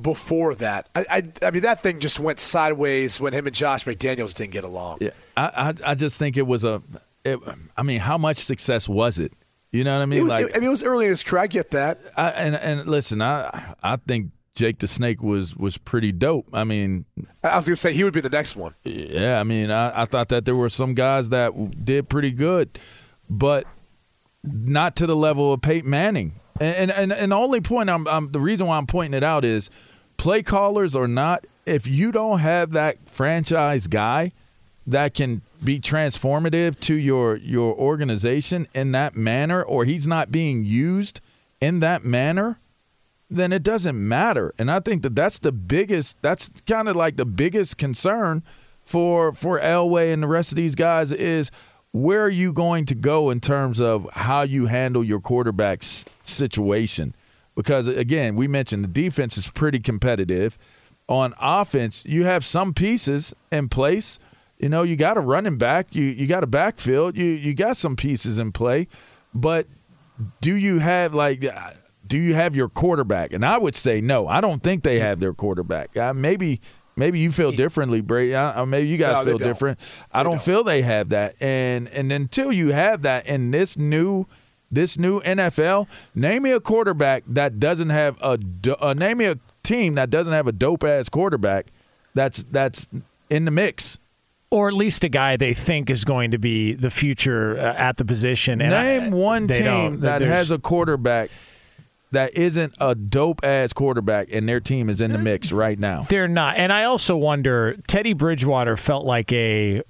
before 0.00 0.54
that. 0.56 0.88
I, 0.94 1.06
I, 1.10 1.46
I, 1.46 1.50
mean, 1.50 1.62
that 1.62 1.82
thing 1.82 2.00
just 2.00 2.18
went 2.20 2.40
sideways 2.40 3.20
when 3.20 3.32
him 3.32 3.46
and 3.46 3.54
Josh 3.54 3.84
McDaniels 3.84 4.34
didn't 4.34 4.52
get 4.52 4.64
along. 4.64 4.98
Yeah, 5.00 5.10
I, 5.36 5.74
I, 5.84 5.90
I 5.90 5.94
just 5.94 6.18
think 6.18 6.36
it 6.36 6.46
was 6.46 6.64
a. 6.64 6.82
It, 7.24 7.38
I 7.76 7.82
mean, 7.82 8.00
how 8.00 8.16
much 8.16 8.38
success 8.38 8.88
was 8.88 9.18
it? 9.18 9.32
You 9.72 9.84
know 9.84 9.94
what 9.94 10.02
I 10.02 10.06
mean? 10.06 10.22
Was, 10.22 10.28
like, 10.28 10.56
I 10.56 10.60
mean, 10.60 10.68
it 10.68 10.70
was 10.70 10.82
early 10.82 11.06
in 11.06 11.10
his 11.10 11.22
career. 11.22 11.42
I 11.42 11.46
get 11.46 11.70
that. 11.70 11.98
I, 12.16 12.30
and 12.30 12.54
and 12.54 12.86
listen, 12.86 13.20
I 13.20 13.74
I 13.82 13.96
think 13.96 14.30
Jake 14.54 14.78
the 14.78 14.86
Snake 14.86 15.22
was 15.22 15.56
was 15.56 15.76
pretty 15.76 16.12
dope. 16.12 16.48
I 16.52 16.64
mean, 16.64 17.04
I 17.44 17.56
was 17.56 17.66
gonna 17.66 17.76
say 17.76 17.92
he 17.92 18.04
would 18.04 18.14
be 18.14 18.20
the 18.20 18.30
next 18.30 18.56
one. 18.56 18.74
Yeah, 18.84 19.38
I 19.40 19.44
mean, 19.44 19.70
I, 19.70 20.02
I 20.02 20.04
thought 20.04 20.30
that 20.30 20.44
there 20.46 20.56
were 20.56 20.70
some 20.70 20.94
guys 20.94 21.28
that 21.30 21.84
did 21.84 22.08
pretty 22.08 22.32
good, 22.32 22.78
but 23.28 23.66
not 24.42 24.96
to 24.96 25.06
the 25.06 25.16
level 25.16 25.52
of 25.52 25.60
Peyton 25.60 25.90
Manning. 25.90 26.37
And 26.60 26.90
and 26.90 27.12
and 27.12 27.32
the 27.32 27.36
only 27.36 27.60
point 27.60 27.90
I'm, 27.90 28.06
I'm 28.08 28.32
the 28.32 28.40
reason 28.40 28.66
why 28.66 28.78
I'm 28.78 28.86
pointing 28.86 29.16
it 29.16 29.24
out 29.24 29.44
is 29.44 29.70
play 30.16 30.42
callers 30.42 30.94
or 30.94 31.08
not, 31.08 31.46
if 31.66 31.86
you 31.86 32.12
don't 32.12 32.40
have 32.40 32.72
that 32.72 33.08
franchise 33.08 33.86
guy 33.86 34.32
that 34.86 35.14
can 35.14 35.42
be 35.62 35.78
transformative 35.78 36.78
to 36.80 36.94
your 36.94 37.36
your 37.36 37.74
organization 37.74 38.66
in 38.74 38.92
that 38.92 39.16
manner 39.16 39.62
or 39.62 39.84
he's 39.84 40.06
not 40.06 40.32
being 40.32 40.64
used 40.64 41.20
in 41.60 41.80
that 41.80 42.04
manner, 42.04 42.58
then 43.30 43.52
it 43.52 43.62
doesn't 43.62 43.96
matter. 43.96 44.52
And 44.58 44.70
I 44.70 44.80
think 44.80 45.02
that 45.02 45.14
that's 45.14 45.38
the 45.38 45.52
biggest 45.52 46.20
that's 46.22 46.50
kind 46.66 46.88
of 46.88 46.96
like 46.96 47.16
the 47.16 47.26
biggest 47.26 47.78
concern 47.78 48.42
for 48.84 49.32
for 49.32 49.60
Elway 49.60 50.12
and 50.12 50.22
the 50.22 50.28
rest 50.28 50.50
of 50.52 50.56
these 50.56 50.74
guys 50.74 51.12
is 51.12 51.50
where 51.92 52.22
are 52.22 52.30
you 52.30 52.52
going 52.52 52.84
to 52.86 52.94
go 52.94 53.30
in 53.30 53.40
terms 53.40 53.80
of 53.80 54.08
how 54.12 54.42
you 54.42 54.66
handle 54.66 55.02
your 55.02 55.20
quarterback's 55.20 56.04
situation? 56.28 57.14
Because, 57.54 57.88
again, 57.88 58.36
we 58.36 58.46
mentioned 58.46 58.84
the 58.84 58.88
defense 58.88 59.36
is 59.36 59.48
pretty 59.50 59.80
competitive. 59.80 60.58
On 61.08 61.34
offense, 61.40 62.04
you 62.06 62.24
have 62.24 62.44
some 62.44 62.72
pieces 62.74 63.34
in 63.50 63.68
place. 63.68 64.18
You 64.58 64.68
know, 64.68 64.82
you 64.82 64.96
got 64.96 65.16
a 65.16 65.20
running 65.20 65.58
back, 65.58 65.94
you, 65.94 66.04
you 66.04 66.26
got 66.26 66.44
a 66.44 66.46
backfield, 66.46 67.16
you, 67.16 67.24
you 67.24 67.54
got 67.54 67.76
some 67.76 67.96
pieces 67.96 68.38
in 68.38 68.52
play. 68.52 68.88
But 69.34 69.66
do 70.40 70.54
you 70.54 70.80
have, 70.80 71.14
like, 71.14 71.44
do 72.08 72.18
you 72.18 72.34
have 72.34 72.56
your 72.56 72.68
quarterback? 72.68 73.32
And 73.32 73.44
I 73.44 73.58
would 73.58 73.74
say 73.74 74.00
no. 74.00 74.26
I 74.26 74.40
don't 74.40 74.62
think 74.62 74.82
they 74.82 74.98
have 74.98 75.20
their 75.20 75.34
quarterback. 75.34 75.96
Uh, 75.96 76.14
maybe 76.14 76.60
maybe 76.96 77.20
you 77.20 77.30
feel 77.30 77.52
differently, 77.52 78.00
Brady. 78.00 78.34
I, 78.34 78.64
maybe 78.64 78.88
you 78.88 78.96
guys 78.96 79.24
no, 79.24 79.30
feel 79.30 79.38
different. 79.38 79.78
I 80.10 80.22
don't, 80.22 80.32
don't, 80.32 80.42
feel 80.42 80.64
they 80.64 80.82
have 80.82 81.10
that. 81.10 81.40
And 81.40 81.88
and 81.90 82.10
until 82.10 82.50
you 82.52 82.72
have 82.72 83.02
that 83.02 83.28
in 83.28 83.50
this 83.50 83.76
new 83.76 84.26
this 84.70 84.98
new 84.98 85.20
NFL, 85.20 85.86
name 86.14 86.42
me 86.42 86.52
a 86.52 86.60
quarterback 86.60 87.24
that 87.26 87.58
doesn't 87.58 87.90
have 87.90 88.20
a 88.20 88.38
uh, 88.80 88.94
name 88.94 89.18
me 89.18 89.26
a 89.26 89.38
team 89.62 89.94
that 89.94 90.10
doesn't 90.10 90.32
have 90.32 90.46
a 90.46 90.52
dope 90.52 90.84
ass 90.84 91.08
quarterback 91.08 91.66
that's 92.14 92.42
that's 92.44 92.88
in 93.30 93.44
the 93.44 93.50
mix. 93.50 93.98
Or 94.50 94.68
at 94.68 94.74
least 94.74 95.04
a 95.04 95.10
guy 95.10 95.36
they 95.36 95.52
think 95.52 95.90
is 95.90 96.04
going 96.04 96.30
to 96.30 96.38
be 96.38 96.72
the 96.72 96.90
future 96.90 97.58
uh, 97.58 97.74
at 97.74 97.98
the 97.98 98.04
position. 98.04 98.62
And 98.62 98.70
name 98.70 99.12
I, 99.12 99.16
one 99.16 99.48
team 99.48 100.00
that 100.00 100.22
has 100.22 100.50
a 100.50 100.58
quarterback 100.58 101.30
that 102.12 102.34
isn't 102.34 102.74
a 102.80 102.94
dope 102.94 103.44
ass 103.44 103.74
quarterback 103.74 104.28
and 104.32 104.48
their 104.48 104.60
team 104.60 104.88
is 104.88 105.02
in 105.02 105.12
the 105.12 105.18
mix 105.18 105.52
right 105.52 105.78
now. 105.78 106.06
They're 106.08 106.28
not. 106.28 106.56
And 106.56 106.72
I 106.72 106.84
also 106.84 107.16
wonder 107.16 107.76
Teddy 107.86 108.14
Bridgewater 108.14 108.78
felt 108.78 109.04
like 109.04 109.30
a 109.32 109.82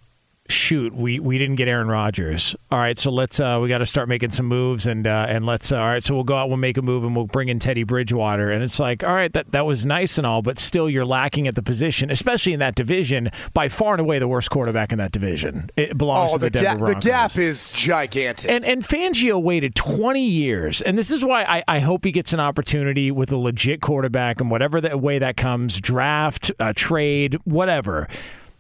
shoot, 0.51 0.95
we, 0.95 1.19
we 1.19 1.39
didn't 1.39 1.57
get 1.57 1.69
Aaron 1.69 1.89
Rodgers. 1.89 2.57
All 2.71 2.79
right, 2.79 2.99
so 2.99 3.11
let's 3.11 3.41
uh, 3.41 3.59
we 3.61 3.69
got 3.69 3.79
to 3.79 3.87
start 3.87 4.09
making 4.09 4.31
some 4.31 4.47
moves 4.47 4.87
and 4.87 5.07
uh, 5.07 5.27
and 5.29 5.47
let's 5.47 5.73
uh, 5.73 5.77
all 5.77 5.87
right, 5.87 6.05
so 6.05 6.15
we'll 6.15 6.25
go 6.25 6.37
out, 6.37 6.49
we'll 6.49 6.57
make 6.57 6.77
a 6.77 6.83
move, 6.83 7.05
and 7.05 7.15
we'll 7.15 7.27
bring 7.27 7.49
in 7.49 7.59
Teddy 7.59 7.85
Bridgewater. 7.85 8.51
And 8.51 8.63
it's 8.63 8.81
like, 8.81 9.05
all 9.05 9.15
right, 9.15 9.33
that 9.33 9.53
that 9.53 9.67
was 9.67 9.85
nice 9.87 10.19
and 10.19 10.27
all, 10.27 10.43
but 10.43 10.59
still, 10.59 10.89
you're 10.89 11.05
lacking 11.05 11.47
at 11.49 11.55
the 11.55 11.63
position, 11.63 12.11
especially 12.11 12.53
in 12.53 12.61
that 12.61 12.75
division. 12.75 13.31
By 13.53 13.69
far 13.69 13.95
and 13.95 14.01
away, 14.01 14.19
the 14.19 14.29
worst 14.29 14.51
quarterback 14.51 14.93
in 14.93 14.99
that 14.99 15.13
division. 15.13 15.71
It 15.77 15.97
belongs 15.97 16.33
oh, 16.33 16.37
to 16.37 16.41
the, 16.41 16.51
the 16.51 16.61
Denver 16.61 16.79
ga- 16.79 16.93
Broncos. 16.93 17.05
The 17.05 17.11
gap 17.11 17.39
is 17.39 17.73
gigantic. 17.73 18.51
And 18.51 18.65
and 18.65 18.83
Fangio 18.83 19.41
waited 19.43 19.75
20 19.75 20.25
years, 20.25 20.83
and 20.83 20.99
this 20.99 21.11
is 21.11 21.25
why 21.25 21.45
I, 21.45 21.65
I 21.69 21.79
hope 21.81 22.05
he 22.05 22.13
gets 22.13 22.33
an 22.33 22.41
opportunity 22.41 23.11
with 23.11 23.33
a 23.33 23.37
legit 23.37 23.81
quarterback, 23.81 24.41
and 24.41 24.51
whatever 24.51 24.81
the 24.81 24.97
way 24.97 25.19
that 25.19 25.37
comes, 25.37 25.81
draft, 25.81 26.51
uh, 26.59 26.73
trade, 26.75 27.39
whatever 27.45 28.09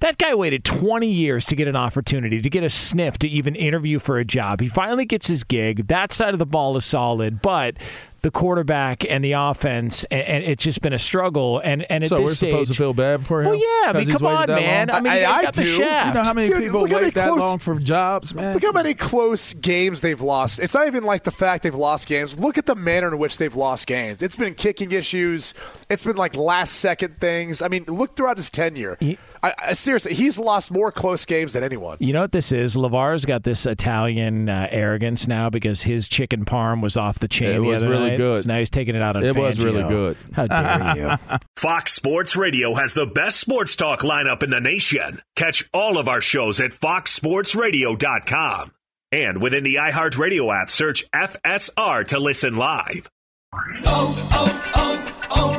that 0.00 0.18
guy 0.18 0.34
waited 0.34 0.64
20 0.64 1.08
years 1.08 1.46
to 1.46 1.56
get 1.56 1.68
an 1.68 1.76
opportunity, 1.76 2.40
to 2.40 2.50
get 2.50 2.62
a 2.62 2.70
sniff, 2.70 3.18
to 3.18 3.28
even 3.28 3.54
interview 3.54 3.98
for 3.98 4.18
a 4.18 4.24
job. 4.24 4.60
He 4.60 4.68
finally 4.68 5.04
gets 5.04 5.26
his 5.26 5.44
gig. 5.44 5.88
That 5.88 6.12
side 6.12 6.34
of 6.34 6.38
the 6.38 6.46
ball 6.46 6.76
is 6.76 6.84
solid, 6.84 7.42
but 7.42 7.76
the 8.22 8.30
quarterback 8.30 9.04
and 9.08 9.22
the 9.22 9.32
offense, 9.32 10.04
and, 10.10 10.22
and, 10.22 10.44
it's 10.44 10.64
just 10.64 10.80
been 10.80 10.92
a 10.92 10.98
struggle. 10.98 11.60
And 11.60 11.88
and 11.90 12.02
at 12.02 12.10
so 12.10 12.18
this 12.18 12.24
we're 12.24 12.34
stage, 12.34 12.50
supposed 12.50 12.72
to 12.72 12.76
feel 12.76 12.92
bad 12.92 13.24
for 13.24 13.42
him. 13.42 13.50
Well, 13.50 13.56
yeah, 13.56 13.90
I 13.90 13.92
mean, 13.92 14.16
come 14.16 14.26
on, 14.26 14.48
man. 14.48 14.88
Long? 14.88 14.96
I 14.96 15.00
mean, 15.00 15.12
I, 15.12 15.30
I 15.30 15.42
got 15.42 15.54
do. 15.54 15.64
The 15.64 15.70
shaft. 15.70 16.08
You 16.08 16.14
know 16.14 16.24
how 16.24 16.34
many 16.34 16.48
Dude, 16.48 16.62
people 16.64 16.82
wait 16.82 17.14
that 17.14 17.28
close, 17.28 17.38
long 17.38 17.58
for 17.58 17.78
jobs, 17.78 18.34
man? 18.34 18.54
Look 18.54 18.64
how 18.64 18.72
many 18.72 18.94
close 18.94 19.52
games 19.52 20.00
they've 20.00 20.20
lost. 20.20 20.58
It's 20.58 20.74
not 20.74 20.86
even 20.88 21.04
like 21.04 21.24
the 21.24 21.30
fact 21.30 21.62
they've 21.62 21.74
lost 21.74 22.08
games. 22.08 22.38
Look 22.38 22.58
at 22.58 22.66
the 22.66 22.74
manner 22.74 23.08
in 23.08 23.18
which 23.18 23.38
they've 23.38 23.54
lost 23.54 23.86
games. 23.86 24.20
It's 24.20 24.36
been 24.36 24.54
kicking 24.54 24.90
issues. 24.90 25.54
It's 25.88 26.04
been 26.04 26.16
like 26.16 26.36
last 26.36 26.74
second 26.74 27.20
things. 27.20 27.62
I 27.62 27.68
mean, 27.68 27.84
look 27.86 28.16
throughout 28.16 28.36
his 28.36 28.50
tenure. 28.50 28.96
He, 28.98 29.16
I, 29.42 29.54
I, 29.58 29.72
seriously, 29.74 30.14
he's 30.14 30.38
lost 30.38 30.72
more 30.72 30.90
close 30.90 31.24
games 31.24 31.52
than 31.52 31.62
anyone. 31.62 31.98
You 32.00 32.12
know 32.12 32.22
what 32.22 32.32
this 32.32 32.50
is? 32.50 32.74
LaVar's 32.74 33.24
got 33.24 33.44
this 33.44 33.64
Italian 33.66 34.48
uh, 34.48 34.66
arrogance 34.70 35.28
now 35.28 35.50
because 35.50 35.82
his 35.82 36.08
chicken 36.08 36.44
parm 36.44 36.82
was 36.82 36.96
off 36.96 37.20
the 37.20 37.28
chain. 37.28 37.54
It 37.54 37.60
was 37.60 37.86
really 37.86 38.07
night. 38.10 38.16
good. 38.16 38.44
So 38.44 38.48
now 38.48 38.58
he's 38.58 38.70
taking 38.70 38.94
it 38.94 39.02
out 39.02 39.16
on. 39.16 39.24
It 39.24 39.34
Fangio. 39.34 39.42
was 39.42 39.60
really 39.60 39.82
good. 39.84 40.16
How 40.32 40.46
dare 40.46 40.96
you? 40.96 41.38
Fox 41.56 41.92
Sports 41.92 42.36
Radio 42.36 42.74
has 42.74 42.94
the 42.94 43.06
best 43.06 43.40
sports 43.40 43.76
talk 43.76 44.00
lineup 44.00 44.42
in 44.42 44.50
the 44.50 44.60
nation. 44.60 45.20
Catch 45.36 45.68
all 45.72 45.98
of 45.98 46.08
our 46.08 46.20
shows 46.20 46.60
at 46.60 46.72
foxsportsradio.com. 46.72 48.72
And 49.10 49.40
within 49.40 49.64
the 49.64 49.76
iHeartRadio 49.76 50.62
app, 50.62 50.68
search 50.70 51.10
FSR 51.12 52.06
to 52.08 52.18
listen 52.18 52.56
live. 52.56 53.08
Oh, 53.54 53.82
oh, 53.86 54.72
oh. 54.74 55.26
oh 55.30 55.58